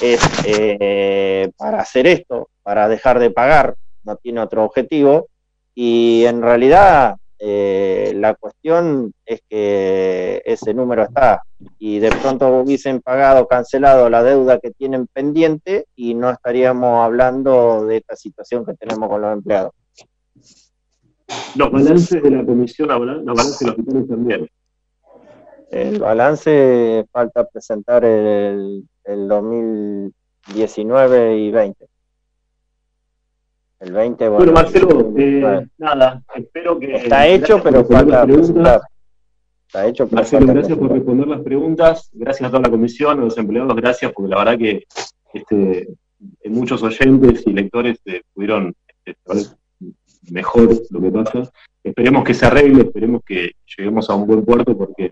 es 0.02 0.22
eh, 0.48 1.52
para 1.58 1.82
hacer 1.82 2.08
esto, 2.08 2.50
para 2.64 2.88
dejar 2.88 3.20
de 3.20 3.30
pagar, 3.30 3.76
no 4.04 4.16
tiene 4.16 4.40
otro 4.40 4.64
objetivo, 4.64 5.28
y 5.74 6.24
en 6.26 6.42
realidad 6.42 7.18
eh, 7.48 8.12
la 8.16 8.34
cuestión 8.34 9.14
es 9.24 9.40
que 9.48 10.42
ese 10.46 10.74
número 10.74 11.04
está 11.04 11.44
y 11.78 12.00
de 12.00 12.10
pronto 12.10 12.48
hubiesen 12.48 13.02
pagado, 13.02 13.48
cancelado 13.48 14.10
la 14.10 14.24
deuda 14.24 14.60
que 14.60 14.72
tienen 14.72 15.06
pendiente 15.06 15.86
y 15.96 16.16
no 16.16 16.32
estaríamos 16.32 17.06
hablando 17.06 17.86
de 17.86 17.98
esta 17.98 18.16
situación 18.16 18.66
que 18.66 18.74
tenemos 18.74 19.08
con 19.08 19.22
los 19.22 19.32
empleados. 19.32 19.74
Los 21.56 21.72
balances 21.72 22.24
de 22.24 22.32
la 22.32 22.44
comisión, 22.44 22.88
los 22.88 23.00
balances 23.00 23.60
de 23.60 23.66
los 23.68 23.78
hospitales 23.78 24.08
también. 24.08 24.50
El 25.70 26.00
balance 26.00 27.06
falta 27.12 27.46
presentar 27.46 28.06
el, 28.06 28.88
el 29.04 29.28
2019 29.28 31.38
y 31.38 31.52
20. 31.52 31.86
El 33.86 33.92
20, 33.94 34.30
bueno. 34.30 34.52
Marcelo, 34.52 35.14
eh, 35.16 35.68
nada, 35.78 36.24
espero 36.34 36.80
que. 36.80 36.96
Está 36.96 37.28
hecho, 37.28 37.62
pero 37.62 37.86
falta. 37.86 38.26
Está 38.26 39.86
hecho, 39.86 40.08
pero 40.08 40.16
Marcelo, 40.16 40.48
gracias 40.48 40.76
por 40.76 40.92
responder 40.92 41.28
las 41.28 41.42
preguntas. 41.42 42.10
Gracias 42.14 42.48
a 42.48 42.50
toda 42.50 42.64
la 42.64 42.72
comisión, 42.72 43.20
a 43.20 43.22
los 43.22 43.38
empleados, 43.38 43.76
gracias, 43.76 44.12
porque 44.12 44.32
la 44.32 44.40
verdad 44.40 44.58
que 44.58 44.86
este, 45.36 45.88
muchos 46.46 46.82
oyentes 46.82 47.44
y 47.46 47.54
lectores 47.54 48.00
eh, 48.06 48.24
pudieron 48.34 48.74
este, 49.06 49.52
mejor 50.32 50.68
lo 50.90 51.02
que 51.02 51.12
pasa. 51.12 51.52
Esperemos 51.84 52.24
que 52.24 52.34
se 52.34 52.48
arregle, 52.48 52.82
esperemos 52.86 53.22
que 53.24 53.52
lleguemos 53.78 54.10
a 54.10 54.16
un 54.16 54.26
buen 54.26 54.44
puerto, 54.44 54.76
porque 54.76 55.12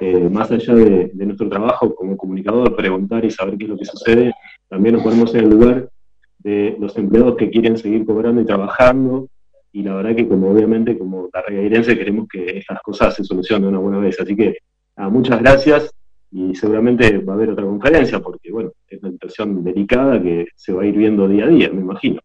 eh, 0.00 0.30
más 0.30 0.50
allá 0.50 0.74
de, 0.74 1.10
de, 1.12 1.26
nuestro 1.26 1.46
trabajo 1.50 1.94
como 1.94 2.16
comunicador, 2.16 2.74
preguntar 2.74 3.22
y 3.26 3.30
saber 3.30 3.58
qué 3.58 3.64
es 3.64 3.70
lo 3.70 3.76
que 3.76 3.84
sucede, 3.84 4.32
también 4.66 4.94
nos 4.94 5.04
ponemos 5.04 5.34
en 5.34 5.44
el 5.44 5.50
lugar 5.50 5.90
de 6.38 6.76
los 6.78 6.96
empleados 6.96 7.36
que 7.36 7.50
quieren 7.50 7.76
seguir 7.76 8.06
cobrando 8.06 8.40
y 8.40 8.46
trabajando, 8.46 9.28
y 9.72 9.82
la 9.82 9.94
verdad 9.94 10.16
que 10.16 10.28
como 10.28 10.50
obviamente 10.50 10.98
como 10.98 11.28
tarregairense 11.28 11.96
queremos 11.96 12.26
que 12.28 12.58
estas 12.58 12.80
cosas 12.80 13.14
se 13.14 13.24
solucionen 13.24 13.68
una 13.68 13.78
buena 13.78 13.98
vez. 13.98 14.18
Así 14.20 14.34
que 14.34 14.58
muchas 14.96 15.40
gracias 15.40 15.94
y 16.30 16.54
seguramente 16.54 17.18
va 17.18 17.34
a 17.34 17.36
haber 17.36 17.50
otra 17.50 17.64
conferencia 17.64 18.20
porque 18.20 18.50
bueno, 18.50 18.72
es 18.86 19.02
una 19.02 19.12
situación 19.12 19.64
delicada 19.64 20.20
que 20.22 20.46
se 20.54 20.72
va 20.72 20.82
a 20.82 20.86
ir 20.86 20.96
viendo 20.96 21.28
día 21.28 21.44
a 21.44 21.48
día, 21.48 21.70
me 21.70 21.80
imagino. 21.80 22.20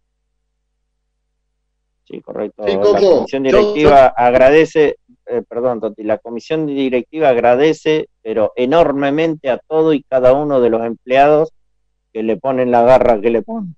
Sí, 2.05 2.21
correcto. 2.21 2.65
la 2.65 2.79
comisión 2.79 3.43
directiva 3.43 4.07
agradece, 4.07 4.97
eh, 5.25 5.41
perdón, 5.47 5.79
Toti, 5.79 6.03
la 6.03 6.17
comisión 6.17 6.67
directiva 6.67 7.29
agradece, 7.29 8.09
pero 8.21 8.51
enormemente 8.55 9.49
a 9.49 9.57
todo 9.57 9.93
y 9.93 10.03
cada 10.03 10.33
uno 10.33 10.59
de 10.59 10.69
los 10.69 10.85
empleados 10.85 11.51
que 12.11 12.23
le 12.23 12.37
ponen 12.37 12.71
la 12.71 12.83
garra 12.83 13.21
que 13.21 13.29
le 13.29 13.41
ponen. 13.41 13.75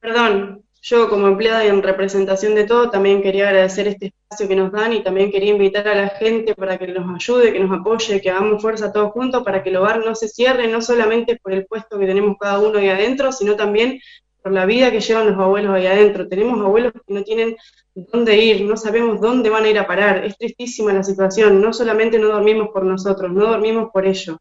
Perdón, 0.00 0.64
yo 0.82 1.08
como 1.08 1.26
empleada 1.26 1.64
y 1.64 1.68
en 1.68 1.82
representación 1.82 2.54
de 2.54 2.64
todo 2.64 2.90
también 2.90 3.22
quería 3.22 3.48
agradecer 3.48 3.88
este 3.88 4.06
espacio 4.06 4.48
que 4.48 4.56
nos 4.56 4.70
dan 4.72 4.92
y 4.92 5.02
también 5.02 5.30
quería 5.30 5.52
invitar 5.52 5.88
a 5.88 5.94
la 5.94 6.08
gente 6.08 6.54
para 6.54 6.78
que 6.78 6.86
nos 6.88 7.14
ayude, 7.14 7.52
que 7.52 7.60
nos 7.60 7.78
apoye, 7.78 8.20
que 8.20 8.30
hagamos 8.30 8.62
fuerza 8.62 8.92
todos 8.92 9.12
juntos 9.12 9.42
para 9.42 9.62
que 9.62 9.70
el 9.70 9.76
hogar 9.76 10.04
no 10.04 10.14
se 10.14 10.28
cierre, 10.28 10.68
no 10.68 10.80
solamente 10.80 11.36
por 11.42 11.52
el 11.52 11.66
puesto 11.66 11.98
que 11.98 12.06
tenemos 12.06 12.36
cada 12.38 12.60
uno 12.60 12.78
ahí 12.78 12.88
adentro, 12.88 13.32
sino 13.32 13.56
también 13.56 14.00
por 14.42 14.52
la 14.52 14.66
vida 14.66 14.90
que 14.92 15.00
llevan 15.00 15.26
los 15.30 15.38
abuelos 15.38 15.74
ahí 15.74 15.86
adentro. 15.86 16.28
Tenemos 16.28 16.60
abuelos 16.60 16.92
que 16.92 17.14
no 17.14 17.24
tienen 17.24 17.56
dónde 17.94 18.36
ir, 18.38 18.64
no 18.64 18.76
sabemos 18.76 19.20
dónde 19.20 19.50
van 19.50 19.64
a 19.64 19.68
ir 19.68 19.78
a 19.78 19.86
parar. 19.86 20.24
Es 20.24 20.38
tristísima 20.38 20.92
la 20.92 21.02
situación, 21.02 21.60
no 21.60 21.72
solamente 21.72 22.18
no 22.18 22.28
dormimos 22.28 22.68
por 22.72 22.84
nosotros, 22.84 23.32
no 23.32 23.46
dormimos 23.46 23.90
por 23.92 24.06
ellos. 24.06 24.36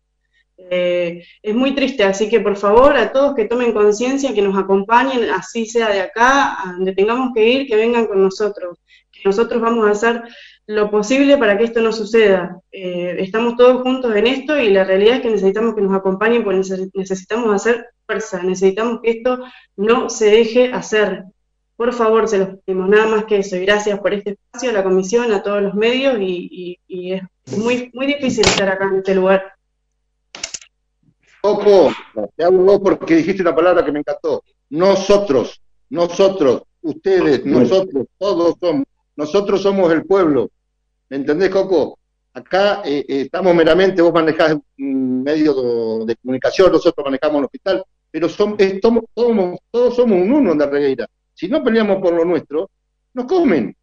Eh, 0.70 1.24
es 1.42 1.56
muy 1.56 1.74
triste, 1.74 2.04
así 2.04 2.30
que 2.30 2.40
por 2.40 2.56
favor 2.58 2.96
a 2.98 3.12
todos 3.12 3.36
que 3.36 3.46
tomen 3.46 3.74
conciencia, 3.74 4.34
que 4.34 4.42
nos 4.42 4.58
acompañen, 4.58 5.30
así 5.30 5.66
sea 5.66 5.90
de 5.90 6.02
acá, 6.02 6.62
a 6.62 6.74
donde 6.74 6.94
tengamos 6.94 7.32
que 7.34 7.48
ir, 7.48 7.68
que 7.68 7.76
vengan 7.76 8.08
con 8.08 8.22
nosotros, 8.22 8.78
que 9.12 9.22
nosotros 9.26 9.62
vamos 9.62 9.88
a 9.88 9.92
hacer 9.92 10.24
lo 10.68 10.92
posible 10.92 11.38
para 11.38 11.58
que 11.58 11.64
esto 11.64 11.82
no 11.82 11.94
suceda. 11.94 12.60
Eh, 12.72 13.16
estamos 13.20 13.56
todos 13.56 13.82
juntos 13.82 14.14
en 14.16 14.28
esto 14.28 14.60
y 14.60 14.70
la 14.70 14.84
realidad 14.84 15.16
es 15.16 15.22
que 15.22 15.30
necesitamos 15.30 15.74
que 15.76 15.82
nos 15.82 15.96
acompañen, 15.96 16.44
porque 16.44 16.62
necesitamos 16.94 17.54
hacer 17.56 17.88
fuerza, 18.06 18.44
necesitamos 18.44 19.00
que 19.02 19.12
esto 19.12 19.40
no 19.78 20.10
se 20.10 20.30
deje 20.30 20.74
hacer. 20.74 21.24
Por 21.78 21.94
favor, 21.94 22.28
se 22.28 22.40
los 22.40 22.50
pedimos, 22.66 22.90
nada 22.90 23.08
más 23.08 23.26
que 23.26 23.38
eso. 23.38 23.56
Y 23.56 23.60
gracias 23.60 24.00
por 24.00 24.14
este 24.14 24.32
espacio, 24.32 24.72
a 24.72 24.74
la 24.74 24.84
comisión, 24.84 25.32
a 25.32 25.44
todos 25.44 25.62
los 25.62 25.76
medios, 25.76 26.18
y, 26.20 26.80
y 26.88 27.14
es 27.14 27.22
muy, 27.56 27.92
muy 27.94 28.08
difícil 28.08 28.46
estar 28.46 28.68
acá 28.68 28.90
en 28.92 28.98
este 28.98 29.16
lugar. 29.16 29.57
Coco, 31.48 31.94
te 32.36 32.44
hablo 32.44 32.78
porque 32.82 33.16
dijiste 33.16 33.42
una 33.42 33.56
palabra 33.56 33.86
que 33.86 33.92
me 33.94 34.00
encantó. 34.00 34.44
Nosotros, 34.70 35.62
nosotros, 35.90 36.64
ustedes, 36.82 37.46
nosotros, 37.46 38.06
todos 38.18 38.56
somos, 38.60 38.84
nosotros 39.16 39.62
somos 39.62 39.94
el 39.94 40.06
pueblo. 40.06 40.50
¿Me 41.08 41.16
entendés, 41.16 41.50
Coco? 41.50 42.00
Acá 42.34 42.82
eh, 42.84 43.06
eh, 43.08 43.22
estamos 43.22 43.56
meramente, 43.56 44.02
vos 44.02 44.14
manejás 44.14 44.58
un 44.78 45.24
medio 45.24 46.04
de, 46.06 46.18
comunicación, 46.18 46.70
nosotros 46.70 47.06
manejamos 47.06 47.40
el 47.40 47.46
hospital, 47.46 47.86
pero 48.12 48.28
somos, 48.28 48.58
todos 49.16 49.96
somos 49.96 50.22
un 50.22 50.30
uno 50.30 50.52
en 50.52 50.60
la 50.60 50.66
regueira. 50.66 51.08
Si 51.34 51.48
no 51.48 51.64
peleamos 51.64 52.02
por 52.02 52.14
lo 52.14 52.26
nuestro, 52.26 52.70
nos 53.14 53.26
comen. 53.26 53.74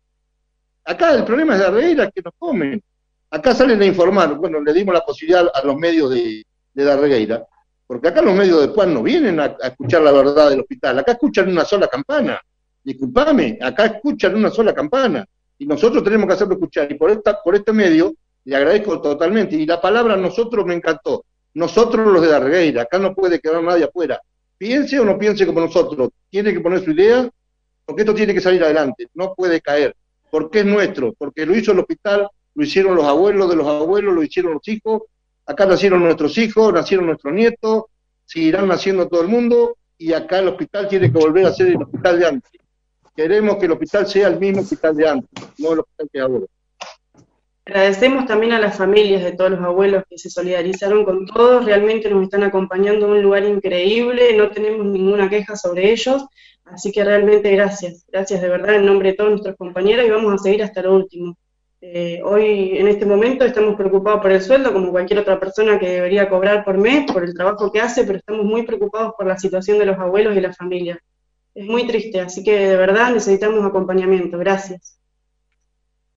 Acá 0.84 1.14
el 1.14 1.24
problema 1.24 1.54
es 1.54 1.60
la 1.60 1.70
regueira, 1.70 2.10
que 2.10 2.20
nos 2.20 2.34
comen. 2.38 2.82
Acá 3.30 3.54
salen 3.54 3.80
a 3.80 3.86
informar, 3.86 4.34
bueno, 4.34 4.60
le 4.60 4.72
dimos 4.74 4.94
la 4.94 5.00
posibilidad 5.00 5.50
a 5.52 5.64
los 5.64 5.76
medios 5.76 6.10
de, 6.10 6.44
de 6.74 6.84
Darregueira, 6.84 7.46
porque 7.86 8.08
acá 8.08 8.22
los 8.22 8.34
medios 8.34 8.60
de 8.60 8.68
Juan 8.68 8.94
no 8.94 9.02
vienen 9.02 9.40
a, 9.40 9.56
escuchar 9.62 10.02
la 10.02 10.12
verdad 10.12 10.50
del 10.50 10.60
hospital, 10.60 10.98
acá 10.98 11.12
escuchan 11.12 11.48
una 11.48 11.64
sola 11.64 11.88
campana, 11.88 12.40
disculpame, 12.82 13.58
acá 13.60 13.86
escuchan 13.86 14.34
una 14.34 14.50
sola 14.50 14.74
campana, 14.74 15.24
y 15.58 15.66
nosotros 15.66 16.02
tenemos 16.02 16.26
que 16.26 16.34
hacerlo 16.34 16.54
escuchar, 16.54 16.90
y 16.90 16.94
por, 16.94 17.10
esta, 17.10 17.42
por 17.42 17.54
este 17.54 17.72
medio 17.72 18.14
le 18.44 18.56
agradezco 18.56 19.00
totalmente, 19.00 19.56
y 19.56 19.66
la 19.66 19.80
palabra 19.80 20.16
nosotros 20.16 20.64
me 20.64 20.74
encantó, 20.74 21.24
nosotros 21.54 22.06
los 22.06 22.22
de 22.22 22.28
Darregueira, 22.28 22.82
acá 22.82 22.98
no 22.98 23.14
puede 23.14 23.40
quedar 23.40 23.62
nadie 23.62 23.84
afuera, 23.84 24.20
piense 24.56 24.98
o 24.98 25.04
no 25.04 25.18
piense 25.18 25.46
como 25.46 25.60
nosotros, 25.60 26.10
tiene 26.30 26.52
que 26.52 26.60
poner 26.60 26.84
su 26.84 26.92
idea, 26.92 27.28
porque 27.84 28.02
esto 28.02 28.14
tiene 28.14 28.34
que 28.34 28.40
salir 28.40 28.64
adelante, 28.64 29.08
no 29.14 29.34
puede 29.34 29.60
caer, 29.60 29.94
porque 30.30 30.60
es 30.60 30.66
nuestro, 30.66 31.12
porque 31.18 31.44
lo 31.44 31.54
hizo 31.54 31.72
el 31.72 31.80
hospital, 31.80 32.28
lo 32.54 32.64
hicieron 32.64 32.94
los 32.94 33.04
abuelos 33.04 33.50
de 33.50 33.56
los 33.56 33.66
abuelos, 33.66 34.14
lo 34.14 34.22
hicieron 34.22 34.54
los 34.54 34.66
hijos, 34.68 35.02
Acá 35.46 35.66
nacieron 35.66 36.02
nuestros 36.02 36.36
hijos, 36.38 36.72
nacieron 36.72 37.06
nuestros 37.06 37.34
nietos, 37.34 37.84
seguirán 38.24 38.68
naciendo 38.68 39.08
todo 39.08 39.22
el 39.22 39.28
mundo 39.28 39.76
y 39.98 40.12
acá 40.12 40.38
el 40.38 40.48
hospital 40.48 40.88
tiene 40.88 41.12
que 41.12 41.18
volver 41.18 41.46
a 41.46 41.52
ser 41.52 41.68
el 41.68 41.82
hospital 41.82 42.18
de 42.18 42.26
antes. 42.26 42.52
Queremos 43.14 43.56
que 43.56 43.66
el 43.66 43.72
hospital 43.72 44.06
sea 44.06 44.28
el 44.28 44.40
mismo 44.40 44.62
hospital 44.62 44.96
de 44.96 45.08
antes, 45.08 45.44
no 45.58 45.72
el 45.72 45.80
hospital 45.80 46.08
que 46.12 46.20
ahora. 46.20 46.46
Agradecemos 47.66 48.26
también 48.26 48.52
a 48.52 48.58
las 48.58 48.76
familias 48.76 49.22
de 49.22 49.32
todos 49.32 49.52
los 49.52 49.60
abuelos 49.60 50.04
que 50.08 50.18
se 50.18 50.28
solidarizaron 50.28 51.04
con 51.04 51.24
todos, 51.26 51.64
realmente 51.64 52.10
nos 52.10 52.24
están 52.24 52.42
acompañando 52.42 53.06
en 53.06 53.12
un 53.12 53.22
lugar 53.22 53.44
increíble, 53.44 54.36
no 54.36 54.50
tenemos 54.50 54.84
ninguna 54.84 55.30
queja 55.30 55.56
sobre 55.56 55.90
ellos, 55.90 56.26
así 56.64 56.92
que 56.92 57.04
realmente 57.04 57.50
gracias, 57.52 58.04
gracias 58.12 58.42
de 58.42 58.48
verdad 58.48 58.74
en 58.74 58.84
nombre 58.84 59.10
de 59.10 59.16
todos 59.16 59.30
nuestros 59.30 59.56
compañeros 59.56 60.06
y 60.06 60.10
vamos 60.10 60.34
a 60.34 60.38
seguir 60.38 60.62
hasta 60.62 60.82
lo 60.82 60.96
último. 60.96 61.36
Eh, 61.86 62.22
hoy, 62.24 62.78
en 62.78 62.88
este 62.88 63.04
momento, 63.04 63.44
estamos 63.44 63.76
preocupados 63.76 64.22
por 64.22 64.32
el 64.32 64.40
sueldo, 64.40 64.72
como 64.72 64.90
cualquier 64.90 65.18
otra 65.18 65.38
persona 65.38 65.78
que 65.78 65.90
debería 65.90 66.30
cobrar 66.30 66.64
por 66.64 66.78
mes, 66.78 67.04
por 67.12 67.22
el 67.22 67.34
trabajo 67.34 67.70
que 67.70 67.82
hace, 67.82 68.04
pero 68.04 68.18
estamos 68.18 68.46
muy 68.46 68.62
preocupados 68.62 69.12
por 69.18 69.26
la 69.26 69.38
situación 69.38 69.78
de 69.78 69.84
los 69.84 69.98
abuelos 69.98 70.34
y 70.34 70.40
la 70.40 70.54
familia. 70.54 70.98
Es 71.54 71.66
muy 71.66 71.86
triste, 71.86 72.20
así 72.20 72.42
que 72.42 72.68
de 72.68 72.76
verdad 72.76 73.12
necesitamos 73.12 73.62
acompañamiento. 73.66 74.38
Gracias. 74.38 74.98